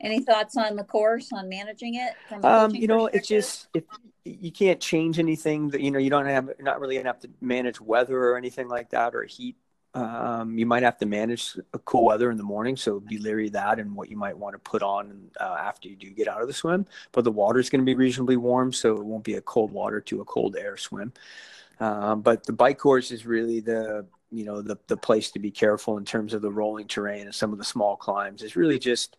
Any 0.00 0.20
thoughts 0.20 0.56
on 0.56 0.76
the 0.76 0.84
course 0.84 1.30
on 1.32 1.48
managing 1.48 1.94
it? 1.94 2.12
um, 2.44 2.74
you 2.74 2.88
know, 2.88 3.06
it's 3.06 3.28
just 3.28 3.68
if 3.74 3.84
you 4.24 4.50
can't 4.50 4.80
change 4.80 5.18
anything 5.18 5.70
that 5.70 5.80
you 5.80 5.90
know 5.90 5.98
you 5.98 6.10
don't 6.10 6.26
have 6.26 6.50
not 6.58 6.80
really 6.80 7.00
have 7.02 7.20
to 7.20 7.30
manage 7.40 7.80
weather 7.80 8.18
or 8.18 8.36
anything 8.36 8.68
like 8.68 8.90
that 8.90 9.14
or 9.14 9.24
heat. 9.24 9.56
Um, 9.98 10.56
you 10.56 10.64
might 10.64 10.84
have 10.84 10.98
to 10.98 11.06
manage 11.06 11.58
a 11.72 11.78
cool 11.80 12.04
weather 12.04 12.30
in 12.30 12.36
the 12.36 12.44
morning, 12.44 12.76
so 12.76 13.00
be 13.00 13.18
leery 13.18 13.48
of 13.48 13.54
that 13.54 13.80
and 13.80 13.96
what 13.96 14.08
you 14.08 14.16
might 14.16 14.36
want 14.36 14.54
to 14.54 14.58
put 14.58 14.82
on 14.82 15.30
uh, 15.40 15.56
after 15.58 15.88
you 15.88 15.96
do 15.96 16.10
get 16.10 16.28
out 16.28 16.40
of 16.40 16.46
the 16.46 16.54
swim. 16.54 16.86
But 17.10 17.24
the 17.24 17.32
water 17.32 17.58
is 17.58 17.68
going 17.68 17.80
to 17.80 17.84
be 17.84 17.96
reasonably 17.96 18.36
warm, 18.36 18.72
so 18.72 18.96
it 18.96 19.04
won't 19.04 19.24
be 19.24 19.34
a 19.34 19.40
cold 19.40 19.72
water 19.72 20.00
to 20.02 20.20
a 20.20 20.24
cold 20.24 20.56
air 20.56 20.76
swim. 20.76 21.12
Um, 21.80 22.22
but 22.22 22.44
the 22.44 22.52
bike 22.52 22.78
course 22.78 23.10
is 23.10 23.26
really 23.26 23.60
the 23.60 24.06
you 24.30 24.44
know 24.44 24.62
the 24.62 24.78
the 24.86 24.96
place 24.96 25.30
to 25.32 25.38
be 25.40 25.50
careful 25.50 25.96
in 25.98 26.04
terms 26.04 26.32
of 26.32 26.42
the 26.42 26.50
rolling 26.50 26.86
terrain 26.86 27.22
and 27.22 27.34
some 27.34 27.52
of 27.52 27.58
the 27.58 27.64
small 27.64 27.96
climbs. 27.96 28.42
It's 28.42 28.56
really 28.56 28.78
just 28.78 29.16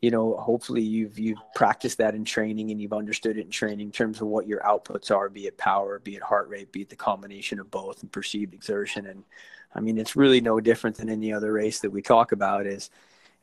you 0.00 0.10
know 0.10 0.36
hopefully 0.36 0.82
you've 0.82 1.18
you've 1.18 1.38
practiced 1.54 1.98
that 1.98 2.14
in 2.14 2.24
training 2.24 2.70
and 2.70 2.80
you've 2.80 2.92
understood 2.92 3.36
it 3.36 3.44
in 3.44 3.50
training 3.50 3.86
in 3.86 3.92
terms 3.92 4.20
of 4.20 4.28
what 4.28 4.46
your 4.46 4.60
outputs 4.60 5.10
are 5.10 5.28
be 5.28 5.46
it 5.46 5.56
power 5.56 6.00
be 6.00 6.16
it 6.16 6.22
heart 6.22 6.48
rate 6.48 6.72
be 6.72 6.82
it 6.82 6.90
the 6.90 6.96
combination 6.96 7.60
of 7.60 7.70
both 7.70 8.02
and 8.02 8.10
perceived 8.10 8.52
exertion 8.52 9.06
and 9.06 9.22
i 9.74 9.80
mean 9.80 9.98
it's 9.98 10.16
really 10.16 10.40
no 10.40 10.60
different 10.60 10.96
than 10.96 11.08
any 11.08 11.32
other 11.32 11.52
race 11.52 11.80
that 11.80 11.90
we 11.90 12.02
talk 12.02 12.32
about 12.32 12.66
is 12.66 12.90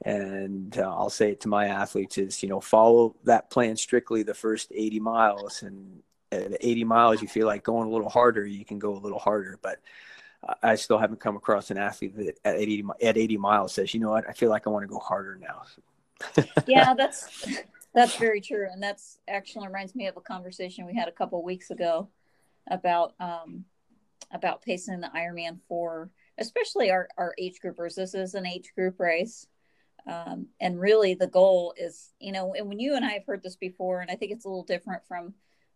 and 0.06 0.78
uh, 0.78 0.90
i'll 0.96 1.10
say 1.10 1.32
it 1.32 1.42
to 1.42 1.48
my 1.48 1.68
athletes 1.68 2.18
is 2.18 2.42
you 2.42 2.50
know 2.50 2.60
follow 2.60 3.16
that 3.24 3.50
plan 3.50 3.76
strictly 3.76 4.24
the 4.24 4.34
first 4.34 4.72
80 4.74 5.00
miles 5.00 5.64
and 5.64 6.02
at 6.32 6.58
80 6.62 6.84
miles 6.84 7.22
you 7.22 7.28
feel 7.28 7.48
like 7.48 7.64
going 7.64 7.88
a 7.88 7.92
little 7.92 8.10
harder 8.10 8.46
you 8.46 8.64
can 8.64 8.80
go 8.80 8.96
a 8.96 9.00
little 9.00 9.20
harder 9.20 9.60
but 9.62 9.80
I 10.64 10.76
still 10.76 10.98
haven't 10.98 11.20
come 11.20 11.36
across 11.36 11.70
an 11.70 11.78
athlete 11.78 12.16
that 12.16 12.40
at 12.46 12.56
80 12.56 12.86
at 13.04 13.18
80 13.18 13.38
miles 13.38 13.74
says, 13.74 13.94
you 13.94 14.00
know 14.00 14.10
what, 14.10 14.28
I 14.28 14.34
feel 14.34 14.50
like 14.50 14.68
I 14.68 14.70
want 14.70 14.84
to 14.84 14.88
go 14.88 15.00
harder 15.00 15.38
now. 15.38 15.64
Yeah, 16.68 16.94
that's 16.94 17.48
that's 17.94 18.16
very 18.18 18.42
true, 18.42 18.68
and 18.72 18.84
that's 18.84 19.20
actually 19.28 19.68
reminds 19.68 19.96
me 19.96 20.08
of 20.08 20.18
a 20.18 20.22
conversation 20.22 20.86
we 20.86 20.94
had 20.94 21.08
a 21.08 21.14
couple 21.14 21.42
weeks 21.44 21.72
ago 21.72 22.10
about 22.70 23.14
um, 23.20 23.66
about 24.32 24.62
pacing 24.62 25.00
the 25.00 25.08
Ironman 25.16 25.60
for 25.68 26.10
especially 26.40 26.92
our 26.92 27.08
our 27.18 27.34
age 27.38 27.60
groupers. 27.64 27.96
This 27.96 28.14
is 28.14 28.34
an 28.34 28.46
age 28.46 28.72
group 28.76 29.00
race. 29.00 29.48
Um, 30.08 30.48
and 30.60 30.80
really 30.80 31.14
the 31.14 31.28
goal 31.28 31.74
is 31.78 32.14
you 32.20 32.32
know 32.32 32.54
and 32.54 32.68
when 32.70 32.80
you 32.80 32.96
and 32.96 33.06
i 33.06 33.12
have 33.12 33.26
heard 33.26 33.44
this 33.44 33.58
before 33.58 34.00
and 34.00 34.10
i 34.10 34.16
think 34.16 34.32
it's 34.32 34.46
a 34.46 34.48
little 34.48 34.64
different 34.64 35.06
from 35.06 35.34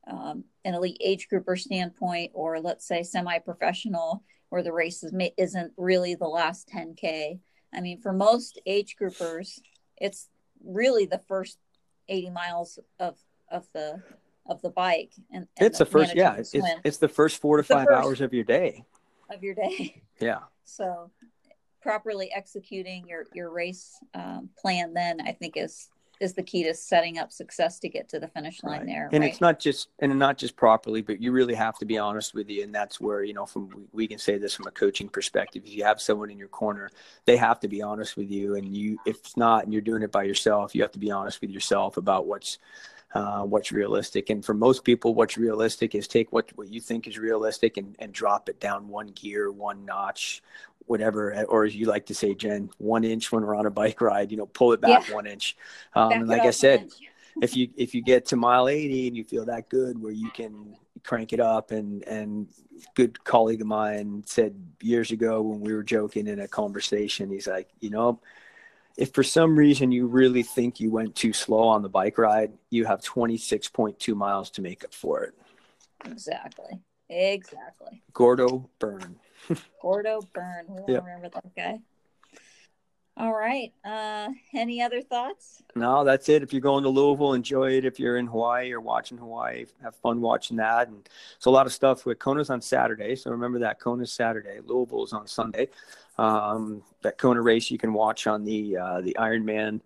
um, 0.07 0.45
an 0.63 0.73
elite 0.73 0.97
age 1.03 1.27
grouper 1.27 1.55
standpoint 1.55 2.31
or 2.33 2.59
let's 2.59 2.87
say 2.87 3.03
semi-professional 3.03 4.23
where 4.49 4.63
the 4.63 4.71
race 4.71 5.03
is, 5.03 5.13
isn't 5.37 5.73
really 5.77 6.15
the 6.15 6.27
last 6.27 6.69
10k 6.73 7.37
i 7.73 7.81
mean 7.81 7.99
for 7.99 8.13
most 8.13 8.59
age 8.65 8.95
groupers 8.99 9.59
it's 9.97 10.29
really 10.63 11.05
the 11.05 11.21
first 11.27 11.57
80 12.07 12.29
miles 12.29 12.79
of 12.99 13.17
of 13.51 13.67
the 13.73 14.01
of 14.45 14.61
the 14.61 14.69
bike 14.69 15.11
and, 15.31 15.47
and 15.57 15.67
it's 15.67 15.77
the, 15.77 15.85
the 15.85 15.91
first 15.91 16.15
yeah 16.15 16.35
it's, 16.35 16.53
it's 16.83 16.97
the 16.97 17.07
first 17.07 17.39
four 17.41 17.57
to 17.57 17.63
five 17.63 17.87
hours 17.87 18.21
of 18.21 18.33
your 18.33 18.43
day 18.45 18.83
of 19.29 19.43
your 19.43 19.53
day 19.53 20.01
yeah 20.19 20.39
so 20.63 21.09
properly 21.81 22.31
executing 22.33 23.05
your 23.07 23.25
your 23.33 23.51
race 23.51 23.99
um, 24.13 24.49
plan 24.57 24.93
then 24.93 25.19
i 25.21 25.31
think 25.31 25.57
is 25.57 25.89
is 26.23 26.33
the 26.33 26.43
key 26.43 26.63
to 26.63 26.73
setting 26.73 27.17
up 27.17 27.31
success 27.31 27.79
to 27.79 27.89
get 27.89 28.07
to 28.09 28.19
the 28.19 28.27
finish 28.27 28.63
line 28.63 28.79
right. 28.79 28.85
there. 28.87 29.09
And 29.11 29.21
right? 29.21 29.31
it's 29.31 29.41
not 29.41 29.59
just 29.59 29.89
and 29.99 30.17
not 30.17 30.37
just 30.37 30.55
properly, 30.55 31.01
but 31.01 31.21
you 31.21 31.31
really 31.31 31.53
have 31.53 31.77
to 31.79 31.85
be 31.85 31.97
honest 31.97 32.33
with 32.33 32.49
you. 32.49 32.63
And 32.63 32.73
that's 32.73 33.01
where, 33.01 33.23
you 33.23 33.33
know, 33.33 33.45
from 33.45 33.87
we 33.91 34.07
can 34.07 34.17
say 34.17 34.37
this 34.37 34.53
from 34.53 34.67
a 34.67 34.71
coaching 34.71 35.09
perspective. 35.09 35.63
If 35.65 35.75
you 35.75 35.83
have 35.83 35.99
someone 35.99 36.29
in 36.29 36.37
your 36.37 36.47
corner, 36.47 36.89
they 37.25 37.37
have 37.37 37.59
to 37.61 37.67
be 37.67 37.81
honest 37.81 38.15
with 38.15 38.31
you. 38.31 38.55
And 38.55 38.75
you 38.75 38.97
if 39.05 39.17
it's 39.17 39.37
not 39.37 39.65
and 39.65 39.73
you're 39.73 39.81
doing 39.81 40.03
it 40.03 40.11
by 40.11 40.23
yourself, 40.23 40.73
you 40.73 40.81
have 40.81 40.91
to 40.93 40.99
be 40.99 41.11
honest 41.11 41.41
with 41.41 41.49
yourself 41.49 41.97
about 41.97 42.25
what's 42.25 42.57
uh, 43.13 43.43
what's 43.43 43.71
realistic. 43.71 44.29
And 44.29 44.43
for 44.43 44.53
most 44.53 44.83
people, 44.83 45.13
what's 45.13 45.37
realistic 45.37 45.95
is 45.95 46.07
take 46.07 46.31
what, 46.31 46.51
what 46.55 46.69
you 46.69 46.81
think 46.81 47.07
is 47.07 47.19
realistic 47.19 47.77
and, 47.77 47.95
and 47.99 48.11
drop 48.11 48.49
it 48.49 48.59
down 48.59 48.87
one 48.87 49.07
gear, 49.07 49.51
one 49.51 49.85
notch, 49.85 50.41
whatever, 50.85 51.43
or 51.45 51.65
as 51.65 51.75
you 51.75 51.85
like 51.85 52.07
to 52.07 52.15
say, 52.15 52.33
Jen, 52.33 52.69
one 52.77 53.03
inch 53.03 53.31
when 53.31 53.43
we're 53.43 53.55
on 53.55 53.65
a 53.65 53.71
bike 53.71 54.01
ride, 54.01 54.31
you 54.31 54.37
know, 54.37 54.47
pull 54.47 54.73
it 54.73 54.81
back 54.81 55.07
yeah. 55.07 55.15
one 55.15 55.27
inch. 55.27 55.55
Um, 55.93 56.11
and 56.11 56.27
like 56.27 56.41
I 56.41 56.51
said, 56.51 56.89
if 57.41 57.55
you 57.55 57.69
if 57.75 57.95
you 57.95 58.01
get 58.01 58.25
to 58.27 58.35
mile 58.35 58.67
80 58.67 59.07
and 59.07 59.17
you 59.17 59.23
feel 59.23 59.45
that 59.45 59.69
good 59.69 59.99
where 59.99 60.11
you 60.11 60.29
can 60.31 60.75
crank 61.03 61.33
it 61.33 61.39
up 61.39 61.71
and 61.71 62.03
and 62.03 62.47
good 62.95 63.23
colleague 63.23 63.61
of 63.61 63.67
mine 63.67 64.23
said 64.25 64.55
years 64.81 65.11
ago 65.11 65.41
when 65.41 65.59
we 65.59 65.73
were 65.73 65.83
joking 65.83 66.27
in 66.27 66.39
a 66.39 66.47
conversation 66.47 67.31
he's 67.31 67.47
like 67.47 67.69
you 67.79 67.89
know 67.89 68.19
if 68.97 69.13
for 69.13 69.23
some 69.23 69.55
reason 69.55 69.91
you 69.91 70.07
really 70.07 70.43
think 70.43 70.79
you 70.79 70.91
went 70.91 71.15
too 71.15 71.33
slow 71.33 71.63
on 71.63 71.81
the 71.81 71.89
bike 71.89 72.17
ride 72.17 72.53
you 72.69 72.85
have 72.85 73.01
26.2 73.01 74.15
miles 74.15 74.49
to 74.51 74.61
make 74.61 74.83
up 74.83 74.93
for 74.93 75.23
it. 75.23 75.33
Exactly. 76.05 76.79
Exactly. 77.09 78.01
Gordo 78.13 78.69
Byrn. 78.79 79.17
Gordo 79.81 80.21
Byrn. 80.33 80.65
We 80.67 80.93
yep. 80.93 81.03
remember 81.03 81.29
that 81.29 81.55
guy 81.55 81.79
all 83.15 83.33
right. 83.33 83.71
Uh, 83.85 84.29
any 84.55 84.81
other 84.81 85.01
thoughts? 85.01 85.61
No, 85.75 86.03
that's 86.03 86.29
it. 86.29 86.41
If 86.41 86.51
you're 86.51 86.61
going 86.61 86.83
to 86.83 86.89
Louisville, 86.89 87.33
enjoy 87.33 87.73
it. 87.73 87.85
If 87.85 87.99
you're 87.99 88.17
in 88.17 88.25
Hawaii 88.25 88.71
or 88.71 88.81
watching 88.81 89.17
Hawaii, 89.17 89.65
have 89.83 89.95
fun 89.97 90.19
watching 90.19 90.57
that. 90.57 90.87
And 90.87 91.07
so 91.37 91.51
a 91.51 91.53
lot 91.53 91.67
of 91.67 91.73
stuff 91.73 92.05
with 92.05 92.17
Kona's 92.17 92.49
on 92.49 92.61
Saturday. 92.61 93.15
So 93.15 93.29
remember 93.29 93.59
that 93.59 93.79
Kona's 93.79 94.11
Saturday. 94.11 94.59
Louisville's 94.65 95.13
on 95.13 95.27
Sunday. 95.27 95.69
Um, 96.17 96.83
that 97.01 97.17
Kona 97.17 97.41
race 97.41 97.69
you 97.69 97.77
can 97.77 97.93
watch 97.93 98.27
on 98.27 98.45
the 98.45 98.77
uh, 98.77 99.01
the 99.01 99.15
Ironman, 99.19 99.81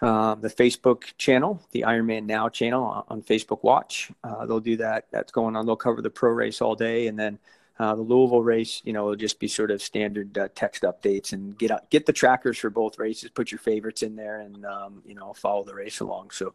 uh, 0.00 0.34
the 0.34 0.48
Facebook 0.48 1.04
channel, 1.18 1.60
the 1.72 1.82
Ironman 1.82 2.24
Now 2.24 2.48
channel 2.48 2.84
on, 2.84 3.04
on 3.08 3.22
Facebook 3.22 3.62
Watch. 3.62 4.10
Uh, 4.24 4.46
they'll 4.46 4.60
do 4.60 4.76
that. 4.78 5.06
That's 5.10 5.32
going 5.32 5.56
on. 5.56 5.66
They'll 5.66 5.76
cover 5.76 6.00
the 6.00 6.10
pro 6.10 6.30
race 6.30 6.62
all 6.62 6.74
day, 6.74 7.06
and 7.06 7.18
then 7.18 7.38
uh, 7.78 7.94
the 7.94 8.02
Louisville 8.02 8.42
race, 8.42 8.82
you 8.84 8.92
know, 8.92 9.04
will 9.04 9.16
just 9.16 9.38
be 9.38 9.46
sort 9.46 9.70
of 9.70 9.80
standard 9.80 10.36
uh, 10.36 10.48
text 10.54 10.82
updates 10.82 11.32
and 11.32 11.56
get 11.56 11.70
get 11.90 12.06
the 12.06 12.12
trackers 12.12 12.58
for 12.58 12.70
both 12.70 12.98
races. 12.98 13.30
Put 13.30 13.52
your 13.52 13.60
favorites 13.60 14.02
in 14.02 14.16
there, 14.16 14.40
and 14.40 14.64
um, 14.66 15.02
you 15.06 15.14
know, 15.14 15.32
follow 15.32 15.64
the 15.64 15.74
race 15.74 16.00
along. 16.00 16.30
So, 16.30 16.54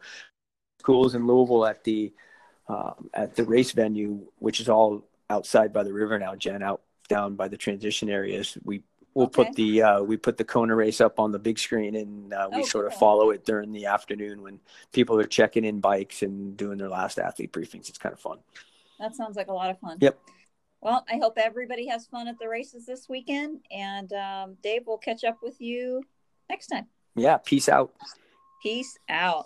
schools 0.80 1.16
in 1.16 1.26
Louisville 1.26 1.66
at 1.66 1.84
the 1.86 2.14
um, 2.68 3.10
at 3.14 3.36
the 3.36 3.46
race 3.46 3.72
venue, 3.72 4.28
which 4.40 4.60
is 4.60 4.68
all 4.68 5.08
outside 5.30 5.72
by 5.72 5.84
the 5.84 5.94
river 5.94 6.20
now, 6.20 6.36
Jen, 6.36 6.62
out 6.62 6.82
down 7.08 7.36
by 7.36 7.48
the 7.48 7.58
transition 7.58 8.10
areas. 8.10 8.58
We 8.66 8.84
we'll 9.14 9.28
okay. 9.28 9.46
put 9.46 9.56
the 9.56 9.82
uh, 9.82 10.04
we 10.04 10.18
put 10.18 10.38
the 10.38 10.44
Kona 10.44 10.76
race 10.76 11.00
up 11.00 11.22
on 11.22 11.32
the 11.32 11.40
big 11.40 11.58
screen, 11.58 11.96
and 11.96 12.34
uh, 12.34 12.50
we 12.52 12.64
oh, 12.64 12.66
sort 12.66 12.86
of 12.86 12.96
follow 12.96 13.30
it 13.30 13.46
during 13.46 13.72
the 13.72 13.86
afternoon 13.86 14.42
when 14.42 14.60
people 14.92 15.18
are 15.20 15.26
checking 15.26 15.64
in 15.64 15.80
bikes 15.80 16.22
and 16.22 16.58
doing 16.58 16.78
their 16.78 16.90
last 16.90 17.18
athlete 17.18 17.54
briefings. 17.54 17.88
It's 17.88 17.98
kind 17.98 18.12
of 18.12 18.20
fun. 18.20 18.40
That 19.00 19.16
sounds 19.16 19.38
like 19.38 19.48
a 19.48 19.54
lot 19.54 19.70
of 19.70 19.80
fun. 19.80 19.98
Yep. 20.02 20.20
Well, 20.84 21.06
I 21.10 21.16
hope 21.16 21.38
everybody 21.38 21.88
has 21.88 22.08
fun 22.08 22.28
at 22.28 22.38
the 22.38 22.50
races 22.50 22.86
this 22.86 23.08
weekend. 23.08 23.62
And 23.72 24.12
um, 24.12 24.58
Dave, 24.62 24.82
we'll 24.86 24.98
catch 24.98 25.24
up 25.24 25.38
with 25.42 25.62
you 25.62 26.04
next 26.50 26.68
time. 26.68 26.88
Yeah. 27.16 27.38
Peace 27.38 27.70
out. 27.70 27.94
Peace 28.62 28.98
out. 29.08 29.46